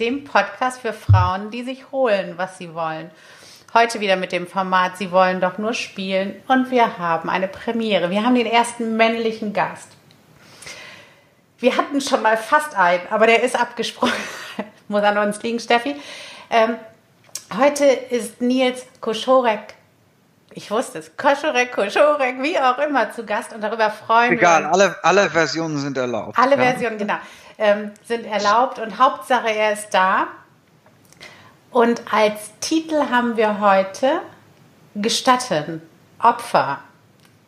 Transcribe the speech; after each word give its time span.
dem 0.00 0.24
Podcast 0.24 0.80
für 0.80 0.94
Frauen, 0.94 1.50
die 1.50 1.62
sich 1.62 1.92
holen, 1.92 2.34
was 2.36 2.56
sie 2.56 2.74
wollen. 2.74 3.10
Heute 3.74 4.00
wieder 4.00 4.16
mit 4.16 4.32
dem 4.32 4.46
Format 4.46 4.96
Sie 4.96 5.12
wollen 5.12 5.40
doch 5.40 5.58
nur 5.58 5.74
spielen 5.74 6.34
und 6.48 6.70
wir 6.70 6.98
haben 6.98 7.28
eine 7.28 7.46
Premiere. 7.46 8.10
Wir 8.10 8.24
haben 8.24 8.34
den 8.34 8.46
ersten 8.46 8.96
männlichen 8.96 9.52
Gast. 9.52 9.88
Wir 11.58 11.76
hatten 11.76 12.00
schon 12.00 12.22
mal 12.22 12.38
fast 12.38 12.74
einen, 12.74 13.02
aber 13.10 13.26
der 13.26 13.42
ist 13.42 13.60
abgesprungen. 13.60 14.14
Muss 14.88 15.02
an 15.02 15.18
uns 15.18 15.42
liegen, 15.42 15.60
Steffi. 15.60 15.94
Ähm, 16.48 16.76
heute 17.56 17.84
ist 17.84 18.40
Nils 18.40 18.86
Koschorek 19.00 19.74
ich 20.52 20.68
wusste 20.68 20.98
es, 20.98 21.16
Koschorek, 21.16 21.70
Koschorek, 21.70 22.42
wie 22.42 22.58
auch 22.58 22.78
immer 22.78 23.12
zu 23.12 23.24
Gast 23.24 23.52
und 23.52 23.60
darüber 23.60 23.88
freuen 23.88 24.32
Egal, 24.32 24.62
wir 24.62 24.68
uns. 24.68 24.76
Egal, 24.78 24.96
alle, 25.04 25.20
alle 25.20 25.30
Versionen 25.30 25.78
sind 25.78 25.96
erlaubt. 25.96 26.36
Alle 26.36 26.56
ja. 26.56 26.62
Versionen, 26.62 26.98
genau 26.98 27.18
ähm, 27.60 27.92
sind 28.04 28.24
erlaubt 28.24 28.78
und 28.78 28.98
Hauptsache 28.98 29.50
er 29.50 29.74
ist 29.74 29.90
da. 29.90 30.26
Und 31.70 32.02
als 32.12 32.58
Titel 32.60 33.10
haben 33.10 33.36
wir 33.36 33.60
heute 33.60 34.22
Gestatten, 34.96 35.82
Opfer, 36.18 36.80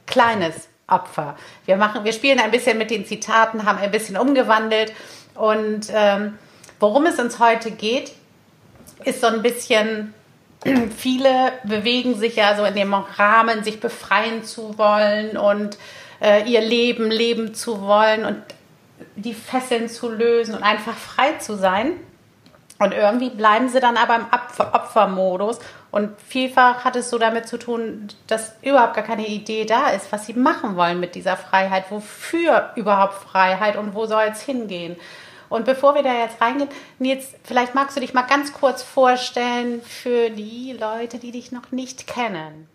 kleines 0.06 0.68
Opfer. 0.86 1.36
Wir, 1.64 1.76
machen, 1.76 2.04
wir 2.04 2.12
spielen 2.12 2.38
ein 2.38 2.50
bisschen 2.50 2.78
mit 2.78 2.90
den 2.90 3.06
Zitaten, 3.06 3.64
haben 3.64 3.78
ein 3.78 3.90
bisschen 3.90 4.16
umgewandelt. 4.16 4.92
Und 5.34 5.86
ähm, 5.92 6.38
worum 6.78 7.06
es 7.06 7.18
uns 7.18 7.38
heute 7.38 7.70
geht, 7.70 8.12
ist 9.04 9.22
so 9.22 9.28
ein 9.28 9.42
bisschen, 9.42 10.14
viele 10.96 11.52
bewegen 11.64 12.16
sich 12.16 12.36
ja 12.36 12.54
so 12.54 12.64
in 12.64 12.74
dem 12.74 12.92
Rahmen, 12.92 13.64
sich 13.64 13.80
befreien 13.80 14.44
zu 14.44 14.76
wollen 14.78 15.36
und 15.38 15.78
äh, 16.20 16.48
ihr 16.48 16.60
Leben 16.60 17.10
leben 17.10 17.54
zu 17.54 17.80
wollen. 17.80 18.26
Und 18.26 18.42
die 19.16 19.34
Fesseln 19.34 19.88
zu 19.88 20.08
lösen 20.08 20.54
und 20.54 20.62
einfach 20.62 20.96
frei 20.96 21.34
zu 21.38 21.56
sein. 21.56 21.92
Und 22.78 22.92
irgendwie 22.92 23.30
bleiben 23.30 23.68
sie 23.68 23.78
dann 23.78 23.96
aber 23.96 24.16
im 24.16 24.26
Opfermodus. 24.58 25.60
Und 25.92 26.20
vielfach 26.20 26.84
hat 26.84 26.96
es 26.96 27.10
so 27.10 27.18
damit 27.18 27.46
zu 27.46 27.58
tun, 27.58 28.08
dass 28.26 28.54
überhaupt 28.62 28.94
gar 28.94 29.04
keine 29.04 29.26
Idee 29.26 29.64
da 29.64 29.90
ist, 29.90 30.10
was 30.10 30.26
sie 30.26 30.32
machen 30.32 30.74
wollen 30.74 30.98
mit 30.98 31.14
dieser 31.14 31.36
Freiheit. 31.36 31.84
Wofür 31.90 32.72
überhaupt 32.74 33.14
Freiheit 33.14 33.76
und 33.76 33.94
wo 33.94 34.06
soll 34.06 34.24
es 34.32 34.40
hingehen? 34.40 34.96
Und 35.48 35.66
bevor 35.66 35.94
wir 35.94 36.02
da 36.02 36.14
jetzt 36.14 36.40
reingehen, 36.40 36.70
Nils, 36.98 37.34
vielleicht 37.44 37.74
magst 37.74 37.94
du 37.94 38.00
dich 38.00 38.14
mal 38.14 38.22
ganz 38.22 38.54
kurz 38.54 38.82
vorstellen 38.82 39.82
für 39.82 40.30
die 40.30 40.72
Leute, 40.72 41.18
die 41.18 41.30
dich 41.30 41.52
noch 41.52 41.70
nicht 41.70 42.06
kennen. 42.06 42.71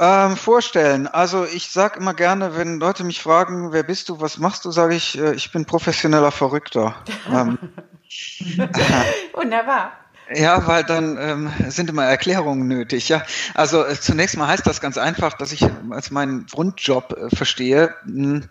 Ähm, 0.00 0.36
vorstellen. 0.36 1.08
Also 1.08 1.44
ich 1.44 1.70
sage 1.70 1.98
immer 1.98 2.14
gerne, 2.14 2.56
wenn 2.56 2.78
Leute 2.78 3.02
mich 3.02 3.20
fragen, 3.20 3.72
wer 3.72 3.82
bist 3.82 4.08
du, 4.08 4.20
was 4.20 4.38
machst 4.38 4.64
du, 4.64 4.70
sage 4.70 4.94
ich, 4.94 5.18
äh, 5.18 5.34
ich 5.34 5.50
bin 5.50 5.64
professioneller 5.64 6.30
Verrückter. 6.30 6.94
ähm, 7.32 7.58
Wunderbar. 9.34 9.92
Ja, 10.34 10.66
weil 10.66 10.84
dann 10.84 11.16
ähm, 11.18 11.50
sind 11.68 11.88
immer 11.88 12.04
Erklärungen 12.04 12.68
nötig. 12.68 13.08
Ja, 13.08 13.22
also 13.54 13.84
äh, 13.84 13.98
zunächst 13.98 14.36
mal 14.36 14.46
heißt 14.46 14.66
das 14.66 14.80
ganz 14.80 14.98
einfach, 14.98 15.32
dass 15.32 15.52
ich 15.52 15.64
als 15.90 16.10
meinen 16.10 16.46
Grundjob 16.46 17.12
äh, 17.12 17.34
verstehe, 17.34 17.94
mh, 18.04 18.42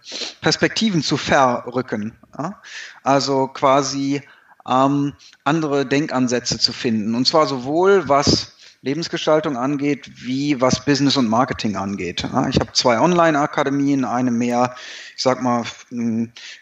Perspektiven 0.41 1.03
zu 1.03 1.17
verrücken. 1.17 2.17
Ja? 2.37 2.59
Also 3.03 3.47
quasi 3.47 4.23
ähm, 4.67 5.13
andere 5.43 5.85
Denkansätze 5.85 6.57
zu 6.57 6.73
finden. 6.73 7.15
Und 7.15 7.27
zwar 7.27 7.45
sowohl 7.45 8.09
was 8.09 8.56
Lebensgestaltung 8.81 9.57
angeht, 9.57 10.09
wie 10.23 10.61
was 10.61 10.85
Business 10.85 11.17
und 11.17 11.27
Marketing 11.27 11.75
angeht. 11.75 12.23
Ich 12.49 12.59
habe 12.59 12.71
zwei 12.73 12.99
Online-Akademien, 12.99 14.05
eine 14.05 14.31
mehr, 14.31 14.75
ich 15.15 15.23
sag 15.23 15.41
mal, 15.41 15.63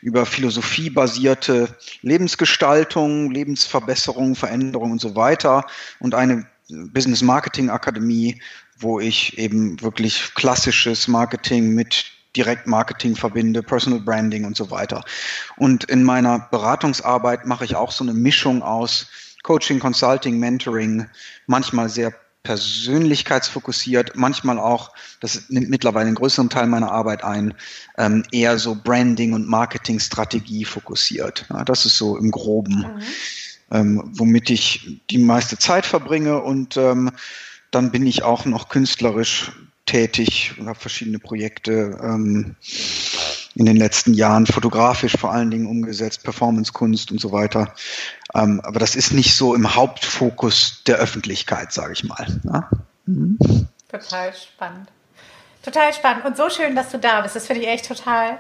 über 0.02 0.26
Philosophie 0.26 0.90
basierte 0.90 1.76
Lebensgestaltung, 2.02 3.32
Lebensverbesserung, 3.32 4.36
Veränderung 4.36 4.92
und 4.92 5.02
so 5.02 5.16
weiter 5.16 5.66
und 6.00 6.16
eine 6.16 6.48
Business 6.70 7.22
Marketing 7.22 7.70
Akademie, 7.70 8.42
wo 8.80 9.00
ich 9.00 9.38
eben 9.38 9.82
wirklich 9.82 10.34
klassisches 10.36 11.08
Marketing 11.08 11.76
mit 11.76 12.06
Direktmarketing 12.36 13.16
verbinde, 13.16 13.64
Personal 13.64 14.02
Branding 14.02 14.44
und 14.46 14.58
so 14.58 14.70
weiter. 14.72 15.06
Und 15.58 15.86
in 15.86 16.04
meiner 16.04 16.48
Beratungsarbeit 16.52 17.46
mache 17.46 17.64
ich 17.64 17.76
auch 17.76 17.92
so 17.92 18.04
eine 18.04 18.14
Mischung 18.14 18.62
aus 18.62 19.08
Coaching, 19.46 19.80
Consulting, 19.80 20.40
Mentoring, 20.40 21.06
manchmal 21.46 21.88
sehr 21.88 22.16
persönlichkeitsfokussiert, 22.42 24.16
manchmal 24.16 24.58
auch, 24.58 24.92
das 25.20 25.50
nimmt 25.50 25.70
mittlerweile 25.70 26.08
einen 26.08 26.16
größeren 26.16 26.50
Teil 26.50 26.66
meiner 26.66 26.92
Arbeit 26.92 27.24
ein, 27.24 27.54
ähm, 28.00 28.24
eher 28.32 28.58
so 28.58 28.76
Branding 28.76 29.34
und 29.34 29.48
Marketingstrategie 29.48 30.66
fokussiert. 30.66 31.46
Ja, 31.52 31.64
das 31.64 31.86
ist 31.86 31.96
so 31.96 32.18
im 32.18 32.32
Groben, 32.32 32.80
mhm. 32.80 33.02
ähm, 33.70 34.12
womit 34.16 34.50
ich 34.50 35.02
die 35.12 35.20
meiste 35.20 35.60
Zeit 35.60 35.86
verbringe 35.86 36.42
und 36.42 36.76
ähm, 36.78 37.12
dann 37.70 37.92
bin 37.92 38.08
ich 38.08 38.24
auch 38.24 38.46
noch 38.46 38.68
künstlerisch 38.70 39.52
tätig 39.86 40.56
und 40.58 40.68
habe 40.68 40.80
verschiedene 40.80 41.20
Projekte 41.20 42.00
ähm, 42.02 42.56
in 43.56 43.66
den 43.66 43.78
letzten 43.78 44.14
Jahren 44.14 44.46
fotografisch 44.46 45.18
vor 45.18 45.32
allen 45.32 45.50
Dingen 45.50 45.66
umgesetzt, 45.66 46.24
Performancekunst 46.24 47.12
und 47.12 47.20
so 47.20 47.32
weiter. 47.32 47.74
Ähm, 48.34 48.62
aber 48.64 48.80
das 48.80 48.96
ist 48.96 49.14
nicht 49.14 49.36
so 49.36 49.56
im 49.56 49.76
Hauptfokus 49.76 50.84
der 50.86 50.98
Öffentlichkeit, 50.98 51.72
sage 51.72 51.94
ich 51.94 52.04
mal. 52.04 52.28
Ja? 52.44 52.70
Mhm. 53.06 53.38
Total 53.90 54.34
spannend. 54.34 54.90
Total 55.64 55.94
spannend 55.94 56.26
und 56.26 56.38
so 56.38 56.50
schön, 56.50 56.76
dass 56.76 56.92
du 56.92 57.00
da 57.00 57.22
bist. 57.22 57.36
Das 57.36 57.48
finde 57.48 57.62
ich 57.62 57.68
echt 57.68 57.88
total 57.88 58.38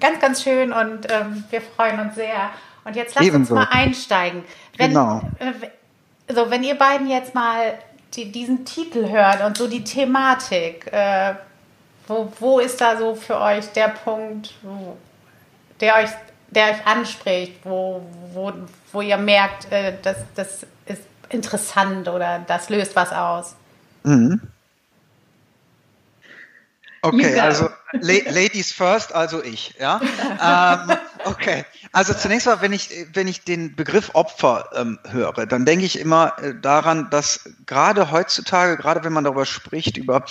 ganz, 0.00 0.20
ganz 0.20 0.42
schön 0.42 0.72
und 0.72 1.10
ähm, 1.10 1.44
wir 1.50 1.60
freuen 1.60 2.00
uns 2.00 2.16
sehr. 2.16 2.50
Und 2.84 2.96
jetzt 2.96 3.14
lass 3.14 3.24
Ebenso. 3.24 3.54
uns 3.54 3.64
mal 3.64 3.68
einsteigen. 3.70 4.44
Wenn, 4.76 4.90
genau. 4.90 5.22
Äh, 5.38 5.52
so, 6.34 6.50
wenn 6.50 6.64
ihr 6.64 6.76
beiden 6.76 7.08
jetzt 7.08 7.34
mal 7.34 7.78
die, 8.14 8.32
diesen 8.32 8.64
Titel 8.64 9.08
hört 9.08 9.44
und 9.44 9.56
so 9.56 9.68
die 9.68 9.84
Thematik, 9.84 10.92
äh, 10.92 11.34
wo, 12.06 12.32
wo 12.38 12.58
ist 12.60 12.80
da 12.80 12.96
so 12.96 13.14
für 13.14 13.40
euch 13.40 13.66
der 13.72 13.88
Punkt, 13.88 14.54
wo, 14.62 14.96
der, 15.80 15.96
euch, 15.96 16.10
der 16.50 16.70
euch 16.70 16.86
anspricht, 16.86 17.54
wo, 17.64 18.02
wo, 18.32 18.52
wo 18.92 19.00
ihr 19.00 19.16
merkt, 19.16 19.70
äh, 19.72 19.94
das, 20.02 20.18
das 20.34 20.66
ist 20.86 21.02
interessant 21.28 22.08
oder 22.08 22.44
das 22.46 22.68
löst 22.68 22.94
was 22.96 23.12
aus? 23.12 23.56
Mhm. 24.04 24.40
Okay, 27.02 27.38
also 27.38 27.68
Ladies 27.92 28.72
first, 28.72 29.14
also 29.14 29.42
ich, 29.42 29.74
ja. 29.78 30.00
ähm, 30.00 30.96
okay, 31.26 31.64
also 31.92 32.14
zunächst 32.14 32.46
mal, 32.46 32.60
wenn 32.60 32.72
ich 32.72 32.90
wenn 33.12 33.28
ich 33.28 33.44
den 33.44 33.76
Begriff 33.76 34.10
Opfer 34.14 34.70
ähm, 34.74 34.98
höre, 35.08 35.46
dann 35.46 35.64
denke 35.64 35.84
ich 35.84 35.98
immer 35.98 36.34
äh, 36.40 36.54
daran, 36.60 37.10
dass 37.10 37.50
gerade 37.66 38.10
heutzutage, 38.10 38.76
gerade 38.76 39.04
wenn 39.04 39.12
man 39.12 39.24
darüber 39.24 39.46
spricht 39.46 39.96
über, 39.96 40.24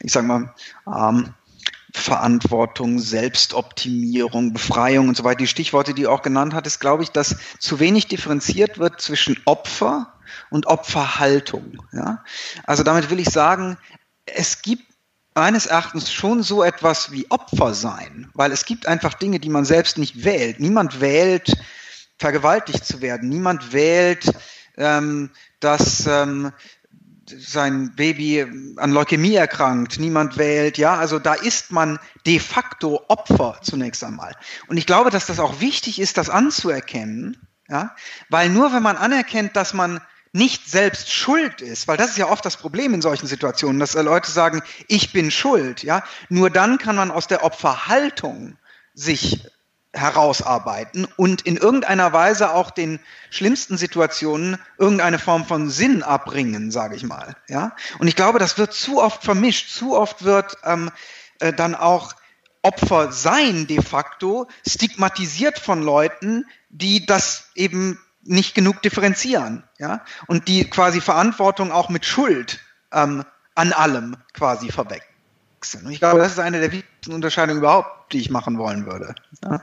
ich 0.00 0.12
sag 0.12 0.24
mal, 0.24 0.54
ähm, 0.86 1.34
Verantwortung, 1.94 2.98
Selbstoptimierung, 2.98 4.52
Befreiung 4.52 5.08
und 5.08 5.16
so 5.16 5.24
weiter, 5.24 5.38
die 5.38 5.46
Stichworte, 5.46 5.94
die 5.94 6.02
du 6.02 6.10
auch 6.10 6.22
genannt 6.22 6.54
hattest, 6.54 6.80
glaube 6.80 7.02
ich, 7.02 7.10
dass 7.10 7.36
zu 7.58 7.80
wenig 7.80 8.06
differenziert 8.06 8.78
wird 8.78 9.00
zwischen 9.00 9.40
Opfer 9.46 10.12
und 10.50 10.66
Opferhaltung. 10.66 11.78
Ja? 11.92 12.24
Also 12.64 12.82
damit 12.82 13.10
will 13.10 13.20
ich 13.20 13.30
sagen, 13.30 13.78
es 14.26 14.62
gibt 14.62 14.84
meines 15.38 15.66
Erachtens 15.66 16.12
schon 16.12 16.42
so 16.42 16.64
etwas 16.64 17.12
wie 17.12 17.30
Opfer 17.30 17.72
sein, 17.72 18.28
weil 18.34 18.50
es 18.50 18.64
gibt 18.64 18.88
einfach 18.88 19.14
Dinge, 19.14 19.38
die 19.38 19.50
man 19.50 19.64
selbst 19.64 19.96
nicht 19.96 20.24
wählt. 20.24 20.58
Niemand 20.58 21.00
wählt, 21.00 21.56
vergewaltigt 22.18 22.84
zu 22.84 23.00
werden. 23.02 23.28
Niemand 23.28 23.72
wählt, 23.72 24.32
ähm, 24.76 25.30
dass 25.60 26.08
ähm, 26.08 26.50
sein 27.26 27.94
Baby 27.94 28.46
an 28.78 28.90
Leukämie 28.90 29.36
erkrankt. 29.36 30.00
Niemand 30.00 30.38
wählt. 30.38 30.76
Ja, 30.76 30.96
also 30.96 31.20
da 31.20 31.34
ist 31.34 31.70
man 31.70 32.00
de 32.26 32.40
facto 32.40 33.04
Opfer 33.06 33.60
zunächst 33.62 34.02
einmal. 34.02 34.34
Und 34.66 34.76
ich 34.76 34.86
glaube, 34.86 35.10
dass 35.10 35.26
das 35.26 35.38
auch 35.38 35.60
wichtig 35.60 36.00
ist, 36.00 36.18
das 36.18 36.30
anzuerkennen. 36.30 37.36
Ja, 37.68 37.94
weil 38.28 38.48
nur 38.48 38.72
wenn 38.72 38.82
man 38.82 38.96
anerkennt, 38.96 39.54
dass 39.54 39.72
man 39.72 40.00
nicht 40.32 40.70
selbst 40.70 41.12
schuld 41.12 41.60
ist, 41.60 41.88
weil 41.88 41.96
das 41.96 42.10
ist 42.10 42.18
ja 42.18 42.28
oft 42.28 42.44
das 42.44 42.56
Problem 42.56 42.94
in 42.94 43.02
solchen 43.02 43.26
Situationen, 43.26 43.80
dass 43.80 43.94
Leute 43.94 44.30
sagen, 44.30 44.62
ich 44.86 45.12
bin 45.12 45.30
schuld, 45.30 45.82
ja. 45.82 46.04
Nur 46.28 46.50
dann 46.50 46.78
kann 46.78 46.96
man 46.96 47.10
aus 47.10 47.26
der 47.26 47.44
Opferhaltung 47.44 48.56
sich 48.94 49.46
herausarbeiten 49.92 51.06
und 51.16 51.42
in 51.42 51.56
irgendeiner 51.56 52.12
Weise 52.12 52.52
auch 52.52 52.70
den 52.70 53.00
schlimmsten 53.30 53.76
Situationen 53.78 54.58
irgendeine 54.76 55.18
Form 55.18 55.46
von 55.46 55.70
Sinn 55.70 56.02
abbringen, 56.02 56.70
sage 56.70 56.94
ich 56.94 57.04
mal. 57.04 57.36
Ja, 57.48 57.74
und 57.98 58.06
ich 58.06 58.16
glaube, 58.16 58.38
das 58.38 58.58
wird 58.58 58.74
zu 58.74 59.00
oft 59.02 59.24
vermischt. 59.24 59.70
Zu 59.70 59.96
oft 59.96 60.24
wird 60.24 60.56
ähm, 60.64 60.90
äh, 61.40 61.52
dann 61.52 61.74
auch 61.74 62.14
Opfer 62.62 63.12
sein 63.12 63.66
de 63.66 63.80
facto 63.82 64.46
stigmatisiert 64.66 65.58
von 65.58 65.82
Leuten, 65.82 66.44
die 66.68 67.06
das 67.06 67.50
eben 67.54 67.98
nicht 68.28 68.54
genug 68.54 68.82
differenzieren, 68.82 69.64
ja, 69.78 70.02
und 70.26 70.48
die 70.48 70.68
quasi 70.68 71.00
Verantwortung 71.00 71.72
auch 71.72 71.88
mit 71.88 72.04
Schuld 72.04 72.60
ähm, 72.92 73.24
an 73.54 73.72
allem 73.72 74.16
quasi 74.34 74.70
verwechseln. 74.70 75.86
Und 75.86 75.92
ich 75.92 75.98
glaube, 75.98 76.20
das 76.20 76.32
ist 76.32 76.38
eine 76.38 76.60
der 76.60 76.70
wichtigsten 76.70 77.12
Unterscheidungen 77.12 77.58
überhaupt, 77.58 78.12
die 78.12 78.18
ich 78.18 78.30
machen 78.30 78.58
wollen 78.58 78.86
würde. 78.86 79.14
Ja. 79.44 79.62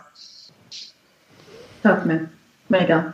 Hört 1.84 2.06
mir. 2.06 2.30
Mega. 2.68 3.14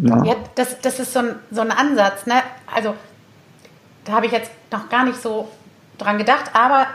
Ja, 0.00 0.24
ja 0.24 0.36
das, 0.54 0.80
das 0.80 0.98
ist 0.98 1.12
so 1.12 1.20
ein, 1.20 1.36
so 1.50 1.60
ein 1.60 1.70
Ansatz. 1.70 2.26
Ne? 2.26 2.42
Also, 2.74 2.96
da 4.04 4.12
habe 4.12 4.26
ich 4.26 4.32
jetzt 4.32 4.50
noch 4.70 4.88
gar 4.88 5.04
nicht 5.04 5.20
so 5.20 5.50
dran 5.98 6.18
gedacht, 6.18 6.50
aber 6.54 6.88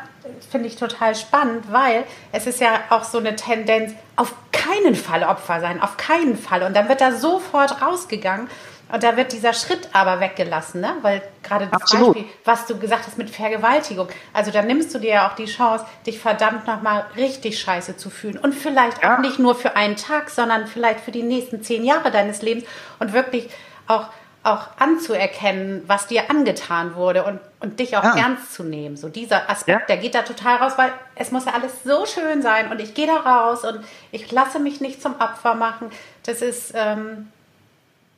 finde 0.52 0.68
ich 0.68 0.76
total 0.76 1.16
spannend, 1.16 1.72
weil 1.72 2.04
es 2.32 2.48
ist 2.48 2.60
ja 2.60 2.82
auch 2.90 3.04
so 3.04 3.18
eine 3.18 3.36
Tendenz, 3.36 3.94
auf 4.16 4.34
keinen 4.68 4.96
Fall 4.96 5.24
Opfer 5.24 5.60
sein, 5.62 5.82
auf 5.82 5.98
keinen 5.98 6.38
Fall. 6.38 6.64
Und 6.64 6.76
dann 6.76 6.90
wird 6.90 7.02
da 7.02 7.12
sofort 7.12 7.82
rausgegangen. 7.82 8.50
Und 8.90 9.04
da 9.04 9.18
wird 9.18 9.34
dieser 9.34 9.52
Schritt 9.52 9.90
aber 9.92 10.22
weggelassen, 10.22 10.80
ne? 10.80 10.96
weil 11.02 11.22
gerade 11.44 11.68
das 11.68 11.82
Absolut. 11.82 12.14
Beispiel, 12.14 12.32
was 12.46 12.68
du 12.68 12.80
gesagt 12.80 13.06
hast 13.06 13.18
mit 13.18 13.30
Vergewaltigung, 13.30 14.08
also 14.32 14.50
da 14.50 14.62
nimmst 14.62 14.96
du 14.96 15.00
dir 15.00 15.10
ja 15.10 15.28
auch 15.28 15.36
die 15.36 15.46
Chance, 15.46 15.86
dich 16.06 16.20
verdammt 16.20 16.68
nochmal 16.68 17.06
richtig 17.18 17.60
scheiße 17.60 17.98
zu 17.98 18.10
fühlen. 18.10 18.38
Und 18.38 18.56
vielleicht 18.56 19.04
ja. 19.04 19.16
auch 19.16 19.20
nicht 19.20 19.40
nur 19.40 19.56
für 19.56 19.76
einen 19.76 19.98
Tag, 19.98 20.30
sondern 20.30 20.68
vielleicht 20.68 21.02
für 21.02 21.12
die 21.12 21.24
nächsten 21.24 21.62
zehn 21.62 21.84
Jahre 21.84 22.12
deines 22.12 22.42
Lebens 22.42 22.64
und 23.00 23.12
wirklich 23.12 23.50
auch, 23.88 24.08
auch 24.44 24.68
anzuerkennen, 24.80 25.84
was 25.88 26.08
dir 26.08 26.30
angetan 26.30 26.96
wurde 26.96 27.24
und, 27.24 27.40
und 27.60 27.80
dich 27.80 27.98
auch 27.98 28.04
ja. 28.04 28.18
ernst 28.18 28.54
zu 28.54 28.64
nehmen. 28.64 28.96
So 28.96 29.10
dieser 29.10 29.50
Aspekt, 29.50 29.82
ja. 29.82 29.86
der 29.88 29.98
geht 29.98 30.16
da 30.16 30.22
total 30.22 30.58
raus, 30.58 30.74
weil 30.78 30.92
es 31.16 31.32
muss 31.32 31.46
ja 31.46 31.54
alles 31.54 31.84
so 31.84 32.06
schön 32.06 32.42
sein 32.42 32.72
und 32.72 32.80
ich 32.80 32.94
gehe 32.94 33.08
da 33.08 33.18
raus 33.18 33.66
und 33.66 33.84
ich 34.12 34.32
lasse 34.32 34.60
mich 34.60 34.80
nicht 34.80 35.02
zum 35.02 35.20
Opfer 35.20 35.56
machen. 35.56 35.92
Das 36.24 36.42
ist... 36.42 36.74
Ähm, 36.76 37.32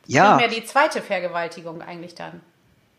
ja. 0.06 0.36
Mehr 0.36 0.48
die 0.48 0.64
zweite 0.64 1.02
Vergewaltigung 1.02 1.82
eigentlich 1.82 2.16
dann. 2.16 2.40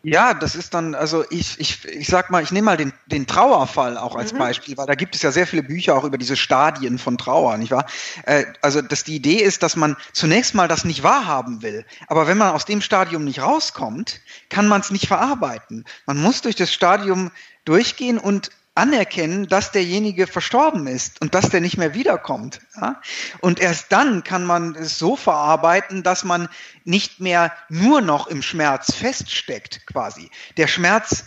Ja, 0.04 0.34
das 0.34 0.56
ist 0.56 0.74
dann, 0.74 0.96
also 0.96 1.24
ich, 1.30 1.60
ich, 1.60 1.84
ich 1.84 2.08
sag 2.08 2.30
mal, 2.30 2.42
ich 2.42 2.50
nehme 2.50 2.64
mal 2.64 2.76
den, 2.76 2.92
den 3.06 3.28
Trauerfall 3.28 3.96
auch 3.96 4.16
als 4.16 4.32
mhm. 4.32 4.38
Beispiel, 4.38 4.76
weil 4.76 4.86
da 4.86 4.96
gibt 4.96 5.14
es 5.14 5.22
ja 5.22 5.30
sehr 5.30 5.46
viele 5.46 5.62
Bücher 5.62 5.96
auch 5.96 6.02
über 6.02 6.18
diese 6.18 6.36
Stadien 6.36 6.98
von 6.98 7.18
Trauer, 7.18 7.56
nicht 7.56 7.70
wahr? 7.70 7.86
Äh, 8.24 8.46
also, 8.62 8.82
dass 8.82 9.04
die 9.04 9.14
Idee 9.14 9.36
ist, 9.36 9.62
dass 9.62 9.76
man 9.76 9.96
zunächst 10.12 10.54
mal 10.54 10.66
das 10.66 10.84
nicht 10.84 11.04
wahrhaben 11.04 11.62
will. 11.62 11.84
Aber 12.08 12.26
wenn 12.26 12.36
man 12.36 12.52
aus 12.52 12.64
dem 12.64 12.80
Stadium 12.80 13.24
nicht 13.24 13.40
rauskommt, 13.40 14.20
kann 14.48 14.66
man 14.66 14.80
es 14.80 14.90
nicht 14.90 15.06
verarbeiten. 15.06 15.84
Man 16.06 16.20
muss 16.20 16.42
durch 16.42 16.56
das 16.56 16.72
Stadium 16.72 17.30
durchgehen 17.64 18.18
und 18.18 18.50
anerkennen, 18.74 19.48
dass 19.48 19.70
derjenige 19.70 20.26
verstorben 20.26 20.86
ist 20.86 21.20
und 21.20 21.34
dass 21.34 21.50
der 21.50 21.60
nicht 21.60 21.76
mehr 21.76 21.94
wiederkommt. 21.94 22.60
Ja? 22.80 23.00
Und 23.40 23.60
erst 23.60 23.92
dann 23.92 24.24
kann 24.24 24.44
man 24.44 24.74
es 24.74 24.98
so 24.98 25.14
verarbeiten, 25.14 26.02
dass 26.02 26.24
man 26.24 26.48
nicht 26.84 27.20
mehr 27.20 27.52
nur 27.68 28.00
noch 28.00 28.28
im 28.28 28.42
Schmerz 28.42 28.94
feststeckt, 28.94 29.86
quasi. 29.86 30.30
Der 30.56 30.68
Schmerz 30.68 31.26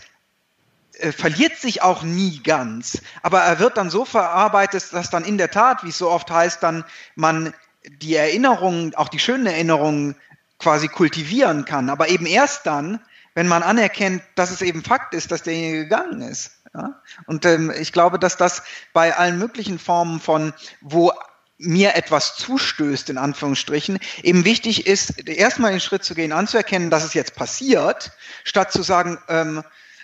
äh, 0.94 1.12
verliert 1.12 1.58
sich 1.58 1.84
auch 1.84 2.02
nie 2.02 2.42
ganz, 2.42 3.02
aber 3.22 3.42
er 3.42 3.60
wird 3.60 3.78
dann 3.78 3.92
so 3.92 4.06
verarbeitet, 4.06 4.92
dass 4.92 5.12
dann 5.12 5.24
in 5.24 5.38
der 5.38 5.52
Tat, 5.52 5.84
wie 5.84 5.90
es 5.90 5.98
so 6.00 6.10
oft 6.10 6.32
heißt, 6.32 6.64
dann 6.64 6.84
man 7.16 7.54
die 7.88 8.16
Erinnerungen, 8.16 8.96
auch 8.96 9.10
die 9.10 9.20
schönen 9.20 9.46
Erinnerungen 9.46 10.16
quasi 10.58 10.88
kultivieren 10.88 11.66
kann, 11.66 11.92
aber 11.92 12.10
eben 12.10 12.26
erst 12.26 12.66
dann, 12.66 13.00
wenn 13.36 13.48
man 13.48 13.62
anerkennt, 13.62 14.24
dass 14.34 14.50
es 14.50 14.62
eben 14.64 14.84
Fakt 14.84 15.14
ist, 15.14 15.32
dass 15.32 15.44
derjenige 15.44 15.84
gegangen 15.84 16.22
ist. 16.22 16.52
Ja? 16.76 17.02
Und 17.26 17.46
ähm, 17.46 17.72
ich 17.78 17.94
glaube, 17.94 18.20
dass 18.20 18.38
das 18.38 18.64
bei 18.94 19.16
allen 19.16 19.40
möglichen 19.40 19.80
Formen 19.80 20.20
von, 20.20 20.54
wo 20.82 21.12
mir 21.58 21.96
etwas 21.96 22.36
zustößt, 22.36 23.10
in 23.10 23.18
Anführungsstrichen, 23.18 24.00
eben 24.24 24.44
wichtig 24.44 24.88
ist, 24.88 25.28
erstmal 25.28 25.72
den 25.72 25.80
Schritt 25.80 26.04
zu 26.04 26.14
gehen, 26.14 26.34
anzuerkennen, 26.34 26.90
dass 26.90 27.06
es 27.06 27.14
jetzt 27.14 27.36
passiert, 27.36 28.12
statt 28.44 28.72
zu 28.72 28.84
sagen, 28.84 29.18
ähm, 29.30 29.64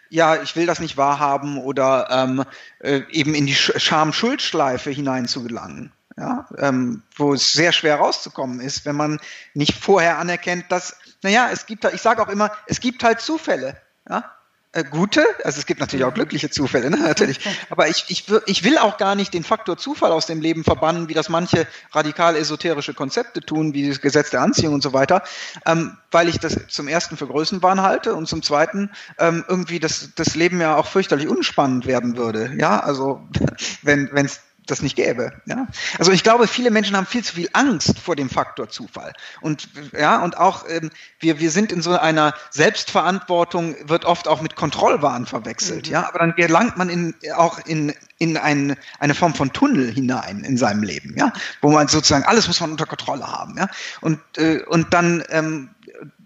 ja, 0.10 0.42
ich 0.42 0.56
will 0.56 0.66
das 0.66 0.80
nicht 0.80 0.98
wahrhaben 0.98 1.58
oder 1.58 2.08
ähm, 2.10 2.44
äh, 2.80 3.02
eben 3.12 3.34
in 3.34 3.46
die 3.46 3.56
Scham-Schuldschleife 3.56 4.90
hineinzugelangen. 4.92 5.92
Ja, 6.18 6.46
ähm, 6.58 7.04
wo 7.16 7.34
es 7.34 7.54
sehr 7.54 7.72
schwer 7.72 7.96
rauszukommen 7.96 8.60
ist, 8.60 8.86
wenn 8.86 8.98
man 8.98 9.20
nicht 9.54 9.74
vorher 9.74 10.18
anerkennt, 10.18 10.66
dass, 10.70 10.98
naja, 11.24 11.50
es 11.52 11.66
gibt, 11.66 11.86
ich 11.86 12.02
sage 12.02 12.22
auch 12.22 12.28
immer, 12.28 12.52
es 12.68 12.82
gibt 12.82 13.04
halt 13.04 13.22
Zufälle. 13.22 13.82
Ja? 14.08 14.30
Äh, 14.74 14.86
gute, 14.86 15.26
also 15.44 15.60
es 15.60 15.66
gibt 15.66 15.82
natürlich 15.82 16.06
auch 16.06 16.14
glückliche 16.14 16.50
Zufälle, 16.50 16.90
ne? 16.90 16.98
natürlich. 17.02 17.40
Aber 17.70 17.90
ich, 17.90 18.06
ich, 18.08 18.26
ich 18.46 18.64
will 18.64 18.78
auch 18.78 18.98
gar 18.98 19.16
nicht 19.16 19.34
den 19.34 19.44
Faktor 19.44 19.78
Zufall 19.78 20.12
aus 20.12 20.28
dem 20.28 20.40
Leben 20.40 20.64
verbannen, 20.64 21.10
wie 21.10 21.14
das 21.14 21.28
manche 21.28 21.68
radikal 21.92 22.38
esoterische 22.38 22.94
Konzepte 22.94 23.42
tun, 23.42 23.74
wie 23.74 23.90
das 23.90 24.00
Gesetz 24.00 24.30
der 24.30 24.42
Anziehung 24.42 24.74
und 24.74 24.84
so 24.84 24.94
weiter, 24.94 25.24
ähm, 25.66 25.98
weil 26.12 26.30
ich 26.30 26.40
das 26.40 26.58
zum 26.70 26.88
ersten 26.88 27.18
für 27.18 27.28
Größenwahn 27.28 27.82
halte 27.82 28.16
und 28.16 28.28
zum 28.28 28.42
zweiten 28.42 28.92
ähm, 29.20 29.44
irgendwie 29.48 29.80
das, 29.80 30.12
das 30.16 30.36
Leben 30.36 30.62
ja 30.62 30.78
auch 30.78 30.88
fürchterlich 30.88 31.28
unspannend 31.28 31.86
werden 31.86 32.16
würde. 32.16 32.54
Ja, 32.58 32.80
also 32.80 33.22
wenn 33.82 34.10
es 34.14 34.40
das 34.72 34.82
nicht 34.82 34.96
gäbe. 34.96 35.34
Ja? 35.46 35.68
Also 36.00 36.12
ich 36.12 36.24
glaube, 36.24 36.48
viele 36.48 36.72
Menschen 36.72 36.96
haben 36.96 37.06
viel 37.06 37.24
zu 37.24 37.36
viel 37.36 37.50
Angst 37.54 38.00
vor 38.00 38.16
dem 38.16 38.30
Faktor 38.30 38.70
Zufall. 38.70 39.14
Und 39.42 39.70
ja, 39.98 40.24
und 40.24 40.38
auch 40.38 40.66
ähm, 40.68 40.90
wir, 41.20 41.40
wir 41.40 41.52
sind 41.52 41.72
in 41.72 41.82
so 41.82 41.98
einer 41.98 42.34
Selbstverantwortung, 42.50 43.76
wird 43.88 44.06
oft 44.06 44.28
auch 44.28 44.42
mit 44.42 44.56
Kontrollwahn 44.56 45.26
verwechselt. 45.26 45.88
Mhm. 45.88 45.94
Ja, 45.94 46.08
aber 46.08 46.20
dann 46.20 46.36
gelangt 46.36 46.78
man 46.78 46.90
in, 46.90 47.14
auch 47.36 47.60
in, 47.66 47.94
in 48.18 48.38
ein, 48.38 48.78
eine 49.00 49.14
Form 49.14 49.36
von 49.36 49.54
Tunnel 49.54 49.92
hinein 49.92 50.44
in 50.44 50.58
seinem 50.58 50.84
Leben, 50.84 51.16
ja, 51.18 51.34
wo 51.62 51.72
man 51.72 51.88
sozusagen 51.88 52.24
alles 52.24 52.48
muss 52.48 52.62
man 52.62 52.72
unter 52.72 52.86
Kontrolle 52.86 53.28
haben. 53.28 53.58
Ja, 53.58 53.68
und, 54.02 54.20
äh, 54.38 54.64
und 54.64 54.94
dann, 54.94 55.24
ähm, 55.30 55.70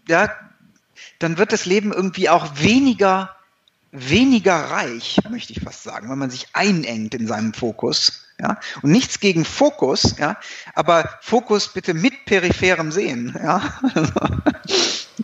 ja, 0.08 0.30
dann 1.20 1.38
wird 1.38 1.52
das 1.52 1.66
Leben 1.66 1.92
irgendwie 1.92 2.30
auch 2.30 2.48
weniger 2.56 3.36
weniger 3.96 4.56
reich, 4.56 5.20
möchte 5.30 5.54
ich 5.54 5.62
fast 5.62 5.84
sagen, 5.84 6.10
wenn 6.10 6.18
man 6.18 6.30
sich 6.30 6.48
einengt 6.54 7.16
in 7.16 7.28
seinem 7.28 7.54
Fokus. 7.54 8.25
Ja? 8.40 8.58
Und 8.82 8.92
nichts 8.92 9.20
gegen 9.20 9.46
Fokus, 9.46 10.18
ja? 10.18 10.38
aber 10.74 11.10
Fokus 11.22 11.70
bitte 11.70 11.94
mit 11.94 12.26
peripherem 12.26 12.92
Sehen. 12.92 13.38
Ja? 13.42 13.62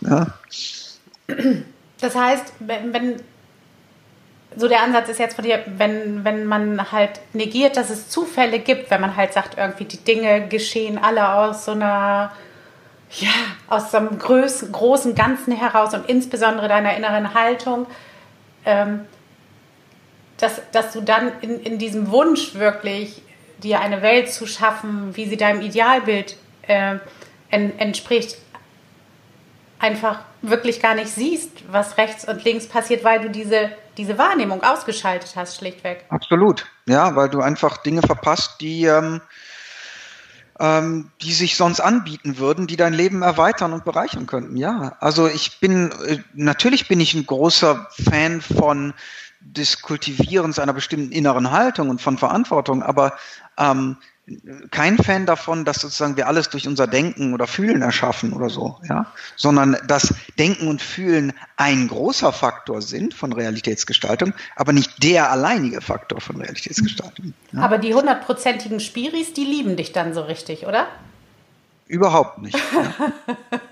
ja. 0.00 0.26
Das 2.00 2.14
heißt, 2.14 2.52
wenn, 2.60 2.92
wenn, 2.92 3.22
so 4.56 4.68
der 4.68 4.82
Ansatz 4.82 5.08
ist 5.08 5.18
jetzt 5.18 5.34
von 5.34 5.44
dir, 5.44 5.62
wenn, 5.66 6.24
wenn 6.24 6.46
man 6.46 6.92
halt 6.92 7.20
negiert, 7.32 7.76
dass 7.76 7.90
es 7.90 8.08
Zufälle 8.08 8.58
gibt, 8.58 8.90
wenn 8.90 9.00
man 9.00 9.16
halt 9.16 9.32
sagt, 9.32 9.58
irgendwie 9.58 9.84
die 9.84 10.02
Dinge 10.02 10.48
geschehen 10.48 10.98
alle 10.98 11.34
aus 11.34 11.64
so 11.64 11.72
einer, 11.72 12.32
ja, 13.10 13.30
aus 13.68 13.90
so 13.90 13.98
einem 13.98 14.18
großen, 14.18 14.72
großen 14.72 15.14
Ganzen 15.14 15.54
heraus 15.54 15.94
und 15.94 16.08
insbesondere 16.08 16.68
deiner 16.68 16.96
inneren 16.96 17.34
Haltung, 17.34 17.86
ähm, 18.64 19.06
dass, 20.42 20.60
dass 20.72 20.92
du 20.92 21.00
dann 21.00 21.32
in, 21.40 21.60
in 21.60 21.78
diesem 21.78 22.10
Wunsch 22.10 22.54
wirklich 22.54 23.22
dir 23.62 23.80
eine 23.80 24.02
Welt 24.02 24.32
zu 24.32 24.46
schaffen, 24.46 25.14
wie 25.16 25.28
sie 25.28 25.36
deinem 25.36 25.60
Idealbild 25.60 26.36
äh, 26.62 26.96
en, 27.50 27.78
entspricht, 27.78 28.36
einfach 29.78 30.20
wirklich 30.42 30.82
gar 30.82 30.94
nicht 30.94 31.10
siehst, 31.10 31.50
was 31.70 31.96
rechts 31.96 32.26
und 32.26 32.42
links 32.44 32.66
passiert, 32.66 33.04
weil 33.04 33.20
du 33.20 33.30
diese, 33.30 33.70
diese 33.96 34.18
Wahrnehmung 34.18 34.62
ausgeschaltet 34.64 35.34
hast, 35.36 35.56
schlichtweg. 35.56 36.04
Absolut, 36.08 36.66
ja, 36.86 37.14
weil 37.14 37.28
du 37.28 37.40
einfach 37.40 37.76
Dinge 37.78 38.02
verpasst, 38.02 38.60
die, 38.60 38.84
ähm, 38.84 39.20
ähm, 40.58 41.10
die 41.22 41.32
sich 41.32 41.56
sonst 41.56 41.80
anbieten 41.80 42.38
würden, 42.38 42.66
die 42.66 42.76
dein 42.76 42.94
Leben 42.94 43.22
erweitern 43.22 43.72
und 43.72 43.84
bereichern 43.84 44.26
könnten. 44.26 44.56
Ja, 44.56 44.96
also 44.98 45.28
ich 45.28 45.60
bin, 45.60 45.92
äh, 46.06 46.18
natürlich 46.34 46.88
bin 46.88 47.00
ich 47.00 47.14
ein 47.14 47.26
großer 47.26 47.88
Fan 47.90 48.40
von 48.40 48.94
des 49.44 49.82
Kultivierens 49.82 50.58
einer 50.58 50.72
bestimmten 50.72 51.12
inneren 51.12 51.50
Haltung 51.50 51.90
und 51.90 52.00
von 52.00 52.18
Verantwortung, 52.18 52.82
aber 52.82 53.16
ähm, 53.58 53.96
kein 54.70 54.98
Fan 54.98 55.26
davon, 55.26 55.64
dass 55.64 55.80
sozusagen 55.80 56.16
wir 56.16 56.28
alles 56.28 56.48
durch 56.48 56.68
unser 56.68 56.86
Denken 56.86 57.34
oder 57.34 57.48
Fühlen 57.48 57.82
erschaffen 57.82 58.32
oder 58.32 58.48
so, 58.48 58.78
ja, 58.88 59.06
sondern 59.34 59.76
dass 59.88 60.14
Denken 60.38 60.68
und 60.68 60.80
Fühlen 60.80 61.32
ein 61.56 61.88
großer 61.88 62.32
Faktor 62.32 62.82
sind 62.82 63.14
von 63.14 63.32
Realitätsgestaltung, 63.32 64.32
aber 64.54 64.72
nicht 64.72 65.02
der 65.02 65.30
alleinige 65.30 65.80
Faktor 65.80 66.20
von 66.20 66.36
Realitätsgestaltung. 66.36 67.34
Ja. 67.50 67.62
Aber 67.62 67.78
die 67.78 67.94
hundertprozentigen 67.94 68.78
Spiris, 68.78 69.32
die 69.32 69.44
lieben 69.44 69.76
dich 69.76 69.92
dann 69.92 70.14
so 70.14 70.22
richtig, 70.22 70.66
oder? 70.66 70.86
Überhaupt 71.88 72.38
nicht. 72.38 72.58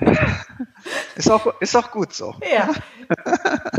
Ja. 0.00 0.12
ist, 1.14 1.30
auch, 1.30 1.60
ist 1.60 1.76
auch 1.76 1.90
gut 1.92 2.12
so. 2.12 2.34
Ja, 2.42 2.68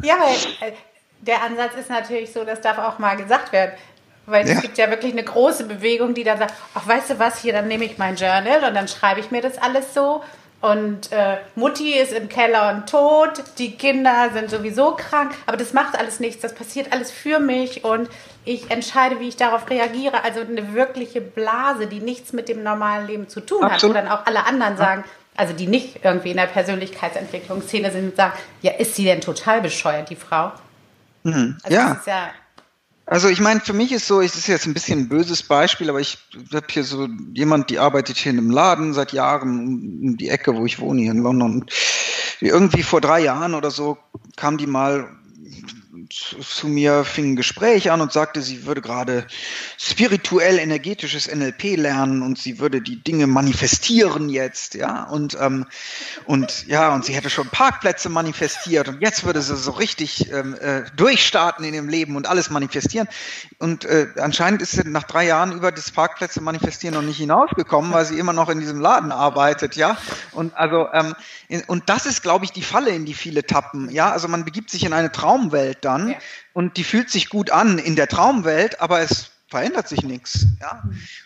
ja 0.02 0.16
weil 0.20 0.70
äh, 0.70 0.74
der 1.22 1.44
Ansatz 1.44 1.76
ist 1.80 1.90
natürlich 1.90 2.32
so, 2.32 2.44
das 2.44 2.62
darf 2.62 2.78
auch 2.78 3.00
mal 3.00 3.16
gesagt 3.16 3.52
werden. 3.52 3.72
Weil 4.26 4.48
ja. 4.48 4.54
es 4.54 4.62
gibt 4.62 4.78
ja 4.78 4.90
wirklich 4.90 5.14
eine 5.14 5.24
große 5.24 5.66
Bewegung, 5.66 6.14
die 6.14 6.24
dann 6.24 6.38
sagt, 6.38 6.54
ach, 6.74 6.88
weißt 6.88 7.12
du 7.12 7.20
was, 7.20 7.42
hier, 7.42 7.54
dann 7.54 7.68
nehme 7.68 7.86
ich 7.86 7.98
mein 7.98 8.16
Journal 8.16 8.64
und 8.68 8.76
dann 8.76 8.88
schreibe 8.88 9.20
ich 9.20 9.32
mir 9.32 9.42
das 9.42 9.58
alles 9.58 9.94
so. 9.94 10.24
Und 10.62 11.12
äh, 11.12 11.38
Mutti 11.56 11.94
ist 11.94 12.14
im 12.14 12.30
Keller 12.30 12.70
und 12.70 12.88
tot, 12.88 13.44
die 13.58 13.76
Kinder 13.78 14.30
sind 14.32 14.52
sowieso 14.52 14.92
krank, 14.92 15.34
aber 15.48 15.58
das 15.58 15.74
macht 15.74 15.98
alles 15.98 16.20
nichts, 16.20 16.44
das 16.44 16.54
passiert 16.54 16.94
alles 16.94 17.10
für 17.10 17.40
mich 17.40 17.84
und 17.84 18.08
ich 18.46 18.70
entscheide, 18.70 19.20
wie 19.20 19.28
ich 19.28 19.38
darauf 19.38 19.68
reagiere. 19.72 20.24
Also 20.24 20.42
eine 20.42 20.76
wirkliche 20.76 21.20
Blase, 21.20 21.88
die 21.88 22.00
nichts 22.00 22.32
mit 22.32 22.48
dem 22.48 22.62
normalen 22.62 23.08
Leben 23.08 23.28
zu 23.28 23.42
tun 23.42 23.64
Absolut. 23.64 23.96
hat, 23.96 24.04
wo 24.04 24.08
dann 24.08 24.20
auch 24.20 24.28
alle 24.28 24.46
anderen 24.46 24.78
sagen, 24.78 25.04
also 25.36 25.54
die 25.54 25.66
nicht 25.66 26.02
irgendwie 26.04 26.30
in 26.30 26.38
der 26.38 26.46
Persönlichkeitsentwicklungsszene 26.46 27.90
sind, 27.92 28.16
sagen, 28.16 28.34
ja, 28.62 28.74
ist 28.74 28.96
sie 28.96 29.06
denn 29.06 29.22
total 29.22 29.62
bescheuert, 29.62 30.12
die 30.12 30.16
Frau? 30.16 30.52
Mhm. 31.24 31.58
Also 31.64 31.76
ja. 31.76 32.02
ja 32.06 32.32
also 33.12 33.28
ich 33.28 33.42
meine, 33.42 33.60
für 33.60 33.74
mich 33.74 33.92
ist 33.92 34.08
so, 34.08 34.22
es 34.22 34.36
ist 34.36 34.48
jetzt 34.48 34.66
ein 34.66 34.74
bisschen 34.74 35.00
ein 35.00 35.10
böses 35.10 35.44
Beispiel, 35.44 35.90
aber 35.90 36.00
ich 36.00 36.18
habe 36.54 36.68
hier 36.70 36.86
so 36.86 37.10
jemand, 37.34 37.70
die 37.70 37.78
arbeitet 37.78 38.16
hier 38.16 38.32
in 38.32 38.38
einem 38.38 38.52
Laden 38.52 38.94
seit 38.94 39.12
Jahren 39.12 39.50
um, 39.50 40.10
um 40.12 40.18
die 40.18 40.30
Ecke, 40.30 40.56
wo 40.56 40.66
ich 40.66 40.80
wohne, 40.80 41.02
hier 41.02 41.12
in 41.12 41.22
London. 41.24 41.62
Und 41.62 41.74
irgendwie 42.40 42.84
vor 42.84 43.02
drei 43.02 43.20
Jahren 43.20 43.54
oder 43.54 43.70
so 43.70 43.98
kam 44.38 44.58
die 44.58 44.66
mal 44.66 45.10
zu 46.12 46.68
mir, 46.68 47.04
fing 47.04 47.32
ein 47.32 47.36
Gespräch 47.36 47.92
an 47.92 48.02
und 48.02 48.12
sagte, 48.12 48.42
sie 48.42 48.66
würde 48.66 48.82
gerade 48.82 49.26
spirituell 49.78 50.60
energetisches 50.60 51.34
NLP 51.34 51.78
lernen 51.78 52.22
und 52.22 52.38
sie 52.38 52.60
würde 52.60 52.82
die 52.82 53.02
Dinge 53.02 53.28
manifestieren 53.28 54.30
jetzt, 54.30 54.76
ja, 54.76 55.04
und, 55.04 55.38
ähm, 55.40 55.66
und 56.26 56.68
ja, 56.68 56.94
und 56.94 57.06
sie 57.06 57.14
hätte 57.14 57.30
schon 57.30 57.48
Parkplätze 57.48 58.10
manifestiert 58.10 58.88
und 58.88 59.02
jetzt 59.02 59.24
würde 59.24 59.42
sie 59.42 59.56
so 59.56 59.72
richtig 59.72 60.32
ähm, 60.32 60.56
äh, 60.56 60.84
durchstarten 60.96 61.64
in 61.66 61.74
ihrem 61.74 61.90
Leben 61.90 62.16
und 62.16 62.28
alles 62.28 62.50
manifestieren. 62.50 63.08
Und 63.60 63.86
äh, 63.86 64.08
anscheinend 64.20 64.62
ist 64.62 64.72
sie 64.72 64.82
nach 64.86 65.04
drei 65.04 65.26
Jahren 65.26 65.52
über 65.52 65.72
das 65.72 65.92
Parkplätze 65.92 66.42
manifestieren 66.42 66.96
noch 66.96 67.02
nicht 67.02 67.18
hinausgekommen, 67.18 67.92
weil 67.94 68.06
sie 68.06 68.20
immer 68.20 68.34
noch 68.34 68.50
in 68.50 68.60
diesem 68.60 68.80
Laden 68.80 69.12
arbeitet, 69.12 69.76
ja. 69.76 69.98
Und 70.32 70.56
also, 70.56 70.88
ähm, 70.94 71.16
und 71.68 71.90
das 71.90 72.06
ist, 72.06 72.22
glaube 72.22 72.46
ich, 72.46 72.52
die 72.52 72.64
Falle, 72.64 72.92
in 72.92 73.06
die 73.06 73.14
viele 73.14 73.46
tappen, 73.46 73.90
ja. 73.90 74.12
Also 74.12 74.28
man 74.28 74.46
begibt 74.46 74.70
sich 74.70 74.84
in 74.84 74.94
eine 74.94 75.12
Traumwelt 75.12 75.80
dann 75.82 76.01
ja. 76.10 76.18
und 76.54 76.78
die 76.78 76.84
fühlt 76.84 77.10
sich 77.10 77.30
gut 77.30 77.52
an 77.52 77.78
in 77.78 77.96
der 77.96 78.08
Traumwelt, 78.08 78.82
aber 78.82 79.00
es 79.00 79.32
verändert 79.52 79.88
sich 79.88 80.02
nichts. 80.02 80.48
Ja? 80.62 80.82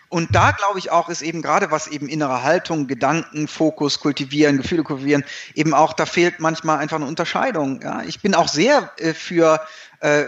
Und 0.08 0.34
da 0.34 0.50
glaube 0.50 0.78
ich 0.78 0.90
auch, 0.90 1.08
ist 1.08 1.22
eben 1.22 1.42
gerade 1.42 1.70
was 1.70 1.86
eben 1.86 2.08
innere 2.08 2.42
Haltung, 2.42 2.88
Gedanken, 2.88 3.48
Fokus 3.48 4.00
kultivieren, 4.00 4.58
Gefühle 4.58 4.82
kultivieren, 4.82 5.24
eben 5.54 5.72
auch, 5.72 5.92
da 5.92 6.04
fehlt 6.06 6.40
manchmal 6.40 6.78
einfach 6.78 6.96
eine 6.96 7.06
Unterscheidung. 7.06 7.80
Ja? 7.82 8.02
Ich 8.02 8.20
bin 8.20 8.34
auch 8.34 8.48
sehr 8.48 8.90
äh, 8.98 9.14
für 9.14 9.64
äh, 10.00 10.24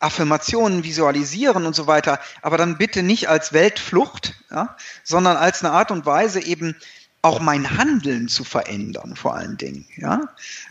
Affirmationen, 0.00 0.84
Visualisieren 0.84 1.66
und 1.66 1.76
so 1.76 1.86
weiter, 1.86 2.18
aber 2.42 2.56
dann 2.56 2.78
bitte 2.78 3.02
nicht 3.02 3.28
als 3.28 3.52
Weltflucht, 3.52 4.34
ja? 4.50 4.74
sondern 5.02 5.36
als 5.36 5.62
eine 5.62 5.72
Art 5.72 5.90
und 5.90 6.06
Weise 6.06 6.40
eben 6.40 6.74
auch 7.20 7.40
mein 7.40 7.78
Handeln 7.78 8.28
zu 8.28 8.44
verändern, 8.44 9.16
vor 9.16 9.34
allen 9.34 9.58
Dingen. 9.58 9.86
Ja? 9.96 10.20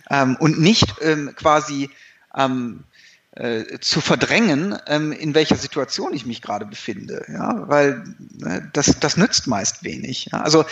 Ähm, 0.09 0.37
und 0.39 0.59
nicht 0.59 0.95
ähm, 1.01 1.33
quasi 1.35 1.91
ähm, 2.35 2.83
äh, 3.35 3.79
zu 3.79 3.99
verdrängen, 3.99 4.77
ähm, 4.87 5.11
in 5.11 5.33
welcher 5.33 5.55
Situation 5.55 6.13
ich 6.13 6.25
mich 6.25 6.41
gerade 6.41 6.65
befinde. 6.65 7.25
Ja, 7.27 7.67
weil 7.67 8.03
äh, 8.45 8.61
das, 8.73 8.99
das 8.99 9.17
nützt 9.17 9.47
meist 9.47 9.83
wenig. 9.83 10.29
Ja? 10.31 10.41
Also 10.41 10.65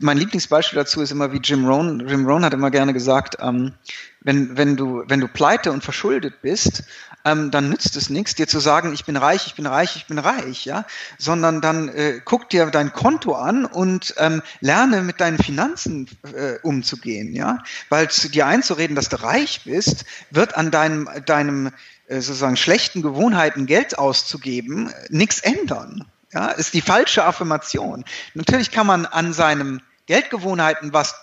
mein 0.00 0.16
Lieblingsbeispiel 0.16 0.78
dazu 0.78 1.02
ist 1.02 1.12
immer 1.12 1.32
wie 1.32 1.40
Jim 1.42 1.66
Rohn. 1.66 2.06
Jim 2.08 2.26
Rohn 2.26 2.44
hat 2.44 2.54
immer 2.54 2.70
gerne 2.70 2.94
gesagt, 2.94 3.36
ähm, 3.40 3.74
wenn, 4.20 4.56
wenn, 4.56 4.76
du, 4.76 5.04
wenn 5.06 5.20
du 5.20 5.28
pleite 5.28 5.70
und 5.70 5.84
verschuldet 5.84 6.40
bist, 6.42 6.84
ähm, 7.24 7.50
dann 7.50 7.68
nützt 7.68 7.96
es 7.96 8.10
nichts, 8.10 8.34
dir 8.34 8.46
zu 8.46 8.58
sagen, 8.58 8.92
ich 8.92 9.04
bin 9.04 9.16
reich, 9.16 9.46
ich 9.46 9.54
bin 9.54 9.66
reich, 9.66 9.96
ich 9.96 10.06
bin 10.06 10.18
reich, 10.18 10.64
ja, 10.64 10.84
sondern 11.18 11.60
dann 11.60 11.88
äh, 11.88 12.20
guck 12.24 12.48
dir 12.48 12.66
dein 12.66 12.92
Konto 12.92 13.34
an 13.34 13.64
und 13.64 14.14
ähm, 14.18 14.42
lerne 14.60 15.02
mit 15.02 15.20
deinen 15.20 15.38
Finanzen 15.38 16.08
äh, 16.22 16.58
umzugehen, 16.62 17.34
ja, 17.34 17.58
weil 17.88 18.10
zu 18.10 18.28
dir 18.28 18.46
einzureden, 18.46 18.96
dass 18.96 19.08
du 19.08 19.22
reich 19.22 19.62
bist, 19.64 20.04
wird 20.30 20.56
an 20.56 20.70
deinem, 20.70 21.08
deinem 21.26 21.72
sozusagen 22.08 22.56
schlechten 22.56 23.02
Gewohnheiten 23.02 23.66
Geld 23.66 23.98
auszugeben 23.98 24.92
nichts 25.08 25.40
ändern. 25.40 26.04
Ja, 26.32 26.48
ist 26.48 26.74
die 26.74 26.82
falsche 26.82 27.24
Affirmation. 27.24 28.04
Natürlich 28.34 28.70
kann 28.70 28.86
man 28.86 29.06
an 29.06 29.32
seinen 29.32 29.82
Geldgewohnheiten 30.06 30.92
was 30.92 31.14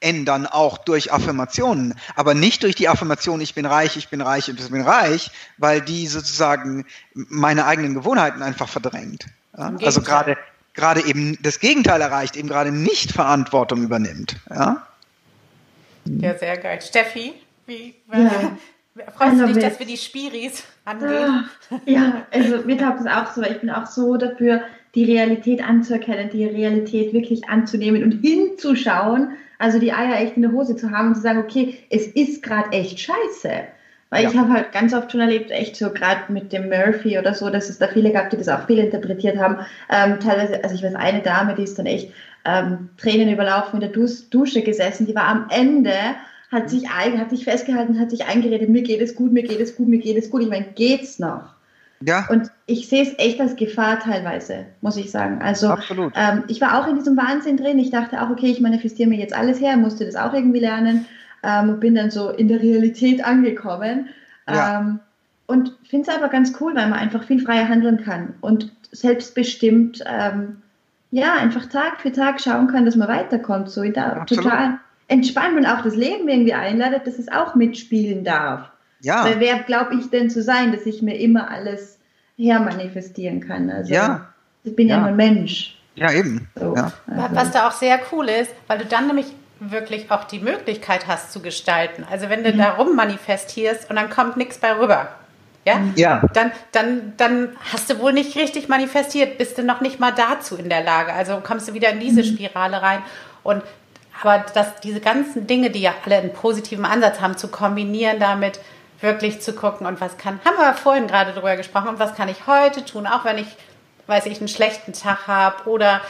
ändern, 0.00 0.46
auch 0.46 0.78
durch 0.78 1.12
Affirmationen, 1.12 1.94
aber 2.14 2.34
nicht 2.34 2.62
durch 2.62 2.74
die 2.74 2.88
Affirmation, 2.88 3.40
ich 3.40 3.54
bin 3.54 3.66
reich, 3.66 3.96
ich 3.96 4.08
bin 4.08 4.20
reich 4.20 4.48
und 4.48 4.58
ich 4.58 4.70
bin 4.70 4.80
reich, 4.80 5.30
weil 5.58 5.82
die 5.82 6.06
sozusagen 6.06 6.86
meine 7.14 7.66
eigenen 7.66 7.94
Gewohnheiten 7.94 8.42
einfach 8.42 8.68
verdrängt. 8.68 9.26
Ja? 9.56 9.74
Also 9.82 10.00
gerade 10.00 10.36
gerade 10.74 11.04
eben 11.04 11.38
das 11.42 11.60
Gegenteil 11.60 12.00
erreicht, 12.00 12.36
eben 12.36 12.48
gerade 12.48 12.72
nicht 12.72 13.12
Verantwortung 13.12 13.82
übernimmt. 13.82 14.36
Ja, 14.48 14.86
ja 16.04 16.38
sehr 16.38 16.56
geil. 16.56 16.80
Steffi, 16.80 17.34
wie 17.66 17.94
ja. 18.12 18.56
Freust 19.06 19.32
also 19.32 19.46
du 19.46 19.52
dich, 19.52 19.62
dass 19.62 19.78
wir 19.78 19.86
die 19.86 19.96
Spiris 19.96 20.64
angehen? 20.84 21.44
Ah, 21.70 21.80
ja, 21.86 22.26
also 22.32 22.58
mir 22.66 22.78
taugt 22.78 23.00
es 23.00 23.06
auch 23.06 23.32
so, 23.32 23.42
ich 23.42 23.60
bin 23.60 23.70
auch 23.70 23.86
so 23.86 24.16
dafür, 24.16 24.62
die 24.94 25.04
Realität 25.04 25.62
anzuerkennen, 25.62 26.30
die 26.30 26.44
Realität 26.44 27.12
wirklich 27.12 27.48
anzunehmen 27.48 28.02
und 28.02 28.20
hinzuschauen, 28.20 29.32
also 29.58 29.78
die 29.78 29.92
Eier 29.92 30.20
echt 30.20 30.36
in 30.36 30.42
der 30.42 30.52
Hose 30.52 30.76
zu 30.76 30.90
haben 30.90 31.08
und 31.08 31.14
zu 31.16 31.20
sagen, 31.20 31.38
okay, 31.38 31.78
es 31.90 32.06
ist 32.06 32.42
gerade 32.42 32.72
echt 32.72 32.98
scheiße. 32.98 33.50
Weil 34.10 34.24
ja. 34.24 34.30
ich 34.30 34.36
habe 34.36 34.52
halt 34.52 34.72
ganz 34.72 34.92
oft 34.92 35.12
schon 35.12 35.20
erlebt, 35.20 35.52
echt 35.52 35.76
so 35.76 35.90
gerade 35.90 36.32
mit 36.32 36.52
dem 36.52 36.68
Murphy 36.68 37.16
oder 37.18 37.32
so, 37.32 37.48
dass 37.48 37.70
es 37.70 37.78
da 37.78 37.86
viele 37.86 38.12
gab, 38.12 38.30
die 38.30 38.36
das 38.36 38.48
auch 38.48 38.66
fehlinterpretiert 38.66 39.38
haben. 39.38 39.58
Ähm, 39.88 40.18
teilweise, 40.18 40.62
also 40.64 40.74
ich 40.74 40.82
weiß, 40.82 40.96
eine 40.96 41.22
Dame, 41.22 41.54
die 41.54 41.62
ist 41.62 41.78
dann 41.78 41.86
echt 41.86 42.12
ähm, 42.44 42.90
Tränen 42.96 43.32
überlaufen 43.32 43.80
in 43.80 43.92
der 43.92 44.08
Dusche 44.30 44.62
gesessen, 44.62 45.06
die 45.06 45.14
war 45.14 45.26
am 45.26 45.46
Ende, 45.50 45.92
hat 46.50 46.68
sich, 46.70 46.88
hat 46.88 47.30
sich 47.30 47.44
festgehalten, 47.44 47.98
hat 47.98 48.10
sich 48.10 48.26
eingeredet, 48.26 48.68
mir 48.68 48.82
geht 48.82 49.00
es 49.00 49.14
gut, 49.14 49.32
mir 49.32 49.42
geht 49.42 49.60
es 49.60 49.76
gut, 49.76 49.88
mir 49.88 49.98
geht 49.98 50.16
es 50.16 50.30
gut. 50.30 50.42
Ich 50.42 50.48
meine, 50.48 50.66
geht's 50.74 51.18
noch? 51.18 51.54
Ja. 52.02 52.26
Und 52.30 52.50
ich 52.66 52.88
sehe 52.88 53.02
es 53.02 53.14
echt 53.18 53.40
als 53.40 53.56
Gefahr 53.56 54.00
teilweise, 54.00 54.66
muss 54.80 54.96
ich 54.96 55.10
sagen. 55.10 55.40
Also 55.42 55.68
Absolut. 55.68 56.12
Ähm, 56.16 56.44
ich 56.48 56.60
war 56.60 56.80
auch 56.80 56.88
in 56.88 56.96
diesem 56.96 57.16
Wahnsinn 57.16 57.56
drin. 57.56 57.78
Ich 57.78 57.90
dachte 57.90 58.22
auch, 58.22 58.30
okay, 58.30 58.50
ich 58.50 58.60
manifestiere 58.60 59.08
mir 59.08 59.18
jetzt 59.18 59.34
alles 59.34 59.60
her, 59.60 59.76
musste 59.76 60.06
das 60.06 60.16
auch 60.16 60.32
irgendwie 60.32 60.60
lernen 60.60 61.06
ähm, 61.42 61.80
bin 61.80 61.94
dann 61.94 62.10
so 62.10 62.30
in 62.30 62.48
der 62.48 62.60
Realität 62.60 63.24
angekommen. 63.24 64.08
Ja. 64.48 64.80
Ähm, 64.80 65.00
und 65.46 65.76
finde 65.88 66.10
es 66.10 66.16
aber 66.16 66.28
ganz 66.28 66.52
cool, 66.60 66.74
weil 66.74 66.88
man 66.88 66.98
einfach 66.98 67.24
viel 67.24 67.40
freier 67.40 67.68
handeln 67.68 68.02
kann 68.04 68.34
und 68.40 68.72
selbstbestimmt 68.92 70.02
ähm, 70.06 70.62
ja, 71.10 71.34
einfach 71.34 71.66
Tag 71.66 72.00
für 72.00 72.12
Tag 72.12 72.40
schauen 72.40 72.68
kann, 72.68 72.84
dass 72.84 72.94
man 72.94 73.08
weiterkommt. 73.08 73.68
So 73.68 73.82
da, 73.90 74.24
total 74.24 74.78
entspannt 75.10 75.56
und 75.56 75.66
auch 75.66 75.82
das 75.82 75.96
Leben 75.96 76.28
irgendwie 76.28 76.54
einladet, 76.54 77.06
dass 77.06 77.18
es 77.18 77.28
auch 77.28 77.54
mitspielen 77.54 78.24
darf. 78.24 78.70
Ja. 79.00 79.24
Weil 79.24 79.40
wer 79.40 79.58
glaube 79.60 79.96
ich 79.96 80.08
denn 80.10 80.30
zu 80.30 80.42
sein, 80.42 80.72
dass 80.72 80.86
ich 80.86 81.02
mir 81.02 81.18
immer 81.18 81.50
alles 81.50 81.98
hermanifestieren 82.36 83.40
kann? 83.40 83.70
Also 83.70 83.92
ja. 83.92 84.28
ich 84.62 84.76
bin 84.76 84.88
ja, 84.88 84.96
ja 84.96 85.00
nur 85.00 85.08
ein 85.10 85.16
Mensch. 85.16 85.76
Ja, 85.96 86.12
eben. 86.12 86.48
So, 86.54 86.74
ja. 86.76 86.92
Also. 87.06 87.34
Was 87.34 87.50
da 87.50 87.68
auch 87.68 87.72
sehr 87.72 87.98
cool 88.12 88.28
ist, 88.28 88.52
weil 88.68 88.78
du 88.78 88.86
dann 88.86 89.08
nämlich 89.08 89.26
wirklich 89.58 90.10
auch 90.10 90.24
die 90.24 90.38
Möglichkeit 90.38 91.06
hast 91.06 91.32
zu 91.32 91.40
gestalten. 91.40 92.06
Also 92.10 92.30
wenn 92.30 92.44
du 92.44 92.52
mhm. 92.52 92.58
da 92.58 92.70
rum 92.74 92.94
manifestierst 92.94 93.90
und 93.90 93.96
dann 93.96 94.08
kommt 94.08 94.36
nichts 94.36 94.58
bei 94.58 94.78
rüber. 94.78 95.08
Ja? 95.66 95.80
ja. 95.96 96.22
Dann, 96.32 96.52
dann, 96.72 97.12
dann 97.16 97.48
hast 97.72 97.90
du 97.90 97.98
wohl 97.98 98.12
nicht 98.12 98.36
richtig 98.36 98.68
manifestiert, 98.68 99.36
bist 99.36 99.58
du 99.58 99.62
noch 99.62 99.80
nicht 99.80 100.00
mal 100.00 100.12
dazu 100.12 100.56
in 100.56 100.70
der 100.70 100.82
Lage. 100.82 101.12
Also 101.12 101.40
kommst 101.42 101.68
du 101.68 101.74
wieder 101.74 101.90
in 101.90 102.00
diese 102.00 102.22
mhm. 102.22 102.26
Spirale 102.26 102.80
rein. 102.80 103.00
Und 103.42 103.62
aber 104.22 104.44
dass 104.54 104.80
diese 104.80 105.00
ganzen 105.00 105.46
Dinge, 105.46 105.70
die 105.70 105.80
ja 105.80 105.94
alle 106.04 106.16
einen 106.16 106.32
positiven 106.32 106.84
Ansatz 106.84 107.20
haben, 107.20 107.36
zu 107.36 107.48
kombinieren 107.48 108.18
damit, 108.18 108.60
wirklich 109.00 109.40
zu 109.40 109.54
gucken 109.54 109.86
und 109.86 110.00
was 110.00 110.18
kann, 110.18 110.40
haben 110.44 110.56
wir 110.58 110.74
vorhin 110.74 111.06
gerade 111.06 111.32
drüber 111.32 111.56
gesprochen, 111.56 111.88
und 111.88 111.98
was 111.98 112.14
kann 112.14 112.28
ich 112.28 112.46
heute 112.46 112.84
tun, 112.84 113.06
auch 113.06 113.24
wenn 113.24 113.38
ich, 113.38 113.48
weiß 114.06 114.26
ich, 114.26 114.38
einen 114.38 114.48
schlechten 114.48 114.92
Tag 114.92 115.26
habe 115.26 115.68
oder 115.68 116.02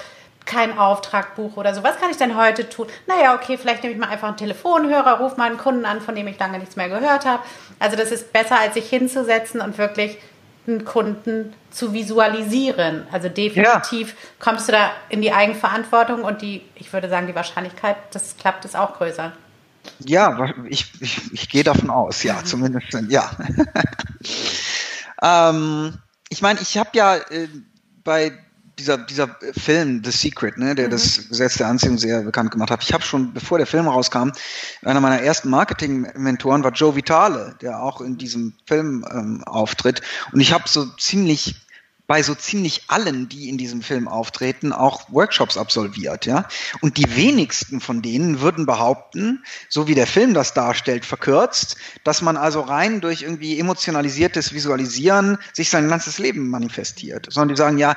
kein 0.47 0.77
Auftragbuch 0.79 1.57
oder 1.57 1.75
so. 1.75 1.85
Was 1.85 2.01
kann 2.01 2.11
ich 2.11 2.17
denn 2.17 2.37
heute 2.37 2.69
tun? 2.69 2.89
Naja, 3.07 3.35
okay, 3.35 3.57
vielleicht 3.57 3.83
nehme 3.83 3.95
ich 3.95 4.01
mal 4.01 4.09
einfach 4.09 4.29
einen 4.29 4.37
Telefonhörer, 4.37 5.21
rufe 5.21 5.37
mal 5.37 5.49
einen 5.49 5.59
Kunden 5.59 5.85
an, 5.85 6.01
von 6.01 6.15
dem 6.15 6.27
ich 6.27 6.39
lange 6.39 6.59
nichts 6.59 6.77
mehr 6.77 6.89
gehört 6.89 7.25
habe. 7.25 7.43
Also 7.79 7.97
das 7.97 8.11
ist 8.11 8.33
besser, 8.33 8.59
als 8.59 8.75
sich 8.75 8.89
hinzusetzen 8.89 9.61
und 9.61 9.79
wirklich 9.79 10.19
Kunden 10.85 11.53
zu 11.71 11.93
visualisieren. 11.93 13.07
Also 13.11 13.29
definitiv 13.29 14.09
ja. 14.09 14.15
kommst 14.39 14.69
du 14.69 14.73
da 14.73 14.91
in 15.09 15.23
die 15.23 15.33
Eigenverantwortung 15.33 16.23
und 16.23 16.43
die, 16.43 16.63
ich 16.75 16.93
würde 16.93 17.09
sagen, 17.09 17.27
die 17.27 17.35
Wahrscheinlichkeit, 17.35 17.97
dass 18.13 18.27
es 18.27 18.37
klappt, 18.37 18.65
ist 18.65 18.77
auch 18.77 18.97
größer. 18.97 19.33
Ja, 20.01 20.53
ich, 20.69 20.93
ich, 21.01 21.33
ich 21.33 21.49
gehe 21.49 21.65
davon 21.65 21.91
aus, 21.91 22.23
ja, 22.23 22.45
zumindest, 22.45 22.93
ja. 23.09 23.31
ähm, 25.23 25.99
ich 26.29 26.43
meine, 26.43 26.61
ich 26.61 26.77
habe 26.77 26.91
ja 26.95 27.17
äh, 27.17 27.49
bei 28.05 28.33
dieser, 28.81 28.99
dieser 28.99 29.37
Film 29.53 30.03
The 30.05 30.11
Secret, 30.11 30.59
ne, 30.59 30.75
der 30.75 30.87
mhm. 30.87 30.91
das 30.93 31.29
Gesetz 31.29 31.59
der 31.59 31.69
Anziehung 31.69 31.99
sehr 31.99 32.23
bekannt 32.23 32.51
gemacht 32.51 32.71
hat. 32.71 32.83
Ich 32.83 32.93
habe 32.93 33.05
schon, 33.05 33.33
bevor 33.33 33.59
der 33.59 33.67
Film 33.67 33.87
rauskam, 33.87 34.31
einer 34.83 35.01
meiner 35.01 35.21
ersten 35.21 35.51
Marketing-Mentoren 35.51 36.65
war 36.65 36.73
Joe 36.73 36.97
Vitale, 36.97 37.55
der 37.61 37.83
auch 37.83 38.01
in 38.01 38.17
diesem 38.17 38.55
Film 38.67 39.05
ähm, 39.11 39.45
auftritt. 39.45 40.01
Und 40.33 40.41
ich 40.41 40.53
habe 40.53 40.65
so 40.67 40.87
ziemlich 40.97 41.55
bei 42.11 42.25
so 42.25 42.35
ziemlich 42.35 42.87
allen, 42.89 43.29
die 43.29 43.49
in 43.49 43.57
diesem 43.57 43.83
Film 43.83 44.09
auftreten, 44.09 44.73
auch 44.73 45.13
Workshops 45.13 45.57
absolviert, 45.57 46.27
ja. 46.27 46.49
Und 46.81 46.97
die 46.97 47.15
wenigsten 47.15 47.81
von 47.81 48.03
denen 48.03 48.41
würden 48.41 48.67
behaupten, 48.67 49.45
so 49.69 49.87
wie 49.87 49.95
der 49.95 50.09
Film 50.09 50.35
das 50.35 50.53
darstellt, 50.53 51.05
verkürzt, 51.05 51.77
dass 52.03 52.21
man 52.21 52.37
also 52.37 52.63
rein 52.63 53.01
durch 53.01 53.23
irgendwie 53.23 53.61
emotionalisiertes 53.61 54.53
Visualisieren 54.53 55.39
sich 55.53 55.71
sein 55.71 55.89
ganzes 55.89 56.19
Leben 56.19 56.49
manifestiert, 56.49 57.29
sondern 57.31 57.55
die 57.55 57.59
sagen, 57.61 57.79
ja, 57.79 57.95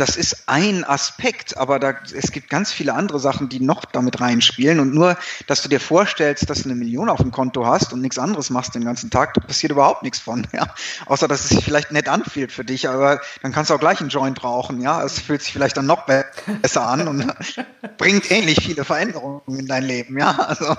das 0.00 0.16
ist 0.16 0.44
ein 0.46 0.84
Aspekt, 0.84 1.56
aber 1.56 1.78
da, 1.78 1.94
es 2.14 2.32
gibt 2.32 2.48
ganz 2.48 2.72
viele 2.72 2.94
andere 2.94 3.18
Sachen, 3.18 3.48
die 3.48 3.60
noch 3.60 3.84
damit 3.84 4.20
reinspielen. 4.20 4.80
Und 4.80 4.94
nur, 4.94 5.16
dass 5.46 5.62
du 5.62 5.68
dir 5.68 5.80
vorstellst, 5.80 6.48
dass 6.48 6.62
du 6.62 6.68
eine 6.68 6.74
Million 6.74 7.08
auf 7.08 7.18
dem 7.18 7.32
Konto 7.32 7.66
hast 7.66 7.92
und 7.92 8.00
nichts 8.00 8.18
anderes 8.18 8.50
machst 8.50 8.74
den 8.74 8.84
ganzen 8.84 9.10
Tag, 9.10 9.34
da 9.34 9.40
passiert 9.40 9.72
überhaupt 9.72 10.02
nichts 10.02 10.18
von. 10.18 10.46
Ja? 10.52 10.66
Außer, 11.06 11.28
dass 11.28 11.42
es 11.44 11.50
sich 11.50 11.64
vielleicht 11.64 11.92
nett 11.92 12.08
anfühlt 12.08 12.52
für 12.52 12.64
dich, 12.64 12.88
aber 12.88 13.20
dann 13.42 13.52
kannst 13.52 13.70
du 13.70 13.74
auch 13.74 13.80
gleich 13.80 14.00
einen 14.00 14.08
Joint 14.08 14.42
rauchen. 14.42 14.80
Ja, 14.80 15.02
es 15.02 15.18
fühlt 15.18 15.42
sich 15.42 15.52
vielleicht 15.52 15.76
dann 15.76 15.86
noch 15.86 16.06
besser 16.06 16.86
an 16.86 17.08
und 17.08 17.32
bringt 17.98 18.30
ähnlich 18.30 18.60
viele 18.62 18.84
Veränderungen 18.84 19.42
in 19.58 19.66
dein 19.66 19.84
Leben. 19.84 20.18
Ja, 20.18 20.30
also. 20.30 20.76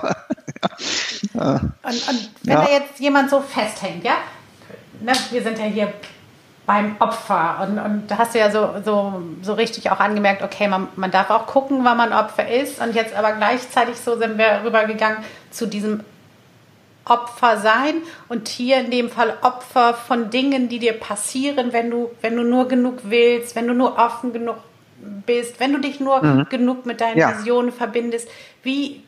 Ja. 1.34 1.52
Und, 1.82 2.08
und 2.08 2.30
wenn 2.42 2.52
ja. 2.52 2.64
da 2.64 2.70
jetzt 2.70 2.98
jemand 2.98 3.30
so 3.30 3.40
festhängt, 3.40 4.04
ja, 4.04 4.16
ne, 5.00 5.12
wir 5.30 5.42
sind 5.42 5.58
ja 5.58 5.64
hier 5.64 5.92
beim 6.66 6.96
Opfer. 6.98 7.66
Und, 7.66 7.78
und 7.78 8.08
da 8.08 8.18
hast 8.18 8.34
du 8.34 8.38
ja 8.38 8.50
so, 8.50 8.74
so, 8.84 9.22
so 9.42 9.54
richtig 9.54 9.90
auch 9.90 10.00
angemerkt, 10.00 10.42
okay, 10.42 10.68
man, 10.68 10.88
man 10.96 11.10
darf 11.10 11.30
auch 11.30 11.46
gucken, 11.46 11.84
wann 11.84 11.96
man 11.96 12.12
Opfer 12.12 12.48
ist. 12.48 12.80
Und 12.80 12.94
jetzt 12.94 13.14
aber 13.14 13.32
gleichzeitig 13.32 13.96
so 13.96 14.16
sind 14.18 14.38
wir 14.38 14.60
rübergegangen 14.64 15.18
zu 15.50 15.66
diesem 15.66 16.04
Opfer 17.04 17.56
sein 17.56 17.94
und 18.28 18.48
hier 18.48 18.78
in 18.78 18.90
dem 18.90 19.10
Fall 19.10 19.34
Opfer 19.42 19.94
von 19.94 20.30
Dingen, 20.30 20.68
die 20.68 20.78
dir 20.78 20.92
passieren, 20.92 21.72
wenn 21.72 21.90
du, 21.90 22.10
wenn 22.20 22.36
du 22.36 22.42
nur 22.44 22.68
genug 22.68 22.98
willst, 23.04 23.56
wenn 23.56 23.66
du 23.66 23.74
nur 23.74 23.98
offen 23.98 24.32
genug 24.32 24.58
bist, 25.26 25.58
wenn 25.58 25.72
du 25.72 25.80
dich 25.80 25.98
nur 25.98 26.22
mhm. 26.22 26.46
genug 26.50 26.86
mit 26.86 27.00
deinen 27.00 27.18
ja. 27.18 27.36
Visionen 27.36 27.72
verbindest. 27.72 28.28
Wie, 28.62 29.02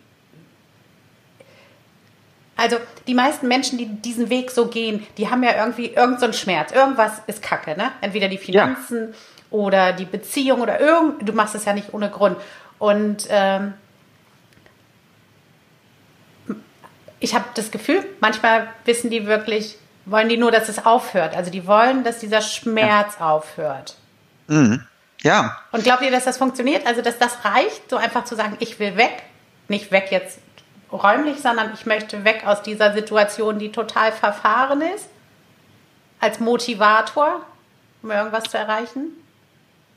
also 2.57 2.77
die 3.07 3.15
meisten 3.15 3.49
Menschen, 3.49 3.79
die 3.79 3.87
diesen 3.87 4.31
Weg 4.31 4.51
so 4.51 4.67
gehen, 4.67 5.07
die 5.17 5.31
haben 5.31 5.43
ja 5.43 5.57
irgendwie 5.57 5.87
irgendeinen 5.87 6.33
so 6.33 6.39
Schmerz. 6.39 6.73
Irgendwas 6.73 7.23
ist 7.27 7.43
Kacke, 7.43 7.77
ne? 7.77 7.91
Entweder 8.01 8.29
die 8.29 8.39
Finanzen 8.39 9.09
ja. 9.09 9.17
oder 9.51 9.93
die 9.93 10.05
Beziehung 10.05 10.61
oder 10.61 10.79
irgend. 10.79 11.27
Du 11.27 11.33
machst 11.33 11.55
es 11.55 11.65
ja 11.65 11.73
nicht 11.73 11.93
ohne 11.93 12.11
Grund. 12.11 12.37
Und 12.79 13.27
ähm, 13.31 13.75
ich 17.21 17.35
habe 17.35 17.45
das 17.55 17.71
Gefühl, 17.71 18.05
manchmal 18.21 18.69
wissen 18.85 19.11
die 19.11 19.27
wirklich, 19.27 19.79
wollen 20.05 20.29
die 20.29 20.37
nur, 20.37 20.51
dass 20.51 20.69
es 20.69 20.85
aufhört. 20.85 21.37
Also 21.37 21.51
die 21.51 21.67
wollen, 21.67 22.05
dass 22.05 22.19
dieser 22.19 22.43
Schmerz 22.43 23.17
ja. 23.19 23.31
aufhört. 23.31 23.97
Mhm. 24.49 24.85
Ja. 25.23 25.57
Und 25.71 25.85
glaubt 25.85 26.03
ihr, 26.03 26.11
dass 26.11 26.25
das 26.25 26.37
funktioniert? 26.37 26.87
Also 26.87 27.01
dass 27.01 27.19
das 27.19 27.45
reicht, 27.45 27.89
so 27.89 27.97
einfach 27.97 28.25
zu 28.25 28.35
sagen, 28.35 28.57
ich 28.59 28.79
will 28.79 28.97
weg, 28.97 29.23
nicht 29.69 29.93
weg 29.93 30.09
jetzt 30.11 30.41
räumlich, 30.93 31.41
sondern 31.41 31.73
ich 31.75 31.87
möchte 31.87 32.25
weg 32.25 32.43
aus 32.47 32.63
dieser 32.63 32.93
Situation, 32.93 33.59
die 33.59 33.73
total 33.73 34.13
verfahren 34.13 34.83
ist, 34.83 35.07
als 36.21 36.39
Motivator, 36.41 37.45
um 38.03 38.11
irgendwas 38.11 38.45
zu 38.45 38.59
erreichen? 38.59 39.11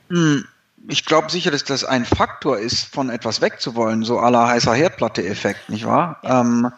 Hm, 0.10 0.46
ich 0.88 1.06
glaube 1.06 1.32
sicher, 1.32 1.52
dass 1.52 1.64
das 1.64 1.84
ein 1.84 2.06
Faktor 2.06 2.58
ist, 2.58 2.86
von 2.94 3.10
etwas 3.10 3.42
wegzuwollen, 3.42 4.04
so 4.04 4.20
aller 4.20 4.48
heißer 4.48 4.74
Herdplatte-Effekt, 4.74 5.70
nicht 5.70 5.86
wahr? 5.86 6.20
Ja. 6.24 6.42
Ähm, 6.42 6.72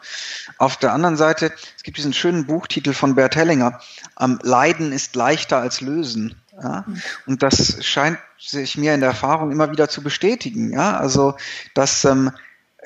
auf 0.57 0.77
der 0.77 0.93
anderen 0.93 1.17
Seite, 1.17 1.51
es 1.75 1.83
gibt 1.83 1.97
diesen 1.97 2.13
schönen 2.13 2.45
Buchtitel 2.45 2.93
von 2.93 3.15
Bert 3.15 3.35
Hellinger, 3.35 3.79
ähm, 4.19 4.39
Leiden 4.43 4.91
ist 4.91 5.15
leichter 5.15 5.57
als 5.57 5.81
Lösen. 5.81 6.35
Ja? 6.61 6.83
Mhm. 6.87 7.01
Und 7.25 7.43
das 7.43 7.85
scheint 7.85 8.19
sich 8.39 8.77
mir 8.77 8.93
in 8.93 9.01
der 9.01 9.09
Erfahrung 9.09 9.51
immer 9.51 9.71
wieder 9.71 9.89
zu 9.89 10.01
bestätigen. 10.01 10.71
Ja? 10.71 10.97
Also, 10.97 11.35
dass 11.73 12.05
ähm, 12.05 12.31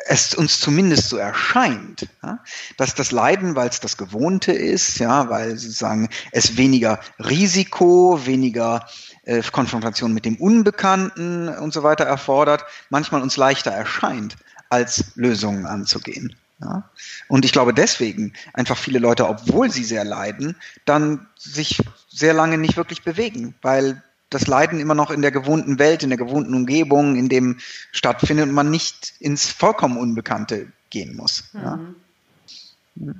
es 0.07 0.33
uns 0.33 0.59
zumindest 0.59 1.09
so 1.09 1.17
erscheint, 1.17 2.07
ja, 2.23 2.39
dass 2.77 2.95
das 2.95 3.11
Leiden, 3.11 3.55
weil 3.55 3.69
es 3.69 3.79
das 3.79 3.97
Gewohnte 3.97 4.51
ist, 4.51 4.99
ja, 4.99 5.29
weil 5.29 5.57
sozusagen 5.57 6.09
es 6.31 6.57
weniger 6.57 6.99
Risiko, 7.19 8.19
weniger 8.25 8.87
äh, 9.23 9.41
Konfrontation 9.51 10.13
mit 10.13 10.25
dem 10.25 10.37
Unbekannten 10.37 11.49
und 11.49 11.73
so 11.73 11.83
weiter 11.83 12.05
erfordert, 12.05 12.65
manchmal 12.89 13.21
uns 13.21 13.37
leichter 13.37 13.71
erscheint, 13.71 14.35
als 14.69 15.15
Lösungen 15.15 15.65
anzugehen. 15.65 16.35
Ja. 16.61 16.89
Und 17.27 17.43
ich 17.43 17.51
glaube 17.51 17.73
deswegen 17.73 18.33
einfach 18.53 18.77
viele 18.77 18.99
Leute, 18.99 19.27
obwohl 19.27 19.71
sie 19.71 19.83
sehr 19.83 20.03
leiden, 20.03 20.55
dann 20.85 21.27
sich 21.37 21.81
sehr 22.07 22.33
lange 22.33 22.57
nicht 22.57 22.77
wirklich 22.77 23.03
bewegen, 23.03 23.55
weil 23.61 24.03
das 24.31 24.47
Leiden 24.47 24.79
immer 24.79 24.95
noch 24.95 25.11
in 25.11 25.21
der 25.21 25.31
gewohnten 25.31 25.77
Welt, 25.77 26.01
in 26.01 26.09
der 26.09 26.17
gewohnten 26.17 26.55
Umgebung, 26.55 27.15
in 27.15 27.29
dem 27.29 27.59
stattfindet 27.91 28.47
und 28.47 28.53
man 28.53 28.71
nicht 28.71 29.13
ins 29.19 29.51
vollkommen 29.51 29.97
Unbekannte 29.97 30.71
gehen 30.89 31.15
muss. 31.15 31.43
Mhm. 31.53 31.95
Ja. 32.95 33.13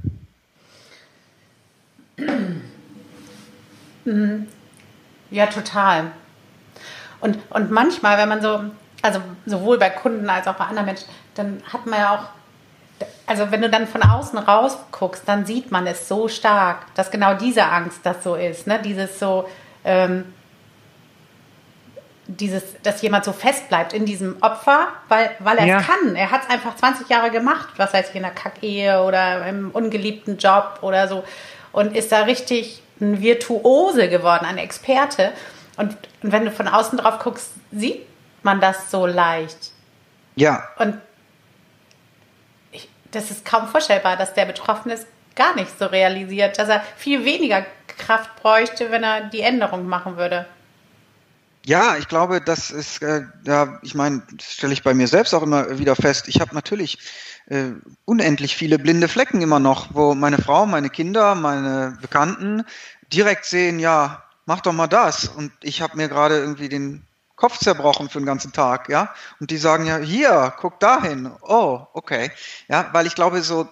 Mhm. 4.06 4.48
ja, 5.30 5.46
total. 5.48 6.12
Und, 7.20 7.38
und 7.50 7.72
manchmal, 7.72 8.18
wenn 8.18 8.30
man 8.30 8.42
so, 8.42 8.64
also 9.02 9.22
sowohl 9.46 9.78
bei 9.78 9.90
Kunden 9.90 10.30
als 10.30 10.48
auch 10.48 10.56
bei 10.56 10.66
anderen 10.66 10.86
Menschen, 10.86 11.06
dann 11.36 11.62
hat 11.72 11.86
man 11.86 12.00
ja 12.00 12.16
auch, 12.16 13.08
also 13.28 13.52
wenn 13.52 13.62
du 13.62 13.70
dann 13.70 13.86
von 13.86 14.02
außen 14.02 14.40
raus 14.40 14.78
guckst, 14.92 15.24
dann 15.28 15.46
sieht 15.46 15.72
man 15.72 15.88
es 15.88 16.08
so 16.08 16.28
stark, 16.28 16.94
dass 16.96 17.12
genau 17.12 17.36
diese 17.36 17.66
Angst 17.66 18.00
das 18.04 18.24
so 18.24 18.36
ist, 18.36 18.66
ne? 18.66 18.80
Dieses 18.82 19.20
so, 19.20 19.48
ähm, 19.84 20.26
dieses, 22.38 22.64
dass 22.84 23.02
jemand 23.02 23.26
so 23.26 23.34
fest 23.34 23.70
bleibt 23.70 23.94
in 23.94 24.06
diesem 24.06 24.38
Opfer, 24.42 24.88
weil, 25.08 25.32
weil 25.40 25.58
er 25.58 25.64
es 25.64 25.70
ja. 25.70 25.82
kann. 25.82 26.16
Er 26.16 26.32
hat 26.32 26.44
es 26.44 26.50
einfach 26.50 26.76
20 26.76 27.10
Jahre 27.10 27.32
gemacht, 27.32 27.70
was 27.78 27.94
heißt 27.94 28.12
ich, 28.12 28.16
in 28.16 28.26
einer 28.26 28.34
Kackehe 28.34 29.04
oder 29.04 29.46
im 29.48 29.72
ungeliebten 29.72 30.38
Job 30.38 30.80
oder 30.82 31.08
so 31.08 31.24
und 31.72 31.96
ist 31.96 32.12
da 32.12 32.22
richtig 32.22 32.82
ein 33.00 33.22
Virtuose 33.22 34.10
geworden, 34.10 34.46
ein 34.46 34.58
Experte. 34.58 35.32
Und, 35.78 35.98
und 36.22 36.32
wenn 36.32 36.46
du 36.46 36.52
von 36.52 36.68
außen 36.68 36.98
drauf 36.98 37.20
guckst, 37.20 37.52
sieht 37.72 38.06
man 38.44 38.60
das 38.62 38.92
so 38.92 39.06
leicht. 39.06 39.72
Ja. 40.36 40.64
Und 40.78 40.98
ich, 42.72 42.90
das 43.12 43.32
ist 43.32 43.46
kaum 43.46 43.68
vorstellbar, 43.68 44.18
dass 44.18 44.34
der 44.34 44.46
Betroffene 44.46 44.96
es 44.96 45.06
gar 45.36 45.56
nicht 45.56 45.78
so 45.80 45.86
realisiert, 45.86 46.60
dass 46.60 46.70
er 46.70 46.82
viel 46.98 47.26
weniger 47.26 47.66
Kraft 47.88 48.36
bräuchte, 48.42 48.92
wenn 48.92 49.04
er 49.04 49.22
die 49.22 49.42
Änderung 49.42 49.88
machen 49.88 50.18
würde. 50.18 50.46
Ja, 51.66 51.98
ich 51.98 52.08
glaube, 52.08 52.42
das 52.42 52.72
ist, 52.72 53.04
äh, 53.04 53.24
ja, 53.46 53.80
ich 53.84 53.94
meine, 53.94 54.24
das 54.34 54.54
stelle 54.54 54.74
ich 54.74 54.84
bei 54.84 54.94
mir 54.96 55.08
selbst 55.08 55.34
auch 55.34 55.44
immer 55.44 55.78
wieder 55.78 55.96
fest. 55.96 56.28
Ich 56.28 56.42
habe 56.42 56.56
natürlich 56.56 56.98
äh, 57.48 57.72
unendlich 58.06 58.56
viele 58.56 58.80
blinde 58.80 59.08
Flecken 59.08 59.42
immer 59.42 59.60
noch, 59.60 59.94
wo 59.94 60.16
meine 60.16 60.40
Frau, 60.40 60.66
meine 60.66 60.90
Kinder, 60.90 61.36
meine 61.36 61.98
Bekannten 62.02 62.64
direkt 63.14 63.46
sehen, 63.46 63.80
ja, 63.80 64.24
mach 64.46 64.62
doch 64.62 64.74
mal 64.74 64.88
das. 64.88 65.28
Und 65.28 65.52
ich 65.62 65.82
habe 65.84 65.98
mir 65.98 66.10
gerade 66.10 66.40
irgendwie 66.40 66.70
den 66.70 67.06
Kopf 67.42 67.58
zerbrochen 67.58 68.08
für 68.08 68.20
den 68.20 68.28
ganzen 68.28 68.54
Tag, 68.54 68.88
ja. 68.88 69.12
Und 69.40 69.50
die 69.50 69.58
sagen 69.58 69.88
ja, 69.88 69.98
hier, 69.98 70.54
guck 70.60 70.80
dahin. 70.80 71.32
Oh, 71.42 71.88
okay. 71.94 72.30
Ja, 72.68 72.90
weil 72.92 73.08
ich 73.08 73.16
glaube, 73.16 73.42
so 73.42 73.68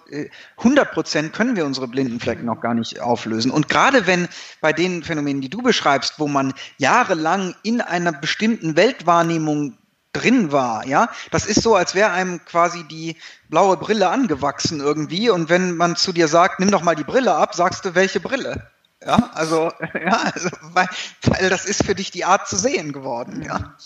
100 0.56 0.88
äh, 0.88 0.92
Prozent 0.92 1.32
können 1.32 1.54
wir 1.54 1.64
unsere 1.64 1.86
blinden 1.86 2.18
Flecken 2.18 2.46
noch 2.46 2.60
gar 2.60 2.74
nicht 2.74 2.98
auflösen. 2.98 3.52
Und 3.52 3.68
gerade 3.68 4.08
wenn 4.08 4.26
bei 4.60 4.72
den 4.72 5.04
Phänomenen, 5.04 5.40
die 5.40 5.50
du 5.50 5.62
beschreibst, 5.62 6.18
wo 6.18 6.26
man 6.26 6.52
jahrelang 6.78 7.54
in 7.62 7.80
einer 7.80 8.10
bestimmten 8.10 8.74
Weltwahrnehmung 8.74 9.78
drin 10.12 10.50
war, 10.50 10.84
ja, 10.84 11.08
das 11.30 11.46
ist 11.46 11.62
so, 11.62 11.76
als 11.76 11.94
wäre 11.94 12.10
einem 12.10 12.44
quasi 12.44 12.82
die 12.88 13.18
blaue 13.50 13.76
Brille 13.76 14.08
angewachsen 14.08 14.80
irgendwie. 14.80 15.30
Und 15.30 15.48
wenn 15.48 15.76
man 15.76 15.94
zu 15.94 16.12
dir 16.12 16.26
sagt, 16.26 16.58
nimm 16.58 16.72
doch 16.72 16.82
mal 16.82 16.96
die 16.96 17.04
Brille 17.04 17.36
ab, 17.36 17.54
sagst 17.54 17.84
du, 17.84 17.94
welche 17.94 18.18
Brille? 18.18 18.68
Ja, 19.04 19.30
also, 19.34 19.72
ja, 19.94 20.30
also 20.34 20.50
weil, 20.62 20.88
weil 21.22 21.50
das 21.50 21.64
ist 21.64 21.84
für 21.84 21.94
dich 21.94 22.10
die 22.10 22.24
Art 22.24 22.48
zu 22.48 22.56
sehen 22.56 22.92
geworden, 22.92 23.42
ja. 23.42 23.76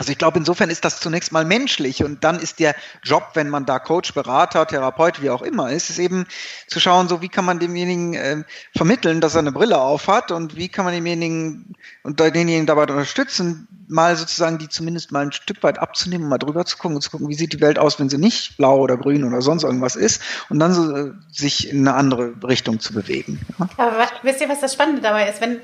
Also 0.00 0.12
ich 0.12 0.18
glaube, 0.18 0.38
insofern 0.38 0.70
ist 0.70 0.86
das 0.86 0.98
zunächst 0.98 1.30
mal 1.30 1.44
menschlich 1.44 2.02
und 2.02 2.24
dann 2.24 2.38
ist 2.40 2.58
der 2.58 2.74
Job, 3.02 3.32
wenn 3.34 3.50
man 3.50 3.66
da 3.66 3.78
Coach, 3.78 4.14
Berater, 4.14 4.66
Therapeut, 4.66 5.20
wie 5.20 5.28
auch 5.28 5.42
immer 5.42 5.70
ist, 5.70 5.90
ist 5.90 5.98
eben 5.98 6.24
zu 6.68 6.80
schauen, 6.80 7.06
so 7.06 7.20
wie 7.20 7.28
kann 7.28 7.44
man 7.44 7.58
demjenigen 7.58 8.14
äh, 8.14 8.44
vermitteln, 8.74 9.20
dass 9.20 9.34
er 9.34 9.40
eine 9.40 9.52
Brille 9.52 9.78
aufhat 9.78 10.30
und 10.30 10.56
wie 10.56 10.70
kann 10.70 10.86
man 10.86 10.94
demjenigen 10.94 11.74
und 12.02 12.18
denjenigen 12.18 12.64
dabei 12.64 12.84
unterstützen, 12.84 13.68
mal 13.88 14.16
sozusagen 14.16 14.56
die 14.56 14.70
zumindest 14.70 15.12
mal 15.12 15.20
ein 15.20 15.32
Stück 15.32 15.62
weit 15.62 15.78
abzunehmen, 15.78 16.30
mal 16.30 16.38
drüber 16.38 16.64
zu 16.64 16.78
gucken 16.78 16.96
und 16.96 17.02
zu 17.02 17.10
gucken, 17.10 17.28
wie 17.28 17.34
sieht 17.34 17.52
die 17.52 17.60
Welt 17.60 17.78
aus, 17.78 18.00
wenn 18.00 18.08
sie 18.08 18.16
nicht 18.16 18.56
blau 18.56 18.78
oder 18.78 18.96
grün 18.96 19.22
oder 19.22 19.42
sonst 19.42 19.64
irgendwas 19.64 19.96
ist 19.96 20.22
und 20.48 20.60
dann 20.60 20.72
so 20.72 20.96
äh, 20.96 21.12
sich 21.30 21.68
in 21.68 21.86
eine 21.86 21.94
andere 21.94 22.32
Richtung 22.42 22.80
zu 22.80 22.94
bewegen. 22.94 23.38
Ja? 23.58 23.68
Aber 23.76 24.08
wisst 24.22 24.40
ihr, 24.40 24.48
was 24.48 24.60
das 24.60 24.72
Spannende 24.72 25.02
dabei 25.02 25.28
ist, 25.28 25.42
wenn 25.42 25.60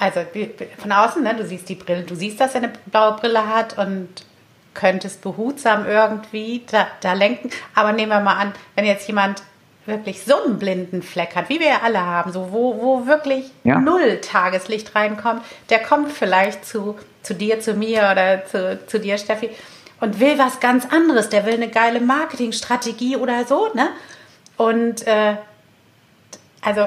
also 0.00 0.20
von 0.78 0.92
außen, 0.92 1.22
ne, 1.22 1.36
du 1.36 1.44
siehst 1.44 1.68
die 1.68 1.74
Brille, 1.74 2.02
du 2.02 2.14
siehst, 2.14 2.40
dass 2.40 2.54
er 2.54 2.62
eine 2.62 2.72
blaue 2.86 3.16
Brille 3.16 3.46
hat 3.46 3.76
und 3.76 4.08
könntest 4.72 5.20
behutsam 5.20 5.86
irgendwie 5.86 6.64
da, 6.70 6.86
da 7.02 7.12
lenken. 7.12 7.50
Aber 7.74 7.92
nehmen 7.92 8.10
wir 8.10 8.20
mal 8.20 8.36
an, 8.36 8.54
wenn 8.74 8.86
jetzt 8.86 9.06
jemand 9.06 9.42
wirklich 9.84 10.22
so 10.22 10.42
einen 10.42 10.58
blinden 10.58 11.02
Fleck 11.02 11.36
hat, 11.36 11.50
wie 11.50 11.60
wir 11.60 11.68
ja 11.68 11.80
alle 11.84 12.00
haben, 12.00 12.32
so 12.32 12.50
wo, 12.50 12.80
wo 12.80 13.06
wirklich 13.06 13.50
ja. 13.64 13.78
null 13.78 14.22
Tageslicht 14.22 14.94
reinkommt, 14.94 15.42
der 15.68 15.80
kommt 15.80 16.12
vielleicht 16.12 16.64
zu, 16.64 16.96
zu 17.22 17.34
dir, 17.34 17.60
zu 17.60 17.74
mir 17.74 18.08
oder 18.10 18.46
zu, 18.46 18.78
zu 18.86 19.00
dir, 19.00 19.18
Steffi, 19.18 19.50
und 20.00 20.18
will 20.18 20.38
was 20.38 20.60
ganz 20.60 20.86
anderes. 20.90 21.28
Der 21.28 21.44
will 21.44 21.54
eine 21.54 21.68
geile 21.68 22.00
Marketingstrategie 22.00 23.16
oder 23.16 23.44
so, 23.44 23.68
ne? 23.74 23.88
Und 24.56 25.06
äh, 25.06 25.36
also, 26.62 26.86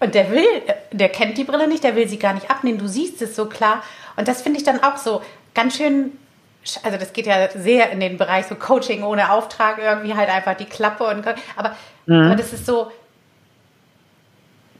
und 0.00 0.14
der 0.14 0.30
will, 0.30 0.46
der 0.92 1.08
kennt 1.08 1.38
die 1.38 1.44
Brille 1.44 1.68
nicht, 1.68 1.84
der 1.84 1.96
will 1.96 2.08
sie 2.08 2.18
gar 2.18 2.34
nicht 2.34 2.50
abnehmen. 2.50 2.78
Du 2.78 2.86
siehst 2.86 3.22
es 3.22 3.34
so 3.34 3.46
klar. 3.46 3.82
Und 4.16 4.28
das 4.28 4.42
finde 4.42 4.58
ich 4.58 4.64
dann 4.64 4.82
auch 4.82 4.96
so 4.96 5.22
ganz 5.54 5.76
schön 5.76 6.12
also 6.82 6.98
das 6.98 7.12
geht 7.12 7.26
ja 7.26 7.48
sehr 7.50 7.90
in 7.90 8.00
den 8.00 8.16
Bereich 8.16 8.46
so 8.46 8.54
Coaching 8.54 9.04
ohne 9.04 9.30
Auftrag, 9.30 9.78
irgendwie 9.78 10.14
halt 10.14 10.28
einfach 10.28 10.54
die 10.54 10.64
Klappe 10.64 11.04
und 11.04 11.26
aber, 11.56 11.76
mhm. 12.06 12.26
aber 12.26 12.36
das 12.36 12.52
ist 12.52 12.66
so, 12.66 12.90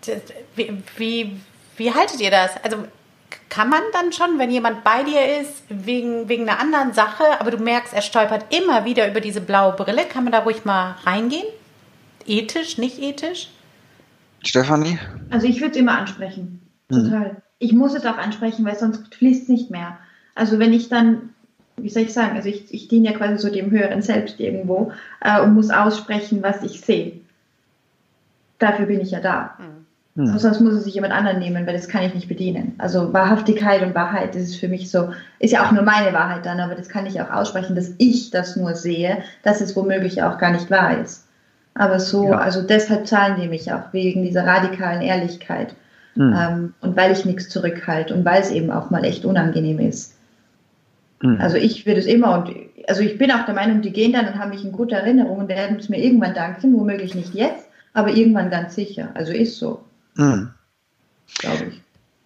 das, 0.05 0.19
wie, 0.55 0.83
wie, 0.97 1.41
wie 1.77 1.95
haltet 1.95 2.21
ihr 2.21 2.31
das? 2.31 2.53
Also 2.63 2.79
kann 3.49 3.69
man 3.69 3.83
dann 3.93 4.13
schon, 4.13 4.39
wenn 4.39 4.51
jemand 4.51 4.83
bei 4.85 5.03
dir 5.03 5.41
ist, 5.41 5.63
wegen, 5.69 6.29
wegen 6.29 6.49
einer 6.49 6.59
anderen 6.59 6.93
Sache, 6.93 7.25
aber 7.39 7.51
du 7.51 7.59
merkst, 7.59 7.95
er 7.95 8.03
stolpert 8.03 8.53
immer 8.55 8.85
wieder 8.85 9.09
über 9.09 9.21
diese 9.21 9.41
blaue 9.41 9.73
Brille, 9.73 10.05
kann 10.05 10.25
man 10.25 10.33
da 10.33 10.41
ruhig 10.41 10.65
mal 10.65 10.97
reingehen? 11.05 11.47
Ethisch, 12.27 12.77
nicht 12.79 12.99
ethisch? 12.99 13.51
Stefanie? 14.47 14.99
Also 15.31 15.47
ich 15.47 15.61
würde 15.61 15.73
es 15.73 15.77
immer 15.77 15.99
ansprechen. 15.99 16.61
Mhm. 16.89 17.05
Total. 17.05 17.29
Mhm. 17.33 17.37
Ich 17.59 17.73
muss 17.73 17.95
es 17.95 18.05
auch 18.05 18.19
ansprechen, 18.19 18.65
weil 18.65 18.77
sonst 18.77 19.15
fließt 19.15 19.45
es 19.45 19.49
nicht 19.49 19.71
mehr. 19.71 19.99
Also 20.35 20.59
wenn 20.59 20.73
ich 20.73 20.89
dann 20.89 21.31
wie 21.79 21.91
soll 21.91 22.05
ich 22.05 22.13
sagen, 22.13 22.37
also 22.37 22.49
ich, 22.49 22.73
ich 22.73 22.89
diene 22.89 23.11
ja 23.11 23.17
quasi 23.17 23.39
so 23.39 23.51
dem 23.53 23.71
höheren 23.71 24.03
Selbst 24.03 24.41
irgendwo 24.41 24.93
äh, 25.21 25.41
und 25.43 25.55
muss 25.55 25.71
aussprechen, 25.71 26.43
was 26.43 26.63
ich 26.63 26.81
sehe. 26.81 27.21
Dafür 28.59 28.87
bin 28.87 29.01
ich 29.01 29.11
ja 29.11 29.21
da. 29.21 29.59
Mhm. 29.59 30.39
Sonst 30.39 30.61
muss 30.61 30.73
es 30.73 30.85
sich 30.85 30.95
jemand 30.95 31.13
anderen 31.13 31.39
nehmen, 31.39 31.67
weil 31.67 31.77
das 31.77 31.89
kann 31.89 32.03
ich 32.03 32.15
nicht 32.15 32.27
bedienen. 32.27 32.75
Also 32.79 33.13
Wahrhaftigkeit 33.13 33.83
und 33.83 33.95
Wahrheit, 33.95 34.35
das 34.35 34.45
ist 34.45 34.57
für 34.57 34.69
mich 34.69 34.91
so, 34.91 35.13
ist 35.41 35.53
ja 35.53 35.67
auch 35.67 35.73
nur 35.73 35.83
meine 35.83 36.15
Wahrheit 36.15 36.47
dann, 36.47 36.59
aber 36.59 36.75
das 36.75 36.89
kann 36.89 37.05
ich 37.05 37.21
auch 37.21 37.31
aussprechen, 37.31 37.77
dass 37.77 37.93
ich 37.99 38.31
das 38.31 38.57
nur 38.57 38.75
sehe, 38.75 39.19
dass 39.43 39.61
es 39.61 39.77
womöglich 39.77 40.23
auch 40.23 40.39
gar 40.39 40.53
nicht 40.53 40.71
wahr 40.71 40.99
ist. 40.99 41.26
Aber 41.77 42.01
so, 42.01 42.31
ja. 42.31 42.39
also 42.39 42.63
deshalb 42.63 43.07
zahlen 43.07 43.39
die 43.41 43.49
mich 43.49 43.71
auch, 43.71 43.93
wegen 43.93 44.23
dieser 44.23 44.47
radikalen 44.47 45.03
Ehrlichkeit. 45.03 45.75
Mhm. 46.15 46.35
Ähm, 46.37 46.75
und 46.81 46.97
weil 46.97 47.13
ich 47.13 47.27
nichts 47.27 47.51
zurückhalte 47.51 48.15
und 48.15 48.25
weil 48.25 48.41
es 48.41 48.51
eben 48.51 48.71
auch 48.71 48.91
mal 48.91 49.05
echt 49.05 49.27
unangenehm 49.27 49.79
ist. 49.79 50.15
Mhm. 51.21 51.39
Also 51.39 51.59
ich 51.59 51.85
würde 51.85 52.01
es 52.01 52.07
immer 52.07 52.39
und 52.39 52.51
also 52.89 53.03
ich 53.03 53.19
bin 53.19 53.31
auch 53.31 53.45
der 53.45 53.55
Meinung, 53.55 53.83
die 53.83 53.93
gehen 53.93 54.13
dann 54.13 54.27
und 54.27 54.39
haben 54.39 54.51
mich 54.51 54.65
in 54.65 54.73
guter 54.73 54.97
Erinnerung 54.97 55.39
und 55.39 55.49
werden 55.49 55.77
es 55.79 55.89
mir 55.89 56.03
irgendwann 56.03 56.35
danken, 56.35 56.73
womöglich 56.75 57.15
nicht 57.15 57.35
jetzt, 57.35 57.67
aber 57.93 58.11
irgendwann 58.11 58.49
ganz 58.49 58.75
sicher. 58.75 59.11
Also 59.15 59.33
ist 59.33 59.59
so. 59.59 59.85
Mhm. 60.15 60.51
Glaube 61.39 61.65
ich. 61.71 61.83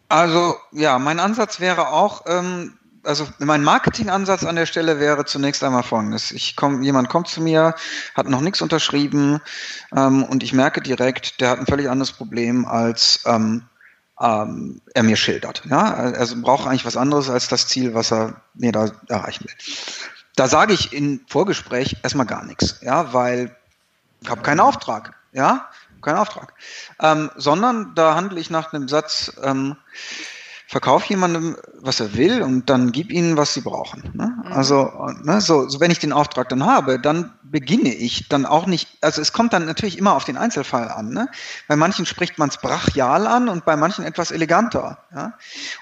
Also 0.09 0.55
ja, 0.73 0.99
mein 0.99 1.19
Ansatz 1.19 1.61
wäre 1.61 1.89
auch, 1.89 2.25
ähm, 2.27 2.75
also 3.05 3.27
mein 3.39 3.63
Marketingansatz 3.63 4.45
an 4.45 4.57
der 4.57 4.67
Stelle 4.67 5.01
wäre 5.01 5.25
zunächst 5.25 5.63
einmal 5.65 5.83
folgendes. 5.83 6.31
Ich 6.33 6.57
komm, 6.57 6.83
jemand 6.83 7.09
kommt 7.09 7.29
zu 7.29 7.41
mir, 7.41 7.75
hat 8.15 8.29
noch 8.29 8.41
nichts 8.41 8.63
unterschrieben 8.63 9.41
ähm, 9.95 10.25
und 10.25 10.43
ich 10.43 10.53
merke 10.53 10.81
direkt, 10.81 11.41
der 11.41 11.51
hat 11.51 11.59
ein 11.59 11.67
völlig 11.67 11.89
anderes 11.89 12.13
Problem 12.13 12.67
als 12.67 13.23
ähm, 13.27 13.65
ähm, 14.21 14.81
er 14.95 15.03
mir 15.03 15.17
schildert. 15.17 15.63
Ja? 15.69 15.95
Also 15.95 16.41
braucht 16.41 16.67
eigentlich 16.67 16.85
was 16.85 16.97
anderes 16.97 17.31
als 17.31 17.49
das 17.49 17.67
Ziel, 17.67 17.95
was 17.95 18.13
er 18.13 18.43
mir 18.55 18.73
da 18.73 18.91
erreichen 19.09 19.45
will. 19.45 19.55
Da 20.37 20.49
sage 20.49 20.73
ich 20.73 20.93
in 20.93 21.25
Vorgespräch 21.29 21.97
erstmal 22.03 22.27
gar 22.27 22.45
nichts, 22.45 22.81
ja, 22.83 23.13
weil 23.13 23.55
ich 24.21 24.29
habe 24.29 24.43
keinen 24.43 24.61
Auftrag, 24.61 25.15
ja, 25.33 25.69
keinen 26.03 26.19
Auftrag, 26.19 26.55
ähm, 27.01 27.31
sondern 27.37 27.95
da 27.95 28.15
handle 28.15 28.41
ich 28.41 28.51
nach 28.51 28.73
einem 28.73 28.89
Satz. 28.89 29.33
Verkauf 30.71 31.05
jemandem, 31.07 31.57
was 31.81 31.99
er 31.99 32.15
will 32.15 32.43
und 32.43 32.71
dann 32.71 32.93
gib 32.93 33.11
ihnen, 33.11 33.37
was 33.37 33.55
sie 33.55 33.61
brauchen. 33.61 34.09
Ne? 34.15 34.33
Mhm. 34.45 34.53
Also, 34.53 34.89
ne, 35.25 35.41
so, 35.41 35.69
so, 35.69 35.81
wenn 35.81 35.91
ich 35.91 35.99
den 35.99 36.13
Auftrag 36.13 36.49
dann 36.49 36.65
habe, 36.65 37.01
dann 37.01 37.33
beginne 37.43 37.93
ich 37.93 38.29
dann 38.29 38.47
auch 38.47 38.67
nicht, 38.67 38.87
also 39.01 39.21
es 39.21 39.33
kommt 39.33 39.53
dann 39.53 39.67
natürlich 39.67 39.99
immer 39.99 40.15
auf 40.15 40.25
den 40.25 40.37
Einzelfall 40.37 40.89
an. 40.89 41.09
Ne? 41.09 41.29
Bei 41.67 41.75
manchen 41.75 42.07
spricht 42.07 42.39
man 42.39 42.51
es 42.51 42.59
brachial 42.59 43.27
an 43.27 43.49
und 43.49 43.65
bei 43.65 43.75
manchen 43.75 44.05
etwas 44.05 44.31
eleganter. 44.31 44.99
Ja? 45.13 45.33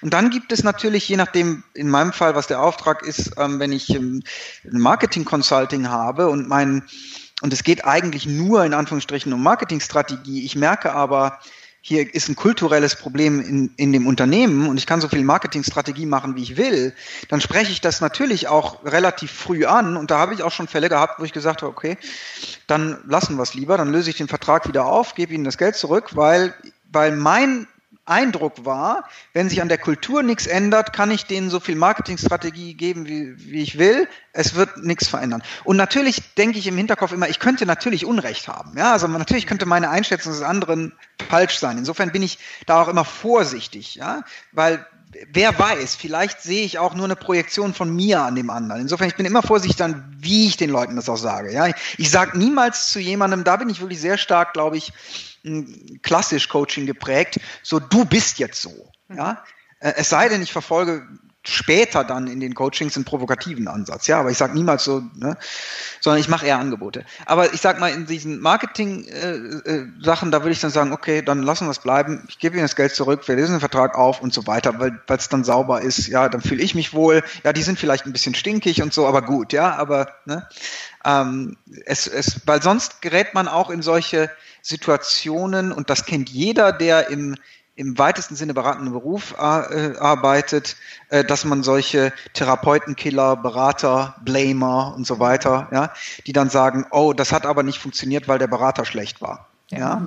Und 0.01 0.15
dann 0.15 0.31
gibt 0.31 0.53
es 0.53 0.65
natürlich, 0.65 1.07
je 1.07 1.19
nachdem, 1.19 1.65
in 1.75 1.91
meinem 1.91 2.15
Fall, 2.15 2.35
was 2.35 2.47
der 2.47 2.63
Auftrag 2.63 3.03
ist, 3.03 3.33
ähm, 3.37 3.61
wenn 3.61 3.73
ich 3.73 3.91
ähm, 3.91 4.23
Marketing-Consulting 4.71 5.91
habe 5.91 6.31
und 6.31 6.49
mein, 6.49 6.83
und 7.43 7.53
es 7.53 7.63
geht 7.63 7.85
eigentlich 7.85 8.25
nur 8.25 8.65
in 8.65 8.73
Anführungsstrichen 8.73 9.35
um 9.35 9.43
Marketingstrategie, 9.43 10.47
ich 10.47 10.57
merke 10.57 10.95
aber, 10.95 11.41
hier 11.89 12.15
ist 12.15 12.29
ein 12.29 12.37
kulturelles 12.37 12.97
Problem 12.97 13.41
in, 13.41 13.73
in 13.77 13.93
dem 13.93 14.07
Unternehmen 14.07 14.69
und 14.69 14.77
ich 14.77 14.87
kann 14.87 15.01
so 15.01 15.09
viel 15.09 15.25
Marketingstrategie 15.25 16.05
machen, 16.05 16.37
wie 16.37 16.43
ich 16.43 16.59
will, 16.59 16.93
dann 17.29 17.41
spreche 17.41 17.73
ich 17.73 17.81
das 17.81 18.03
natürlich 18.03 18.47
auch 18.47 18.85
relativ 18.85 19.33
früh 19.33 19.65
an 19.65 19.97
und 19.97 20.11
da 20.11 20.19
habe 20.19 20.35
ich 20.35 20.43
auch 20.43 20.53
schon 20.53 20.69
Fälle 20.69 20.91
gehabt, 20.91 21.19
wo 21.19 21.25
ich 21.25 21.33
gesagt 21.33 21.63
habe, 21.63 21.73
okay, 21.73 21.97
dann 22.67 22.99
lassen 23.07 23.37
wir 23.37 23.43
es 23.43 23.55
lieber, 23.55 23.79
dann 23.79 23.91
löse 23.91 24.11
ich 24.11 24.19
den 24.19 24.29
Vertrag 24.29 24.69
wieder 24.69 24.85
auf, 24.85 25.15
gebe 25.15 25.33
Ihnen 25.33 25.45
das 25.45 25.57
Geld 25.57 25.77
zurück, 25.77 26.11
weil, 26.15 26.53
weil 26.93 27.17
mein 27.17 27.67
Eindruck 28.09 28.65
war, 28.65 29.05
wenn 29.33 29.49
sich 29.49 29.61
an 29.63 29.69
der 29.69 29.79
Kultur 29.79 30.23
nichts 30.23 30.47
ändert, 30.47 30.93
kann 30.93 31.11
ich 31.11 31.27
denen 31.27 31.51
so 31.51 31.61
viel 31.61 31.77
Marketingstrategie 31.77 32.75
geben, 32.75 33.07
wie, 33.07 33.35
wie 33.39 33.63
ich 33.63 33.79
will. 33.79 34.09
Es 34.33 34.55
wird 34.55 34.79
nichts 34.79 35.09
verändern. 35.09 35.43
Und 35.65 35.77
natürlich 35.77 36.35
denke 36.35 36.59
ich 36.59 36.67
im 36.67 36.77
Hinterkopf 36.77 37.13
immer, 37.13 37.29
ich 37.29 37.39
könnte 37.39 37.67
natürlich 37.67 38.05
Unrecht 38.05 38.49
haben. 38.49 38.77
Ja, 38.77 38.93
also 38.93 39.07
natürlich 39.09 39.47
könnte 39.47 39.67
meine 39.67 39.91
Einschätzung 39.91 40.33
des 40.33 40.43
anderen 40.43 40.93
falsch 41.29 41.59
sein. 41.59 41.79
Insofern 41.79 42.13
bin 42.13 42.23
ich 42.23 42.39
da 42.67 42.83
auch 42.83 42.89
immer 42.89 43.05
vorsichtig, 43.05 43.97
ja, 43.97 44.23
weil 44.53 44.85
wer 45.33 45.59
weiß, 45.59 45.95
vielleicht 45.97 46.43
sehe 46.43 46.65
ich 46.65 46.79
auch 46.79 46.95
nur 46.95 47.05
eine 47.05 47.17
Projektion 47.17 47.75
von 47.75 47.95
mir 47.95 48.23
an 48.23 48.35
dem 48.35 48.51
anderen. 48.51 48.83
Insofern, 48.83 49.09
ich 49.09 49.17
bin 49.17 49.27
immer 49.27 49.43
vorsichtig 49.43 49.77
dann, 49.77 50.17
wie 50.19 50.47
ich 50.47 50.57
den 50.57 50.71
Leuten 50.71 50.97
das 50.97 51.09
auch 51.09 51.17
sage. 51.17 51.53
Ja, 51.53 51.67
ich, 51.67 51.75
ich 51.97 52.11
sage 52.11 52.39
niemals 52.39 52.89
zu 52.89 53.01
jemandem, 53.01 53.45
da 53.45 53.57
bin 53.57 53.71
ich 53.71 53.81
wirklich 53.81 54.01
sehr 54.01 54.19
stark, 54.19 54.53
glaube 54.53 54.77
ich, 54.77 54.93
klassisch 56.03 56.49
Coaching 56.49 56.87
geprägt, 56.87 57.41
so 57.63 57.79
du 57.79 58.05
bist 58.05 58.39
jetzt 58.39 58.61
so. 58.61 58.91
Ja? 59.09 59.45
Äh, 59.81 59.95
es 59.97 60.11
sei 60.11 60.29
denn, 60.29 60.43
ich 60.43 60.53
verfolge 60.53 61.07
später 61.49 62.05
dann 62.05 62.27
in 62.27 62.41
den 62.41 62.55
Coachings 62.55 62.97
einen 62.97 63.05
provokativen 63.05 63.69
Ansatz. 63.69 64.07
Ja, 64.07 64.21
aber 64.21 64.31
ich 64.31 64.39
sage 64.39 64.55
niemals 64.55 64.85
so, 64.85 65.03
ne, 65.17 65.37
sondern 66.01 66.21
ich 66.21 66.29
mache 66.29 66.47
eher 66.47 66.59
Angebote. 66.59 67.05
Aber 67.27 67.53
ich 67.53 67.61
sag 67.61 67.81
mal, 67.81 67.91
in 67.93 68.07
diesen 68.07 68.41
Marketing-Sachen, 68.41 70.29
äh, 70.29 70.29
äh, 70.29 70.31
da 70.31 70.43
würde 70.43 70.51
ich 70.51 70.61
dann 70.61 70.71
sagen, 70.71 70.93
okay, 70.93 71.23
dann 71.23 71.43
lassen 71.43 71.67
wir 71.67 71.71
es 71.71 71.79
bleiben. 71.79 72.25
Ich 72.29 72.39
gebe 72.39 72.57
Ihnen 72.57 72.65
das 72.65 72.77
Geld 72.77 72.95
zurück, 72.95 73.27
wir 73.27 73.37
lesen 73.37 73.55
den 73.55 73.61
Vertrag 73.61 73.97
auf 73.97 74.21
und 74.21 74.33
so 74.35 74.47
weiter, 74.47 74.79
weil 74.79 75.01
es 75.09 75.29
dann 75.29 75.45
sauber 75.45 75.81
ist. 75.81 76.07
Ja, 76.09 76.29
dann 76.29 76.41
fühle 76.41 76.63
ich 76.63 76.75
mich 76.75 76.93
wohl. 76.93 77.23
Ja, 77.45 77.53
die 77.53 77.63
sind 77.63 77.79
vielleicht 77.79 78.07
ein 78.07 78.13
bisschen 78.13 78.35
stinkig 78.35 78.83
und 78.83 78.93
so, 78.93 79.07
aber 79.07 79.23
gut. 79.23 79.53
Ja, 79.53 79.75
aber 79.77 80.09
ne, 80.27 80.47
ähm, 81.05 81.57
es, 81.87 82.07
es, 82.07 82.43
weil 82.47 82.63
sonst 82.63 83.01
gerät 83.03 83.35
man 83.35 83.49
auch 83.49 83.71
in 83.71 83.83
solche 83.83 84.31
Situationen, 84.63 85.73
und 85.73 85.89
das 85.89 86.05
kennt 86.05 86.29
jeder, 86.29 86.73
der 86.73 87.09
im, 87.09 87.37
im 87.79 87.97
weitesten 87.97 88.35
Sinne 88.35 88.55
beratenden 88.55 88.93
Beruf 88.93 89.35
äh, 89.39 89.97
arbeitet, 89.99 90.77
äh, 91.11 91.23
dass 91.23 91.45
man 91.45 91.63
solche 91.63 92.13
Therapeutenkiller, 92.35 93.37
Berater, 93.37 94.17
Blamer 94.25 94.95
und 94.97 95.07
so 95.07 95.21
weiter, 95.21 95.69
ja, 95.71 95.93
die 96.27 96.33
dann 96.33 96.51
sagen, 96.51 96.87
oh, 96.91 97.13
das 97.13 97.33
hat 97.33 97.47
aber 97.47 97.63
nicht 97.63 97.79
funktioniert, 97.79 98.27
weil 98.27 98.41
der 98.41 98.49
Berater 98.49 98.85
schlecht 98.85 99.23
war. 99.23 99.47
Ja. 99.71 100.03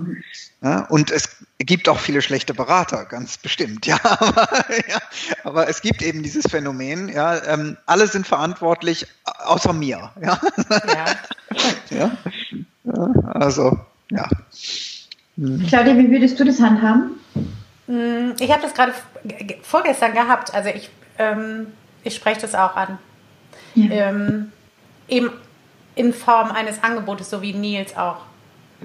ja. 0.62 0.86
und 0.88 1.12
es 1.12 1.38
gibt 1.60 1.88
auch 1.88 2.00
viele 2.00 2.22
schlechte 2.24 2.54
Berater, 2.54 3.06
ganz 3.06 3.38
bestimmt, 3.38 3.86
ja. 3.86 4.00
Aber, 4.04 4.50
ja, 4.90 5.00
aber 5.46 5.70
es 5.70 5.82
gibt 5.82 6.02
eben 6.02 6.24
dieses 6.24 6.48
Phänomen, 6.50 7.08
ja, 7.08 7.42
ähm, 7.46 7.78
alle 7.86 8.08
sind 8.08 8.28
verantwortlich, 8.28 9.08
außer 9.24 9.72
mir. 9.72 10.12
Ja. 10.22 10.42
ja. 11.90 12.18
ja. 12.84 13.14
Also, 13.34 13.80
ja. 14.10 14.28
Claudia, 15.38 15.98
wie 15.98 16.12
würdest 16.12 16.40
du 16.40 16.44
das 16.44 16.60
handhaben? 16.60 17.22
Hm, 17.88 18.36
ich 18.40 18.52
habe 18.52 18.62
das 18.62 18.74
gerade 18.74 18.94
vorgestern 19.64 20.14
gehabt. 20.14 20.54
Also 20.54 20.70
ich, 20.70 20.90
ähm, 21.18 21.68
ich 22.04 22.16
spreche 22.16 22.42
das 22.42 22.56
auch 22.56 22.76
an. 22.76 22.98
Ja. 23.76 23.92
Ähm, 23.92 24.52
eben 25.08 25.32
in 25.96 26.14
Form 26.14 26.52
eines 26.52 26.84
Angebotes, 26.84 27.30
so 27.30 27.42
wie 27.42 27.54
Nils 27.54 27.96
auch 27.98 28.18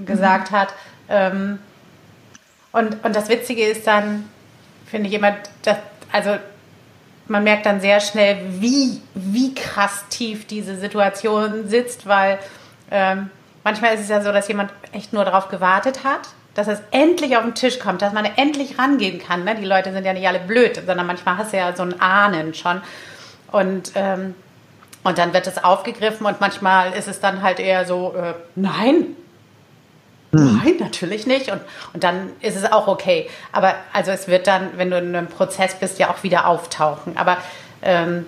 gesagt 0.05 0.51
mhm. 0.51 0.57
hat. 0.57 0.75
Ähm, 1.09 1.59
und, 2.73 3.05
und 3.05 3.17
das 3.17 3.29
Witzige 3.29 3.65
ist 3.65 3.87
dann, 3.87 4.29
finde 4.87 5.09
ich 5.09 5.15
immer, 5.15 5.37
dass, 5.63 5.79
also 6.13 6.37
man 7.29 7.45
merkt 7.45 7.67
dann 7.67 7.81
sehr 7.81 8.01
schnell, 8.01 8.39
wie, 8.61 9.01
wie 9.15 9.55
krass 9.55 10.05
tief 10.09 10.47
diese 10.47 10.77
Situation 10.77 11.69
sitzt, 11.69 12.07
weil 12.07 12.39
ähm, 12.91 13.31
manchmal 13.65 13.95
ist 13.95 14.01
es 14.01 14.09
ja 14.09 14.21
so, 14.21 14.33
dass 14.33 14.49
jemand 14.49 14.73
echt 14.93 15.13
nur 15.13 15.25
darauf 15.25 15.49
gewartet 15.49 16.05
hat, 16.05 16.29
dass 16.57 16.69
es 16.69 16.79
endlich 16.91 17.37
auf 17.37 17.45
den 17.45 17.55
Tisch 17.55 17.79
kommt, 17.79 18.01
dass 18.01 18.15
man 18.15 18.25
endlich 18.25 18.79
rangehen 18.79 19.21
kann. 19.21 19.45
Ne? 19.45 19.55
Die 19.55 19.65
Leute 19.65 19.93
sind 19.93 20.05
ja 20.07 20.15
nicht 20.15 20.27
alle 20.27 20.41
blöd, 20.41 20.81
sondern 20.87 21.07
manchmal 21.07 21.37
hast 21.37 21.53
du 21.53 21.59
ja 21.59 21.77
so 21.77 21.83
ein 21.83 22.01
Ahnen 22.01 22.55
schon. 22.55 22.81
Und, 23.53 23.93
ähm, 23.95 24.35
und 25.05 25.19
dann 25.19 25.35
wird 25.35 25.47
es 25.47 25.63
aufgegriffen 25.63 26.27
und 26.27 26.41
manchmal 26.41 26.95
ist 26.95 27.09
es 27.09 27.21
dann 27.21 27.43
halt 27.43 27.61
eher 27.61 27.85
so, 27.85 28.15
äh, 28.17 28.33
nein, 28.55 29.17
hm. 30.33 30.61
nein, 30.65 30.77
natürlich 30.81 31.27
nicht. 31.27 31.51
Und, 31.51 31.61
und 31.93 32.03
dann 32.03 32.31
ist 32.41 32.57
es 32.57 32.73
auch 32.73 32.89
okay. 32.89 33.29
Aber 33.53 33.75
also 33.93 34.11
es 34.11 34.27
wird 34.27 34.47
dann, 34.47 34.71
wenn 34.77 34.91
du 34.91 34.97
in 34.97 35.15
einem 35.15 35.29
Prozess 35.29 35.75
bist, 35.75 35.99
ja 35.99 36.11
auch 36.11 36.23
wieder 36.23 36.47
auftauchen. 36.47 37.19
Aber 37.19 37.37
ähm, 37.83 38.25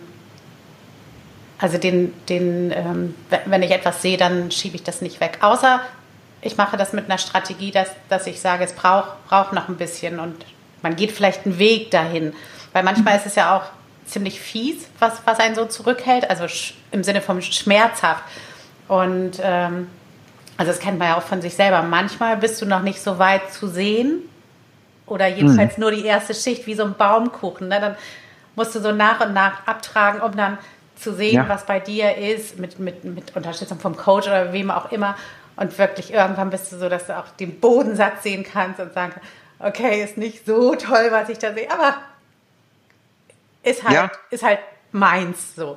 also 1.59 1.79
den, 1.79 2.13
den 2.29 2.73
ähm, 2.73 3.15
wenn 3.47 3.63
ich 3.63 3.71
etwas 3.71 4.03
sehe, 4.03 4.19
dann 4.19 4.51
schiebe 4.51 4.77
ich 4.77 4.83
das 4.83 5.01
nicht 5.01 5.19
weg. 5.21 5.39
Außer 5.41 5.81
ich 6.41 6.57
mache 6.57 6.77
das 6.77 6.93
mit 6.93 7.07
einer 7.07 7.19
Strategie, 7.19 7.71
dass, 7.71 7.91
dass 8.09 8.27
ich 8.27 8.41
sage, 8.41 8.65
es 8.65 8.73
braucht, 8.73 9.25
braucht 9.29 9.53
noch 9.53 9.69
ein 9.69 9.77
bisschen 9.77 10.21
und 10.21 10.37
man 10.83 10.97
geht 10.97 11.13
vielleicht 11.13 11.45
einen 11.45 11.59
Weg 11.59 11.91
dahin. 11.91 12.33
Weil 12.73 12.85
manchmal 12.85 13.17
ist 13.17 13.27
es 13.27 13.35
ja 13.35 13.57
auch 13.57 13.65
ziemlich 14.07 14.41
fies, 14.41 14.89
was, 14.99 15.21
was 15.25 15.41
einen 15.41 15.55
so 15.55 15.65
zurückhält, 15.65 16.29
also 16.31 16.47
im 16.91 17.03
Sinne 17.03 17.21
von 17.21 17.43
schmerzhaft. 17.43 18.23
Und 18.87 19.33
ähm, 19.43 19.89
also 20.57 20.73
das 20.73 20.81
kennt 20.81 20.99
man 20.99 21.09
ja 21.09 21.17
auch 21.17 21.23
von 21.23 21.43
sich 21.43 21.55
selber. 21.55 21.83
Manchmal 21.83 22.37
bist 22.37 22.61
du 22.63 22.67
noch 22.67 22.83
nicht 22.83 23.01
so 23.01 23.19
weit 23.19 23.53
zu 23.53 23.69
sehen 23.69 24.23
oder 25.07 25.27
jedenfalls 25.27 25.75
hm. 25.75 25.81
nur 25.81 25.91
die 25.91 26.05
erste 26.05 26.35
Schicht 26.35 26.67
wie 26.67 26.75
so 26.75 26.85
ein 26.85 26.95
Baumkuchen. 26.95 27.69
Ne? 27.69 27.81
Dann 27.81 27.97
musst 28.57 28.75
du 28.75 28.81
so 28.81 28.93
nach 28.93 29.21
und 29.21 29.33
nach 29.33 29.67
abtragen, 29.67 30.21
um 30.21 30.37
dann 30.37 30.59
zu 30.97 31.15
sehen, 31.15 31.37
ja. 31.37 31.49
was 31.49 31.65
bei 31.65 31.79
dir 31.79 32.17
ist, 32.17 32.59
mit, 32.59 32.79
mit, 32.79 33.05
mit 33.05 33.37
Unterstützung 33.37 33.79
vom 33.79 33.97
Coach 33.97 34.27
oder 34.27 34.53
wem 34.53 34.71
auch 34.71 34.91
immer. 34.91 35.17
Und 35.59 35.77
wirklich 35.77 36.13
irgendwann 36.13 36.51
bist 36.51 36.71
du 36.71 36.79
so, 36.79 36.89
dass 36.89 37.07
du 37.07 37.19
auch 37.19 37.31
den 37.31 37.59
Bodensatz 37.59 38.23
sehen 38.23 38.45
kannst 38.45 38.79
und 38.79 38.95
sagen, 38.95 39.21
okay, 39.59 40.05
ist 40.05 40.17
nicht 40.17 40.47
so 40.47 40.77
toll, 40.77 41.09
was 41.11 41.29
ich 41.31 41.39
da 41.39 41.53
sehe, 41.53 41.69
aber 41.69 41.97
ist 43.65 43.83
halt, 43.83 43.93
ja. 43.93 44.13
ist 44.31 44.45
halt 44.45 44.61
meins 44.93 45.57
so. 45.57 45.77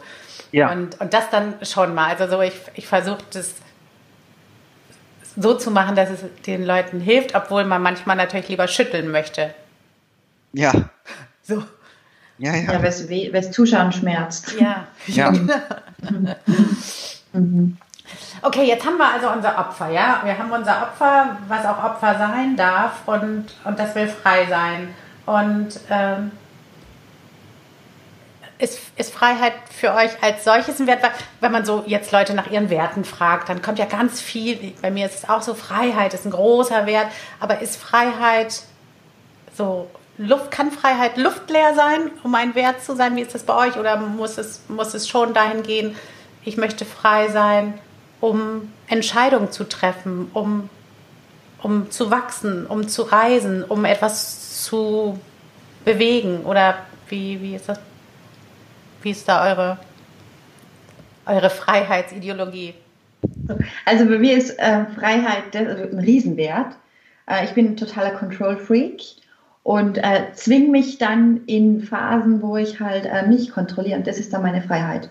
Ja. 0.52 0.72
Und, 0.72 1.02
und 1.02 1.16
das 1.16 1.32
dann 1.32 1.56
schon 1.64 1.96
mal. 1.96 2.16
Also 2.16 2.30
so, 2.30 2.44
ich, 2.44 2.54
ich 2.76 2.86
versuche 2.86 3.24
das 3.34 3.56
so 5.36 5.56
zu 5.56 5.72
machen, 5.72 5.96
dass 5.96 6.12
es 6.12 6.20
den 6.46 6.64
Leuten 6.64 7.00
hilft, 7.00 7.34
obwohl 7.34 7.66
man 7.66 7.82
manchmal 7.82 8.18
natürlich 8.18 8.50
lieber 8.50 8.68
schütteln 8.68 9.10
möchte. 9.10 9.56
Ja. 10.54 10.74
So. 11.42 11.64
Ja, 12.38 12.56
ja. 12.56 12.74
Ja, 12.74 12.84
weil 12.84 13.34
es 13.34 13.52
Zuschauen 13.52 13.92
schmerzt. 13.92 14.54
Ja. 14.60 14.88
ja. 15.08 15.32
mhm. 17.34 17.78
Okay, 18.42 18.64
jetzt 18.64 18.86
haben 18.86 18.98
wir 18.98 19.14
also 19.14 19.30
unser 19.30 19.58
Opfer, 19.58 19.90
ja? 19.90 20.22
Wir 20.24 20.38
haben 20.38 20.52
unser 20.52 20.82
Opfer, 20.82 21.38
was 21.48 21.66
auch 21.66 21.84
Opfer 21.84 22.18
sein 22.18 22.56
darf 22.56 22.94
und, 23.06 23.46
und 23.64 23.80
das 23.80 23.94
will 23.96 24.08
frei 24.08 24.46
sein. 24.48 24.94
Und 25.26 25.80
ähm, 25.90 26.32
ist, 28.58 28.80
ist 28.96 29.14
Freiheit 29.14 29.54
für 29.70 29.94
euch 29.94 30.12
als 30.22 30.44
solches 30.44 30.80
ein 30.80 30.88
Wert? 30.88 31.04
Wenn 31.40 31.52
man 31.52 31.66
so 31.66 31.84
jetzt 31.88 32.12
Leute 32.12 32.34
nach 32.34 32.50
ihren 32.50 32.70
Werten 32.70 33.04
fragt, 33.04 33.50
dann 33.50 33.62
kommt 33.62 33.80
ja 33.80 33.86
ganz 33.86 34.22
viel, 34.22 34.74
bei 34.82 34.92
mir 34.92 35.06
ist 35.08 35.24
es 35.24 35.30
auch 35.30 35.42
so, 35.42 35.56
Freiheit 35.56 36.14
ist 36.14 36.26
ein 36.26 36.32
großer 36.32 36.86
Wert, 36.86 37.08
aber 37.40 37.60
ist 37.60 37.78
Freiheit 37.78 38.62
so, 39.56 39.90
Luft, 40.18 40.52
kann 40.52 40.72
Freiheit 40.72 41.18
luftleer 41.18 41.74
sein, 41.74 42.12
um 42.24 42.36
ein 42.36 42.54
Wert 42.54 42.84
zu 42.84 42.96
sein? 42.96 43.16
Wie 43.16 43.22
ist 43.22 43.34
das 43.34 43.44
bei 43.44 43.56
euch? 43.56 43.78
Oder 43.78 43.98
muss 43.98 44.38
es, 44.38 44.62
muss 44.68 44.94
es 44.94 45.10
schon 45.10 45.34
dahin 45.34 45.64
gehen, 45.64 45.96
ich 46.44 46.58
möchte 46.58 46.86
frei 46.86 47.30
sein, 47.30 47.80
um 48.22 48.72
Entscheidungen 48.88 49.52
zu 49.52 49.66
treffen, 49.66 50.30
um, 50.34 50.70
um 51.62 51.92
zu 51.92 52.10
wachsen, 52.12 52.66
um 52.66 52.88
zu 52.88 53.02
reisen, 53.02 53.64
um 53.64 53.84
etwas 53.84 54.64
zu 54.64 55.20
bewegen? 55.84 56.46
Oder 56.46 56.76
wie, 57.10 57.42
wie 57.42 57.56
ist 57.56 57.68
das 57.68 57.80
wie 59.02 59.12
ist 59.12 59.28
da 59.28 59.50
eure, 59.50 59.78
eure 61.26 61.50
Freiheitsideologie? 61.50 62.76
Also 63.86 64.06
bei 64.06 64.18
mir 64.18 64.38
ist 64.38 64.58
äh, 64.60 64.86
Freiheit 64.96 65.56
ein 65.56 66.00
Riesenwert. 66.00 66.76
Äh, 67.28 67.46
ich 67.46 67.52
bin 67.52 67.68
ein 67.68 67.78
totaler 67.78 68.12
Control-Freak 68.12 69.02
und 69.64 69.98
äh, 69.98 70.34
zwinge 70.34 70.70
mich 70.70 70.98
dann 70.98 71.42
in 71.46 71.82
Phasen, 71.82 72.42
wo 72.42 72.58
ich 72.58 72.80
halt 72.80 73.06
äh, 73.06 73.28
mich 73.28 73.52
kontrolliere 73.52 73.98
und 73.98 74.08
das 74.08 74.18
ist 74.18 74.34
dann 74.34 74.42
meine 74.44 74.62
Freiheit. 74.62 75.10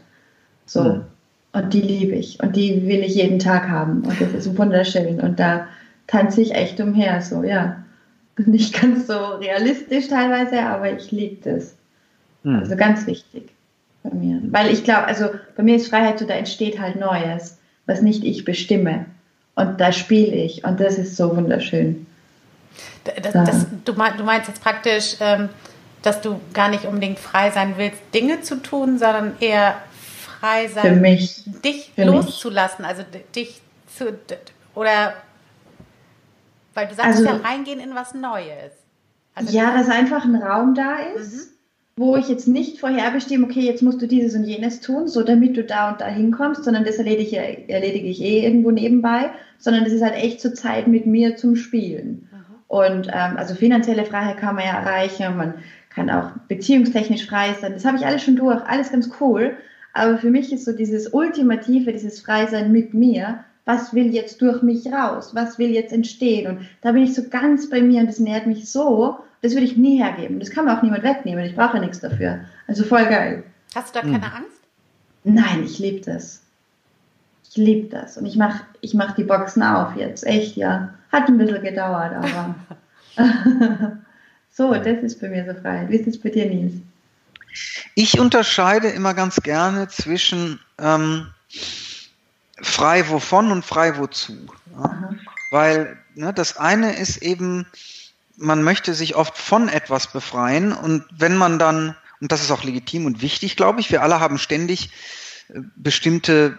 So. 0.66 0.82
Mhm. 0.82 1.04
Und 1.52 1.74
die 1.74 1.80
liebe 1.80 2.14
ich 2.14 2.40
und 2.40 2.54
die 2.54 2.86
will 2.86 3.02
ich 3.02 3.16
jeden 3.16 3.40
Tag 3.40 3.68
haben 3.68 4.02
und 4.02 4.20
das 4.20 4.32
ist 4.32 4.56
wunderschön 4.56 5.20
und 5.20 5.40
da 5.40 5.66
tanze 6.06 6.42
ich 6.42 6.54
echt 6.54 6.80
umher, 6.80 7.20
so, 7.22 7.42
ja. 7.42 7.76
Nicht 8.36 8.80
ganz 8.80 9.06
so 9.06 9.18
realistisch 9.18 10.08
teilweise, 10.08 10.62
aber 10.62 10.92
ich 10.92 11.10
liebe 11.10 11.50
das. 11.50 11.74
Mhm. 12.42 12.60
Also 12.60 12.76
ganz 12.76 13.06
wichtig 13.06 13.50
bei 14.02 14.10
mir. 14.10 14.40
Weil 14.44 14.72
ich 14.72 14.84
glaube, 14.84 15.04
also 15.04 15.26
bei 15.56 15.62
mir 15.62 15.76
ist 15.76 15.88
Freiheit 15.88 16.18
so, 16.18 16.26
da 16.26 16.34
entsteht 16.34 16.80
halt 16.80 16.96
Neues, 16.96 17.58
was 17.86 18.00
nicht 18.00 18.24
ich 18.24 18.44
bestimme. 18.44 19.06
Und 19.56 19.80
da 19.80 19.92
spiele 19.92 20.36
ich 20.36 20.64
und 20.64 20.80
das 20.80 20.96
ist 20.96 21.16
so 21.16 21.36
wunderschön. 21.36 22.06
Das, 23.04 23.32
das, 23.32 23.66
du, 23.84 23.92
meinst 23.92 24.48
jetzt 24.48 24.62
praktisch, 24.62 25.16
ähm, 25.20 25.48
dass 26.02 26.20
du 26.20 26.40
gar 26.54 26.68
nicht 26.70 26.84
unbedingt 26.84 27.18
frei 27.18 27.50
sein 27.50 27.74
willst, 27.76 27.98
Dinge 28.14 28.40
zu 28.40 28.62
tun, 28.62 28.98
sondern 28.98 29.34
eher 29.40 29.74
frei 30.40 30.68
sein, 30.68 30.94
für 30.94 31.00
mich, 31.00 31.44
dich 31.64 31.92
für 31.94 32.04
loszulassen, 32.04 32.82
mich. 32.82 32.88
also 32.88 33.02
dich 33.34 33.60
zu, 33.96 34.12
oder 34.74 35.14
weil 36.74 36.88
du 36.88 36.94
sagst 36.94 37.18
also, 37.18 37.24
ja 37.24 37.36
reingehen 37.36 37.80
in 37.80 37.94
was 37.94 38.14
Neues. 38.14 38.72
Also 39.34 39.56
ja, 39.56 39.76
dass 39.76 39.88
einfach 39.88 40.24
ein 40.24 40.36
Raum 40.36 40.74
da 40.74 40.98
ist. 41.16 41.34
Mhm 41.34 41.60
wo 42.00 42.16
ich 42.16 42.30
jetzt 42.30 42.48
nicht 42.48 42.80
vorherbestimme, 42.80 43.44
okay, 43.44 43.60
jetzt 43.60 43.82
musst 43.82 44.00
du 44.00 44.08
dieses 44.08 44.34
und 44.34 44.44
jenes 44.44 44.80
tun, 44.80 45.06
so 45.06 45.22
damit 45.22 45.58
du 45.58 45.62
da 45.62 45.90
und 45.90 46.00
da 46.00 46.06
hinkommst, 46.06 46.64
sondern 46.64 46.86
das 46.86 46.96
erledige, 46.96 47.68
erledige 47.68 48.08
ich 48.08 48.22
eh 48.22 48.42
irgendwo 48.42 48.70
nebenbei, 48.70 49.30
sondern 49.58 49.84
das 49.84 49.92
ist 49.92 50.02
halt 50.02 50.14
echt 50.14 50.40
zur 50.40 50.54
Zeit 50.54 50.86
mit 50.86 51.04
mir 51.04 51.36
zum 51.36 51.56
Spielen. 51.56 52.26
Mhm. 52.32 52.54
Und 52.68 53.08
ähm, 53.08 53.36
also 53.36 53.54
finanzielle 53.54 54.06
Freiheit 54.06 54.38
kann 54.38 54.54
man 54.54 54.64
ja 54.64 54.78
erreichen, 54.78 55.36
man 55.36 55.54
kann 55.90 56.08
auch 56.08 56.30
beziehungstechnisch 56.48 57.26
frei 57.26 57.54
sein, 57.60 57.74
das 57.74 57.84
habe 57.84 57.98
ich 57.98 58.06
alles 58.06 58.22
schon 58.22 58.36
durch, 58.36 58.62
alles 58.62 58.90
ganz 58.90 59.10
cool. 59.20 59.58
Aber 59.92 60.18
für 60.18 60.30
mich 60.30 60.52
ist 60.52 60.64
so 60.64 60.72
dieses 60.72 61.12
Ultimative, 61.12 61.92
dieses 61.92 62.20
Freisein 62.20 62.72
mit 62.72 62.94
mir, 62.94 63.44
was 63.64 63.94
will 63.94 64.12
jetzt 64.12 64.40
durch 64.40 64.62
mich 64.62 64.86
raus, 64.86 65.34
was 65.34 65.58
will 65.58 65.70
jetzt 65.70 65.92
entstehen. 65.92 66.46
Und 66.46 66.66
da 66.80 66.92
bin 66.92 67.02
ich 67.02 67.14
so 67.14 67.22
ganz 67.28 67.68
bei 67.68 67.80
mir 67.82 68.00
und 68.00 68.06
das 68.06 68.18
nährt 68.18 68.46
mich 68.46 68.70
so, 68.70 69.18
das 69.42 69.52
würde 69.52 69.66
ich 69.66 69.76
nie 69.76 69.98
hergeben. 69.98 70.38
Das 70.38 70.50
kann 70.50 70.64
mir 70.64 70.76
auch 70.76 70.82
niemand 70.82 71.02
wegnehmen. 71.02 71.44
Ich 71.44 71.56
brauche 71.56 71.76
ja 71.76 71.82
nichts 71.82 72.00
dafür. 72.00 72.40
Also 72.66 72.84
voll 72.84 73.06
geil. 73.06 73.44
Hast 73.74 73.94
du 73.94 74.00
da 74.00 74.04
keine 74.04 74.26
hm. 74.26 74.32
Angst? 74.36 74.60
Nein, 75.24 75.62
ich 75.64 75.78
liebe 75.78 76.00
das. 76.00 76.42
Ich 77.48 77.56
liebe 77.56 77.88
das. 77.88 78.16
Und 78.16 78.26
ich 78.26 78.36
mache 78.36 78.64
ich 78.80 78.94
mach 78.94 79.14
die 79.14 79.24
Boxen 79.24 79.62
auf 79.62 79.96
jetzt. 79.96 80.26
Echt, 80.26 80.56
ja. 80.56 80.94
Hat 81.10 81.28
ein 81.28 81.38
bisschen 81.38 81.62
gedauert, 81.62 82.12
aber. 82.14 82.54
so, 84.50 84.72
das 84.74 85.02
ist 85.02 85.20
bei 85.20 85.28
mir 85.28 85.44
so 85.44 85.60
frei. 85.60 85.86
Wie 85.88 85.96
ist 85.96 86.06
es 86.06 86.20
bei 86.20 86.30
dir, 86.30 86.46
Nils? 86.46 86.74
Ich 88.02 88.18
unterscheide 88.18 88.88
immer 88.88 89.12
ganz 89.12 89.42
gerne 89.42 89.88
zwischen 89.88 90.58
ähm, 90.78 91.26
frei 92.62 93.06
wovon 93.10 93.52
und 93.52 93.62
frei 93.62 93.98
wozu. 93.98 94.38
Ja? 94.72 95.10
Weil 95.50 95.98
ne, 96.14 96.32
das 96.32 96.56
eine 96.56 96.96
ist 96.96 97.18
eben 97.18 97.66
man 98.38 98.62
möchte 98.62 98.94
sich 98.94 99.16
oft 99.16 99.36
von 99.36 99.68
etwas 99.68 100.10
befreien 100.12 100.72
und 100.72 101.04
wenn 101.10 101.36
man 101.36 101.58
dann, 101.58 101.94
und 102.22 102.32
das 102.32 102.40
ist 102.40 102.50
auch 102.50 102.64
legitim 102.64 103.04
und 103.04 103.20
wichtig, 103.20 103.54
glaube 103.54 103.80
ich, 103.80 103.92
wir 103.92 104.02
alle 104.02 104.18
haben 104.18 104.38
ständig 104.38 104.88
äh, 105.50 105.60
bestimmte 105.76 106.58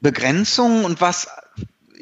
Begrenzungen 0.00 0.84
und 0.84 1.00
was 1.00 1.28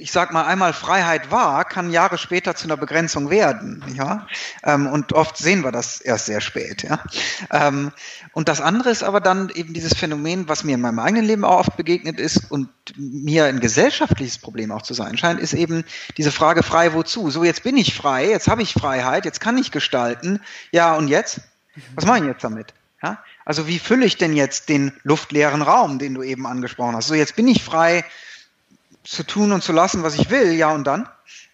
ich 0.03 0.11
sag 0.11 0.33
mal, 0.33 0.45
einmal 0.45 0.73
Freiheit 0.73 1.31
war, 1.31 1.65
kann 1.65 1.93
Jahre 1.93 2.19
später 2.19 2.57
zu 2.57 2.65
einer 2.65 2.77
Begrenzung 2.77 3.31
werden. 3.31 3.85
Ja? 3.95 4.27
Ähm, 4.65 4.89
und 4.89 5.13
oft 5.13 5.37
sehen 5.37 5.63
wir 5.63 5.71
das 5.71 6.01
erst 6.01 6.27
sehr 6.27 6.41
spät. 6.41 6.83
Ja? 6.83 7.05
Ähm, 7.53 7.93
und 8.33 8.49
das 8.49 8.61
andere 8.61 8.91
ist 8.91 9.05
aber 9.05 9.21
dann 9.21 9.49
eben 9.51 9.73
dieses 9.75 9.95
Phänomen, 9.95 10.49
was 10.49 10.65
mir 10.65 10.75
in 10.75 10.81
meinem 10.81 10.99
eigenen 10.99 11.25
Leben 11.25 11.45
auch 11.45 11.61
oft 11.61 11.77
begegnet 11.77 12.19
ist 12.19 12.51
und 12.51 12.69
mir 12.97 13.45
ein 13.45 13.61
gesellschaftliches 13.61 14.39
Problem 14.39 14.73
auch 14.73 14.83
zu 14.83 14.93
sein 14.93 15.17
scheint, 15.17 15.39
ist 15.39 15.55
eben 15.55 15.85
diese 16.17 16.33
Frage 16.33 16.65
frei 16.65 16.95
wozu? 16.95 17.31
So, 17.31 17.45
jetzt 17.45 17.63
bin 17.63 17.77
ich 17.77 17.95
frei, 17.95 18.29
jetzt 18.29 18.49
habe 18.49 18.63
ich 18.63 18.73
Freiheit, 18.73 19.25
jetzt 19.25 19.41
kann 19.41 19.57
ich 19.57 19.71
gestalten. 19.71 20.41
Ja, 20.73 20.97
und 20.97 21.07
jetzt? 21.07 21.43
Was 21.95 22.07
mache 22.07 22.19
ich 22.19 22.25
jetzt 22.25 22.43
damit? 22.43 22.75
Ja? 23.05 23.23
Also 23.45 23.69
wie 23.69 23.79
fülle 23.79 24.05
ich 24.05 24.17
denn 24.17 24.35
jetzt 24.35 24.69
den 24.69 24.93
luftleeren 25.05 25.63
Raum, 25.63 26.01
den 26.01 26.15
du 26.15 26.25
eben 26.25 26.45
angesprochen 26.45 26.97
hast? 26.97 27.07
So, 27.07 27.15
jetzt 27.15 27.37
bin 27.37 27.47
ich 27.47 27.63
frei, 27.63 28.05
zu 29.05 29.25
tun 29.25 29.53
und 29.53 29.63
zu 29.63 29.73
lassen, 29.73 30.03
was 30.03 30.15
ich 30.15 30.31
will, 30.31 30.53
ja 30.53 30.71
und 30.71 30.85
dann. 30.85 31.09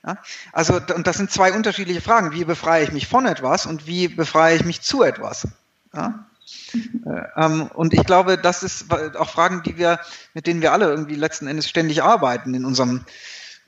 Ja? 0.05 0.19
Also, 0.53 0.81
und 0.95 1.07
das 1.07 1.17
sind 1.17 1.31
zwei 1.31 1.53
unterschiedliche 1.53 2.01
Fragen. 2.01 2.33
Wie 2.33 2.45
befreie 2.45 2.85
ich 2.85 2.93
mich 2.93 3.07
von 3.07 3.27
etwas 3.27 3.67
und 3.67 3.87
wie 3.87 4.09
befreie 4.09 4.57
ich 4.57 4.65
mich 4.65 4.83
zu 4.83 5.03
etwas? 5.03 5.49
Ja? 5.95 6.27
Äh, 6.75 7.23
ähm, 7.37 7.71
und 7.75 7.95
ich 7.95 8.05
glaube, 8.05 8.39
das 8.39 8.63
ist 8.63 8.87
auch 9.17 9.31
Fragen, 9.31 9.63
die 9.63 9.79
wir, 9.79 10.01
mit 10.35 10.47
denen 10.47 10.63
wir 10.63 10.73
alle 10.73 10.87
irgendwie 10.87 11.15
letzten 11.15 11.47
Endes 11.47 11.69
ständig 11.69 12.03
arbeiten 12.03 12.55
in 12.55 12.65
unserem 12.65 13.05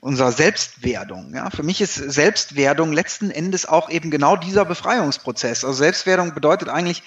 unserer 0.01 0.31
Selbstwerdung. 0.31 1.35
Ja, 1.35 1.51
für 1.51 1.61
mich 1.61 1.79
ist 1.79 1.93
Selbstwerdung 1.93 2.91
letzten 2.91 3.29
Endes 3.29 3.67
auch 3.67 3.87
eben 3.89 4.09
genau 4.09 4.35
dieser 4.35 4.65
Befreiungsprozess. 4.65 5.63
Also 5.63 5.77
Selbstwerdung 5.77 6.33
bedeutet 6.33 6.69
eigentlich 6.69 7.03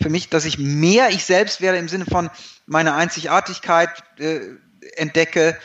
für 0.00 0.08
mich, 0.08 0.30
dass 0.30 0.44
ich 0.44 0.56
mehr 0.56 1.10
ich 1.10 1.24
selbst 1.24 1.60
werde 1.60 1.78
im 1.78 1.88
Sinne 1.88 2.06
von 2.06 2.30
meine 2.66 2.94
Einzigartigkeit 2.94 3.90
äh, 4.18 4.40
entdecke 4.94 5.58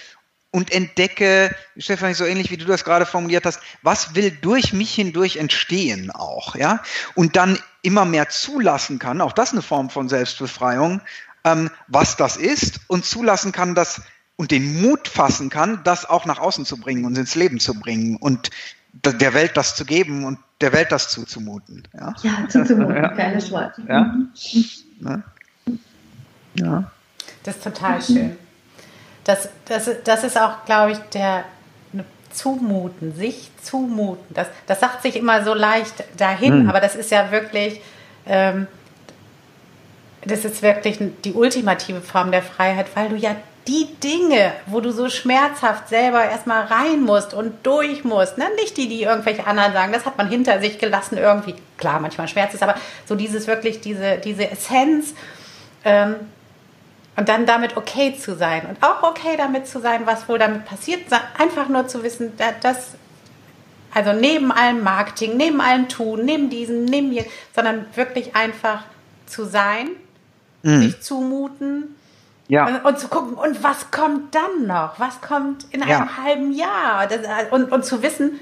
und 0.52 0.72
entdecke, 0.72 1.56
Stefanie, 1.78 2.14
so 2.14 2.26
ähnlich 2.26 2.52
wie 2.52 2.58
du 2.58 2.66
das 2.66 2.84
gerade 2.84 3.06
formuliert 3.06 3.46
hast, 3.46 3.62
was 3.82 4.16
will 4.16 4.32
durch 4.32 4.74
mich 4.74 4.94
hindurch 4.94 5.38
entstehen 5.38 6.12
auch, 6.12 6.56
ja? 6.56 6.84
Und 7.16 7.38
dann 7.38 7.58
immer 7.82 8.06
mehr 8.06 8.30
zulassen 8.30 9.00
kann, 9.00 9.22
auch 9.22 9.32
das 9.32 9.54
eine 9.54 9.62
Form 9.62 9.90
von 9.90 10.10
Selbstbefreiung, 10.10 11.02
ähm, 11.46 11.72
was 11.88 12.18
das 12.18 12.38
ist 12.38 12.82
und 12.88 13.06
zulassen 13.06 13.52
kann, 13.52 13.76
dass 13.76 14.02
und 14.36 14.52
den 14.52 14.82
Mut 14.82 15.08
fassen 15.08 15.50
kann, 15.50 15.82
das 15.84 16.10
auch 16.10 16.26
nach 16.26 16.40
außen 16.40 16.66
zu 16.66 16.78
bringen 16.78 17.06
und 17.06 17.18
ins 17.18 17.36
Leben 17.36 17.60
zu 17.60 17.76
bringen 17.76 18.16
und 18.18 18.50
der 18.94 19.34
Welt 19.34 19.56
das 19.56 19.76
zu 19.76 19.86
geben 19.86 20.26
und 20.26 20.40
der 20.60 20.74
Welt 20.74 20.92
das 20.92 21.10
zuzumuten. 21.10 21.88
Ja, 21.94 22.14
ja 22.24 22.48
zuzumuten, 22.50 22.96
ja. 23.04 23.08
geiles 23.10 23.52
Wort. 23.52 23.74
Ja. 23.88 24.16
ja. 25.00 25.24
ja. 26.56 26.92
Das 27.44 27.56
ist 27.56 27.64
total 27.64 28.02
schön. 28.02 28.36
Das, 29.24 29.50
das, 29.66 29.90
das 30.04 30.24
ist 30.24 30.40
auch, 30.40 30.66
glaube 30.66 30.94
ich, 30.94 30.98
der 31.14 31.46
ne, 31.94 32.06
Zumuten, 32.32 33.16
sich 33.16 33.50
zumuten. 33.62 34.34
Das, 34.34 34.48
das 34.68 34.80
sagt 34.80 35.04
sich 35.04 35.16
immer 35.16 35.44
so 35.44 35.54
leicht 35.54 36.04
dahin, 36.18 36.62
hm. 36.62 36.70
aber 36.70 36.80
das 36.80 36.96
ist 36.96 37.12
ja 37.12 37.32
wirklich, 37.32 37.82
ähm, 38.26 38.68
das 40.26 40.46
ist 40.46 40.62
wirklich 40.62 41.00
die 41.24 41.34
ultimative 41.34 42.02
Form 42.02 42.32
der 42.32 42.44
Freiheit, 42.44 42.88
weil 42.96 43.10
du 43.10 43.16
ja 43.16 43.36
die 43.68 43.88
Dinge, 44.04 44.54
wo 44.66 44.80
du 44.80 44.92
so 44.92 45.10
schmerzhaft 45.10 45.88
selber 45.88 46.24
erstmal 46.24 46.66
rein 46.66 47.02
musst 47.02 47.34
und 47.34 47.54
durch 47.64 48.04
musst, 48.04 48.38
ne? 48.38 48.46
nicht 48.56 48.76
die, 48.78 48.88
die 48.88 49.04
irgendwelche 49.04 49.46
anderen 49.46 49.74
sagen, 49.74 49.94
das 49.94 50.06
hat 50.06 50.18
man 50.18 50.30
hinter 50.30 50.60
sich 50.60 50.80
gelassen 50.80 51.18
irgendwie. 51.18 51.56
Klar, 51.78 52.00
manchmal 52.00 52.28
schmerzt 52.28 52.56
es, 52.56 52.64
aber 52.64 52.76
so 53.06 53.16
dieses 53.16 53.46
wirklich, 53.48 53.80
diese, 53.80 54.18
diese 54.18 54.50
Essenz 54.50 55.14
ähm, 55.86 56.16
und 57.16 57.30
dann 57.30 57.46
damit 57.46 57.78
okay 57.78 58.16
zu 58.18 58.36
sein 58.36 58.66
und 58.66 58.82
auch 58.84 59.04
okay 59.04 59.36
damit 59.38 59.68
zu 59.68 59.80
sein, 59.80 60.06
was 60.06 60.28
wohl 60.30 60.40
damit 60.40 60.66
passiert, 60.66 61.02
einfach 61.38 61.68
nur 61.70 61.88
zu 61.88 62.04
wissen, 62.04 62.34
dass 62.62 62.96
also 63.94 64.14
neben 64.14 64.52
allem 64.52 64.84
Marketing, 64.84 65.36
neben 65.36 65.60
allem 65.60 65.90
Tun, 65.90 66.24
neben 66.24 66.50
diesem, 66.50 66.86
neben 66.86 67.12
hier, 67.12 67.26
sondern 67.54 67.86
wirklich 67.96 68.36
einfach 68.36 68.84
zu 69.26 69.44
sein, 69.44 69.90
mhm. 70.64 70.82
sich 70.82 71.02
zumuten, 71.02 71.96
ja. 72.52 72.68
Und, 72.68 72.84
und, 72.84 73.00
zu 73.00 73.08
gucken, 73.08 73.36
und 73.36 73.64
was 73.64 73.92
kommt 73.92 74.36
dann 74.36 74.68
noch? 74.68 75.00
Was 75.00 75.22
kommt 75.22 75.68
in 75.72 75.82
einem 75.84 75.92
ja. 75.92 76.18
halben 76.22 76.52
Jahr? 76.52 77.08
Das, 77.08 77.22
und, 77.50 77.72
und 77.72 77.86
zu 77.86 78.04
wissen, 78.04 78.42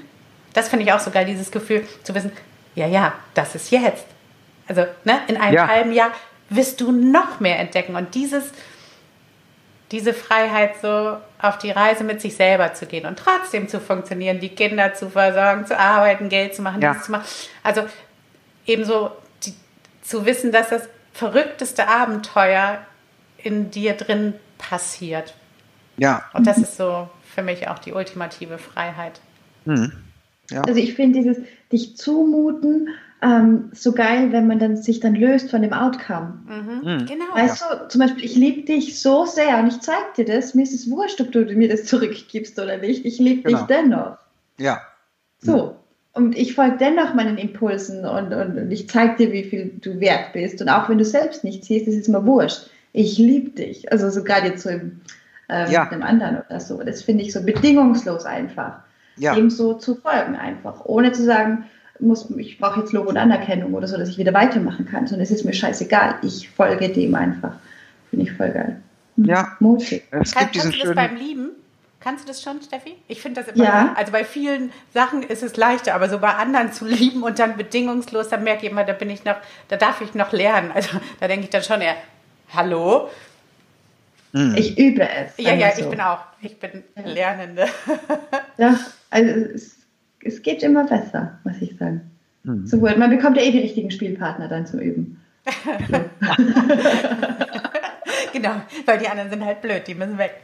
das 0.52 0.68
finde 0.68 0.84
ich 0.84 0.92
auch 0.92 0.98
so 0.98 1.12
geil, 1.12 1.26
dieses 1.26 1.52
Gefühl, 1.52 1.86
zu 2.02 2.12
wissen, 2.12 2.32
ja, 2.74 2.88
ja, 2.88 3.12
das 3.34 3.54
ist 3.54 3.70
jetzt. 3.70 4.06
Also, 4.66 4.84
ne, 5.04 5.20
in 5.28 5.36
einem 5.36 5.54
ja. 5.54 5.68
halben 5.68 5.92
Jahr 5.92 6.10
wirst 6.50 6.80
du 6.80 6.92
noch 6.92 7.40
mehr 7.40 7.58
entdecken. 7.58 7.96
Und 7.96 8.14
dieses, 8.14 8.52
diese 9.92 10.12
Freiheit, 10.12 10.74
so 10.82 11.16
auf 11.40 11.58
die 11.58 11.70
Reise 11.70 12.04
mit 12.04 12.20
sich 12.20 12.36
selber 12.36 12.74
zu 12.74 12.86
gehen 12.86 13.06
und 13.06 13.18
trotzdem 13.18 13.68
zu 13.68 13.80
funktionieren, 13.80 14.40
die 14.40 14.50
Kinder 14.50 14.92
zu 14.94 15.08
versorgen, 15.10 15.66
zu 15.66 15.78
arbeiten, 15.78 16.28
Geld 16.28 16.54
zu 16.54 16.62
machen, 16.62 16.82
ja. 16.82 17.00
zu 17.00 17.12
machen. 17.12 17.24
Also 17.62 17.82
ebenso 18.66 19.12
die, 19.44 19.54
zu 20.02 20.26
wissen, 20.26 20.52
dass 20.52 20.68
das 20.68 20.88
verrückteste 21.12 21.88
Abenteuer 21.88 22.78
in 23.38 23.70
dir 23.70 23.94
drin 23.94 24.34
passiert. 24.58 25.34
Ja. 25.96 26.24
Und 26.34 26.46
das 26.46 26.58
ist 26.58 26.76
so 26.76 27.08
für 27.34 27.42
mich 27.42 27.68
auch 27.68 27.78
die 27.78 27.92
ultimative 27.92 28.58
Freiheit. 28.58 29.20
Mhm. 29.64 29.92
Ja. 30.50 30.62
Also 30.62 30.80
ich 30.80 30.94
finde 30.94 31.20
dieses 31.20 31.38
dich 31.72 31.96
zumuten 31.96 32.88
ähm, 33.22 33.70
so 33.72 33.92
geil, 33.92 34.32
wenn 34.32 34.46
man 34.46 34.58
dann 34.58 34.76
sich 34.76 35.00
dann 35.00 35.14
löst 35.14 35.50
von 35.50 35.62
dem 35.62 35.72
Outcome. 35.72 36.40
Mhm. 36.46 36.90
Mhm. 36.90 37.06
Genau. 37.06 37.34
Weißt 37.34 37.62
du, 37.62 37.88
zum 37.88 38.00
Beispiel, 38.00 38.24
ich 38.24 38.36
liebe 38.36 38.62
dich 38.62 39.00
so 39.00 39.26
sehr 39.26 39.58
und 39.58 39.68
ich 39.68 39.80
zeige 39.80 40.06
dir 40.16 40.24
das, 40.24 40.54
mir 40.54 40.62
ist 40.62 40.74
es 40.74 40.90
wurscht, 40.90 41.20
ob 41.20 41.32
du 41.32 41.44
mir 41.44 41.68
das 41.68 41.84
zurückgibst 41.86 42.58
oder 42.58 42.78
nicht. 42.78 43.04
Ich 43.04 43.18
liebe 43.18 43.42
genau. 43.42 43.58
dich 43.58 43.66
dennoch. 43.66 44.16
Ja. 44.58 44.80
So. 45.40 45.76
Und 46.12 46.36
ich 46.36 46.54
folge 46.54 46.76
dennoch 46.78 47.14
meinen 47.14 47.38
Impulsen 47.38 48.04
und, 48.04 48.32
und, 48.32 48.58
und 48.58 48.70
ich 48.70 48.88
zeige 48.88 49.16
dir, 49.16 49.32
wie 49.32 49.44
viel 49.44 49.72
du 49.80 50.00
wert 50.00 50.32
bist. 50.32 50.60
Und 50.60 50.68
auch 50.68 50.88
wenn 50.88 50.98
du 50.98 51.04
selbst 51.04 51.44
nicht 51.44 51.64
siehst, 51.64 51.86
ist 51.86 51.96
es 51.96 52.08
mir 52.08 52.26
wurscht 52.26 52.68
ich 52.92 53.18
liebe 53.18 53.50
dich. 53.50 53.90
Also 53.92 54.10
so 54.10 54.24
gerade 54.24 54.48
jetzt 54.48 54.62
so 54.62 54.70
im, 54.70 55.00
äh, 55.48 55.70
ja. 55.72 55.84
mit 55.84 55.92
einem 55.92 56.02
anderen 56.02 56.38
oder 56.38 56.60
so. 56.60 56.82
Das 56.82 57.02
finde 57.02 57.24
ich 57.24 57.32
so 57.32 57.42
bedingungslos 57.42 58.24
einfach. 58.24 58.80
Ja. 59.16 59.34
Dem 59.34 59.50
so 59.50 59.74
zu 59.74 59.96
folgen 59.96 60.36
einfach. 60.36 60.84
Ohne 60.84 61.12
zu 61.12 61.24
sagen, 61.24 61.66
muss, 62.02 62.30
ich 62.36 62.58
brauche 62.58 62.80
jetzt 62.80 62.92
Lob 62.92 63.06
und 63.06 63.16
Anerkennung 63.16 63.74
oder 63.74 63.86
so, 63.86 63.96
dass 63.96 64.08
ich 64.08 64.18
wieder 64.18 64.34
weitermachen 64.34 64.86
kann, 64.86 65.06
sondern 65.06 65.22
es 65.22 65.30
ist 65.30 65.44
mir 65.44 65.52
scheißegal. 65.52 66.16
Ich 66.22 66.48
folge 66.50 66.88
dem 66.88 67.14
einfach. 67.14 67.52
Finde 68.10 68.26
ich 68.26 68.32
voll 68.32 68.50
geil. 68.50 68.80
Hm. 69.16 69.24
Ja. 69.24 69.56
Mutig. 69.60 70.04
Es 70.10 70.32
Kann, 70.32 70.50
kannst 70.52 70.74
du 70.74 70.86
das 70.86 70.94
beim 70.94 71.16
Lieben? 71.16 71.50
Kannst 72.00 72.24
du 72.24 72.28
das 72.28 72.42
schon, 72.42 72.62
Steffi? 72.62 72.96
Ich 73.08 73.20
finde 73.20 73.42
das 73.42 73.54
immer, 73.54 73.64
ja. 73.64 73.94
also 73.94 74.10
bei 74.10 74.24
vielen 74.24 74.72
Sachen 74.94 75.22
ist 75.22 75.42
es 75.42 75.58
leichter, 75.58 75.94
aber 75.94 76.08
so 76.08 76.18
bei 76.18 76.30
anderen 76.30 76.72
zu 76.72 76.86
lieben 76.88 77.22
und 77.22 77.38
dann 77.38 77.58
bedingungslos, 77.58 78.30
da 78.30 78.38
merke 78.38 78.64
ich 78.64 78.72
immer, 78.72 78.84
da 78.84 78.94
bin 78.94 79.10
ich 79.10 79.24
noch, 79.24 79.36
da 79.68 79.76
darf 79.76 80.00
ich 80.00 80.14
noch 80.14 80.32
lernen. 80.32 80.70
Also 80.72 80.98
da 81.20 81.28
denke 81.28 81.44
ich 81.44 81.50
dann 81.50 81.62
schon 81.62 81.82
eher, 81.82 81.96
Hallo? 82.52 83.10
Hm. 84.32 84.54
Ich 84.56 84.78
übe 84.78 85.08
es. 85.08 85.32
Ja, 85.38 85.54
ja, 85.54 85.72
so. 85.74 85.82
ich 85.82 85.88
bin 85.88 86.00
auch. 86.00 86.20
Ich 86.40 86.58
bin. 86.58 86.84
Lernende. 87.04 87.66
ja, 88.58 88.78
also 89.10 89.30
es, 89.54 89.76
es, 90.24 90.42
geht 90.42 90.62
immer 90.62 90.84
besser, 90.84 91.38
muss 91.44 91.60
ich 91.60 91.76
sagen. 91.76 92.10
Mhm. 92.44 92.66
So 92.66 92.78
gut. 92.78 92.96
Man 92.96 93.10
bekommt 93.10 93.36
ja 93.36 93.42
eh 93.42 93.50
die 93.50 93.60
richtigen 93.60 93.90
Spielpartner 93.90 94.48
dann 94.48 94.66
zum 94.66 94.80
Üben. 94.80 95.20
genau, 98.32 98.62
weil 98.86 98.98
die 98.98 99.08
anderen 99.08 99.30
sind 99.30 99.44
halt 99.44 99.62
blöd, 99.62 99.86
die 99.86 99.94
müssen 99.94 100.18
weg. 100.18 100.42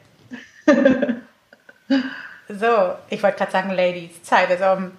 so, 2.48 2.94
ich 3.10 3.22
wollte 3.22 3.38
gerade 3.38 3.52
sagen, 3.52 3.70
Ladies, 3.70 4.22
Zeit 4.22 4.50
ist 4.50 4.62
um. 4.62 4.92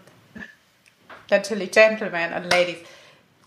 Natürlich 1.30 1.72
Gentlemen 1.72 2.34
und 2.34 2.46
Ladies. 2.52 2.78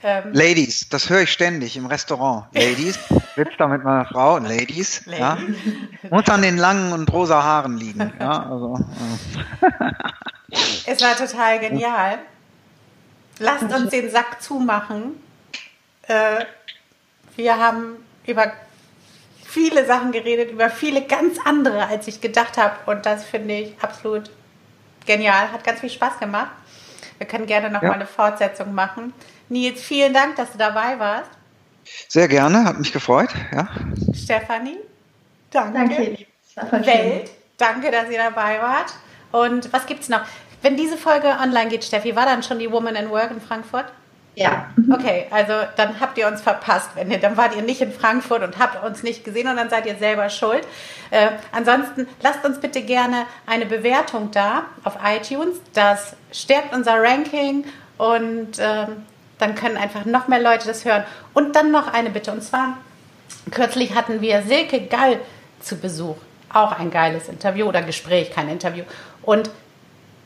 Ähm, 0.03 0.33
Ladies, 0.33 0.89
das 0.89 1.11
höre 1.11 1.23
ich 1.23 1.33
ständig 1.33 1.77
im 1.77 1.87
Restaurant. 1.87 2.47
Ladies, 2.53 2.99
sitzt 3.37 3.55
da 3.59 3.69
mit 3.69 3.85
meiner 3.85 4.07
Frau, 4.07 4.39
Ladies, 4.39 5.05
Ladies. 5.07 5.21
Ja, 5.21 5.39
muss 6.11 6.29
an 6.29 6.43
den 6.43 6.57
langen 6.57 6.93
und 6.93 7.13
rosa 7.13 7.43
Haaren 7.43 7.77
liegen. 7.77 8.13
Ja, 8.19 8.51
also, 8.51 8.79
äh. 9.61 9.93
Es 10.87 11.01
war 11.01 11.17
total 11.17 11.59
genial. 11.61 12.19
Lasst 13.39 13.73
uns 13.73 13.91
den 13.91 14.11
Sack 14.11 14.43
zumachen. 14.43 15.23
Äh, 16.03 16.45
wir 17.37 17.57
haben 17.57 17.97
über 18.27 18.53
viele 19.45 19.87
Sachen 19.87 20.13
geredet, 20.13 20.51
über 20.51 20.71
viele 20.71 21.03
ganz 21.03 21.39
andere, 21.45 21.87
als 21.87 22.07
ich 22.07 22.21
gedacht 22.21 22.59
habe. 22.59 22.77
Und 22.87 23.07
das 23.07 23.25
finde 23.25 23.55
ich 23.55 23.75
absolut 23.81 24.31
genial. 25.07 25.51
Hat 25.53 25.65
ganz 25.65 25.81
viel 25.81 25.91
Spaß 25.91 26.19
gemacht. 26.19 26.51
Wir 27.19 27.27
können 27.27 27.47
gerne 27.47 27.71
noch 27.71 27.83
ja. 27.83 27.89
mal 27.89 27.95
eine 27.95 28.07
Fortsetzung 28.07 28.75
machen. 28.75 29.13
Nils, 29.49 29.81
vielen 29.83 30.15
Dank, 30.15 30.37
dass 30.37 30.53
du 30.53 30.59
dabei 30.59 30.99
warst. 30.99 31.31
Sehr 32.09 32.29
gerne, 32.29 32.65
hat 32.65 32.79
mich 32.79 32.93
gefreut. 32.93 33.31
Ja. 33.53 33.69
Stefanie, 34.15 34.79
danke. 35.51 36.27
Danke. 36.55 36.87
Welt, 36.87 37.31
danke, 37.57 37.91
dass 37.91 38.11
ihr 38.11 38.19
dabei 38.19 38.61
wart. 38.61 38.93
Und 39.33 39.73
was 39.73 39.87
gibt's 39.87 40.09
noch? 40.09 40.23
Wenn 40.63 40.77
diese 40.77 40.97
Folge 40.97 41.29
online 41.43 41.71
geht, 41.71 41.85
Steffi, 41.85 42.15
war 42.17 42.27
dann 42.27 42.43
schon 42.43 42.59
die 42.59 42.71
Woman 42.71 42.95
in 42.97 43.11
Work 43.11 43.31
in 43.31 43.41
Frankfurt? 43.41 43.87
Ja. 44.35 44.67
Okay, 44.93 45.27
also 45.31 45.53
dann 45.77 46.01
habt 46.01 46.17
ihr 46.17 46.27
uns 46.29 46.41
verpasst. 46.41 46.91
Wenn 46.95 47.11
ihr, 47.11 47.19
dann 47.19 47.37
wart 47.37 47.57
ihr 47.57 47.63
nicht 47.63 47.81
in 47.81 47.93
Frankfurt 47.93 48.43
und 48.43 48.59
habt 48.59 48.83
uns 48.85 49.03
nicht 49.03 49.25
gesehen 49.25 49.49
und 49.49 49.57
dann 49.57 49.71
seid 49.71 49.87
ihr 49.87 49.97
selber 49.97 50.29
schuld. 50.31 50.67
Äh, 51.11 51.31
ansonsten 51.53 52.07
lasst 52.23 52.45
uns 52.45 52.59
bitte 52.59 52.83
gerne 52.83 53.27
eine 53.47 53.67
Bewertung 53.67 54.31
da 54.31 54.65
auf 54.85 54.99
iTunes. 55.05 55.57
Das 55.75 56.15
stärkt 56.33 56.75
unser 56.75 57.03
Ranking 57.03 57.65
und 57.99 58.53
ähm, 58.59 59.05
dann 59.39 59.55
können 59.55 59.77
einfach 59.77 60.05
noch 60.05 60.29
mehr 60.29 60.41
Leute 60.41 60.69
das 60.69 60.85
hören. 60.85 61.05
Und 61.35 61.57
dann 61.57 61.71
noch 61.71 61.93
eine 61.93 62.11
Bitte. 62.11 62.31
Und 62.31 62.43
zwar, 62.43 62.77
kürzlich 63.51 63.95
hatten 63.95 64.21
wir 64.21 64.43
Silke 64.43 64.83
Gall 64.83 65.19
zu 65.61 65.77
Besuch. 65.77 66.17
Auch 66.53 66.79
ein 66.79 66.91
geiles 66.91 67.29
Interview 67.29 67.67
oder 67.67 67.83
Gespräch, 67.83 68.31
kein 68.31 68.49
Interview. 68.49 68.85
Und 69.23 69.51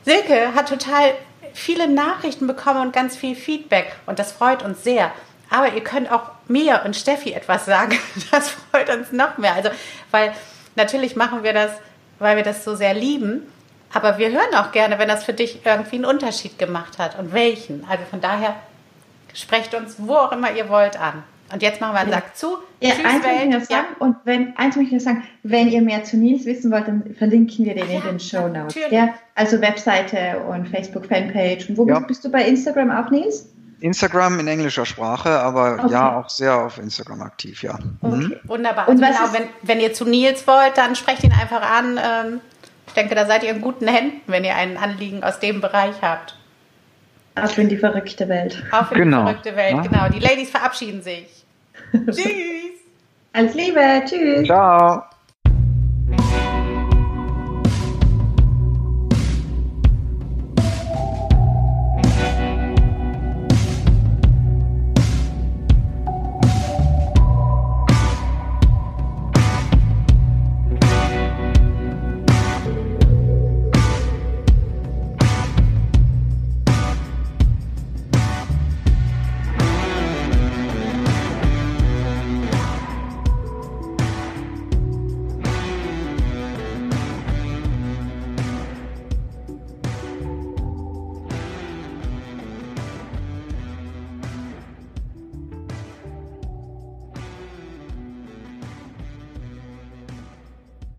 Silke 0.03 0.53
hat 0.55 0.69
total 0.69 1.13
viele 1.53 1.87
Nachrichten 1.87 2.47
bekommen 2.47 2.81
und 2.81 2.93
ganz 2.93 3.15
viel 3.15 3.35
Feedback. 3.35 3.95
Und 4.05 4.19
das 4.19 4.31
freut 4.31 4.63
uns 4.63 4.83
sehr. 4.83 5.11
Aber 5.49 5.73
ihr 5.73 5.83
könnt 5.83 6.11
auch 6.11 6.31
mir 6.47 6.81
und 6.85 6.95
Steffi 6.95 7.33
etwas 7.33 7.65
sagen. 7.65 7.97
Das 8.31 8.49
freut 8.49 8.89
uns 8.89 9.11
noch 9.11 9.37
mehr. 9.37 9.53
Also, 9.53 9.69
weil 10.11 10.33
natürlich 10.75 11.15
machen 11.15 11.43
wir 11.43 11.53
das, 11.53 11.71
weil 12.19 12.35
wir 12.35 12.43
das 12.43 12.63
so 12.63 12.75
sehr 12.75 12.93
lieben. 12.93 13.51
Aber 13.93 14.17
wir 14.17 14.29
hören 14.31 14.55
auch 14.55 14.71
gerne, 14.71 14.99
wenn 14.99 15.07
das 15.07 15.23
für 15.23 15.33
dich 15.33 15.65
irgendwie 15.65 15.95
einen 15.95 16.05
Unterschied 16.05 16.57
gemacht 16.57 16.97
hat 16.97 17.17
und 17.17 17.33
welchen. 17.33 17.85
Also 17.89 18.03
von 18.09 18.19
daher 18.19 18.55
Sprecht 19.35 19.75
uns 19.75 19.95
wo 19.97 20.15
auch 20.15 20.31
immer 20.31 20.51
ihr 20.53 20.69
wollt 20.69 20.97
an. 20.97 21.23
Und 21.53 21.61
jetzt 21.61 21.79
machen 21.79 21.93
wir 21.93 21.99
einen 21.99 22.11
Sack 22.11 22.35
zu. 22.35 22.57
Ja, 22.79 22.91
Tschüss, 22.91 23.05
eins 23.05 23.23
Welt. 23.23 23.23
Möchte 23.23 23.43
ich 23.43 23.53
noch 23.53 23.65
sagen, 23.65 23.87
ja. 23.91 24.05
Und 24.05 24.15
wenn, 24.23 24.57
eins 24.57 24.75
möchte 24.75 24.95
ich 24.95 25.03
noch 25.03 25.11
sagen, 25.11 25.23
wenn 25.43 25.67
ihr 25.67 25.81
mehr 25.81 26.03
zu 26.03 26.17
Nils 26.17 26.45
wissen 26.45 26.71
wollt, 26.71 26.87
dann 26.87 27.15
verlinken 27.17 27.65
wir 27.65 27.75
den 27.75 27.89
ja, 27.89 27.99
in 27.99 28.03
den 28.03 28.19
Show 28.19 28.47
Notes. 28.47 28.75
Ja, 28.89 29.13
also 29.35 29.61
Webseite 29.61 30.39
und 30.49 30.67
Facebook-Fanpage. 30.67 31.69
Und 31.69 31.77
wo 31.77 31.87
ja. 31.87 31.99
bist, 31.99 32.07
bist, 32.07 32.25
du 32.25 32.31
bei 32.31 32.45
Instagram 32.45 32.89
auch, 32.89 33.11
Nils? 33.11 33.49
Instagram 33.81 34.39
in 34.39 34.47
englischer 34.47 34.85
Sprache, 34.85 35.29
aber 35.29 35.83
okay. 35.83 35.93
ja, 35.93 36.19
auch 36.19 36.29
sehr 36.29 36.57
auf 36.57 36.79
Instagram 36.79 37.21
aktiv, 37.21 37.61
ja. 37.61 37.77
Okay. 38.01 38.15
Mhm. 38.15 38.35
Wunderbar. 38.45 38.87
Und 38.87 39.03
also 39.03 39.19
genau, 39.19 39.33
wenn, 39.33 39.47
wenn 39.61 39.79
ihr 39.79 39.93
zu 39.93 40.05
Nils 40.05 40.47
wollt, 40.47 40.77
dann 40.77 40.95
sprecht 40.95 41.23
ihn 41.23 41.33
einfach 41.33 41.61
an. 41.61 41.99
Ähm, 42.03 42.41
Ich 42.87 42.93
denke, 42.93 43.13
da 43.13 43.25
seid 43.27 43.43
ihr 43.43 43.51
in 43.51 43.61
guten 43.61 43.87
Händen, 43.87 44.21
wenn 44.27 44.43
ihr 44.45 44.55
ein 44.55 44.77
Anliegen 44.77 45.23
aus 45.23 45.39
dem 45.39 45.61
Bereich 45.61 45.95
habt. 46.01 46.37
Auf 47.35 47.57
in 47.57 47.67
die 47.69 47.77
verrückte 47.77 48.27
Welt. 48.29 48.63
Auf 48.71 48.91
in 48.91 48.97
Genau. 48.99 49.19
die 49.19 49.23
verrückte 49.25 49.55
Welt, 49.55 49.71
Ja. 49.75 49.81
genau. 49.81 50.09
Die 50.09 50.19
Ladies 50.19 50.49
verabschieden 50.49 51.01
sich. 51.01 51.27
Tschüss. 51.91 52.25
Alles 53.33 53.53
Liebe, 53.53 53.79
tschüss. 54.05 54.45
Ciao. 54.45 55.03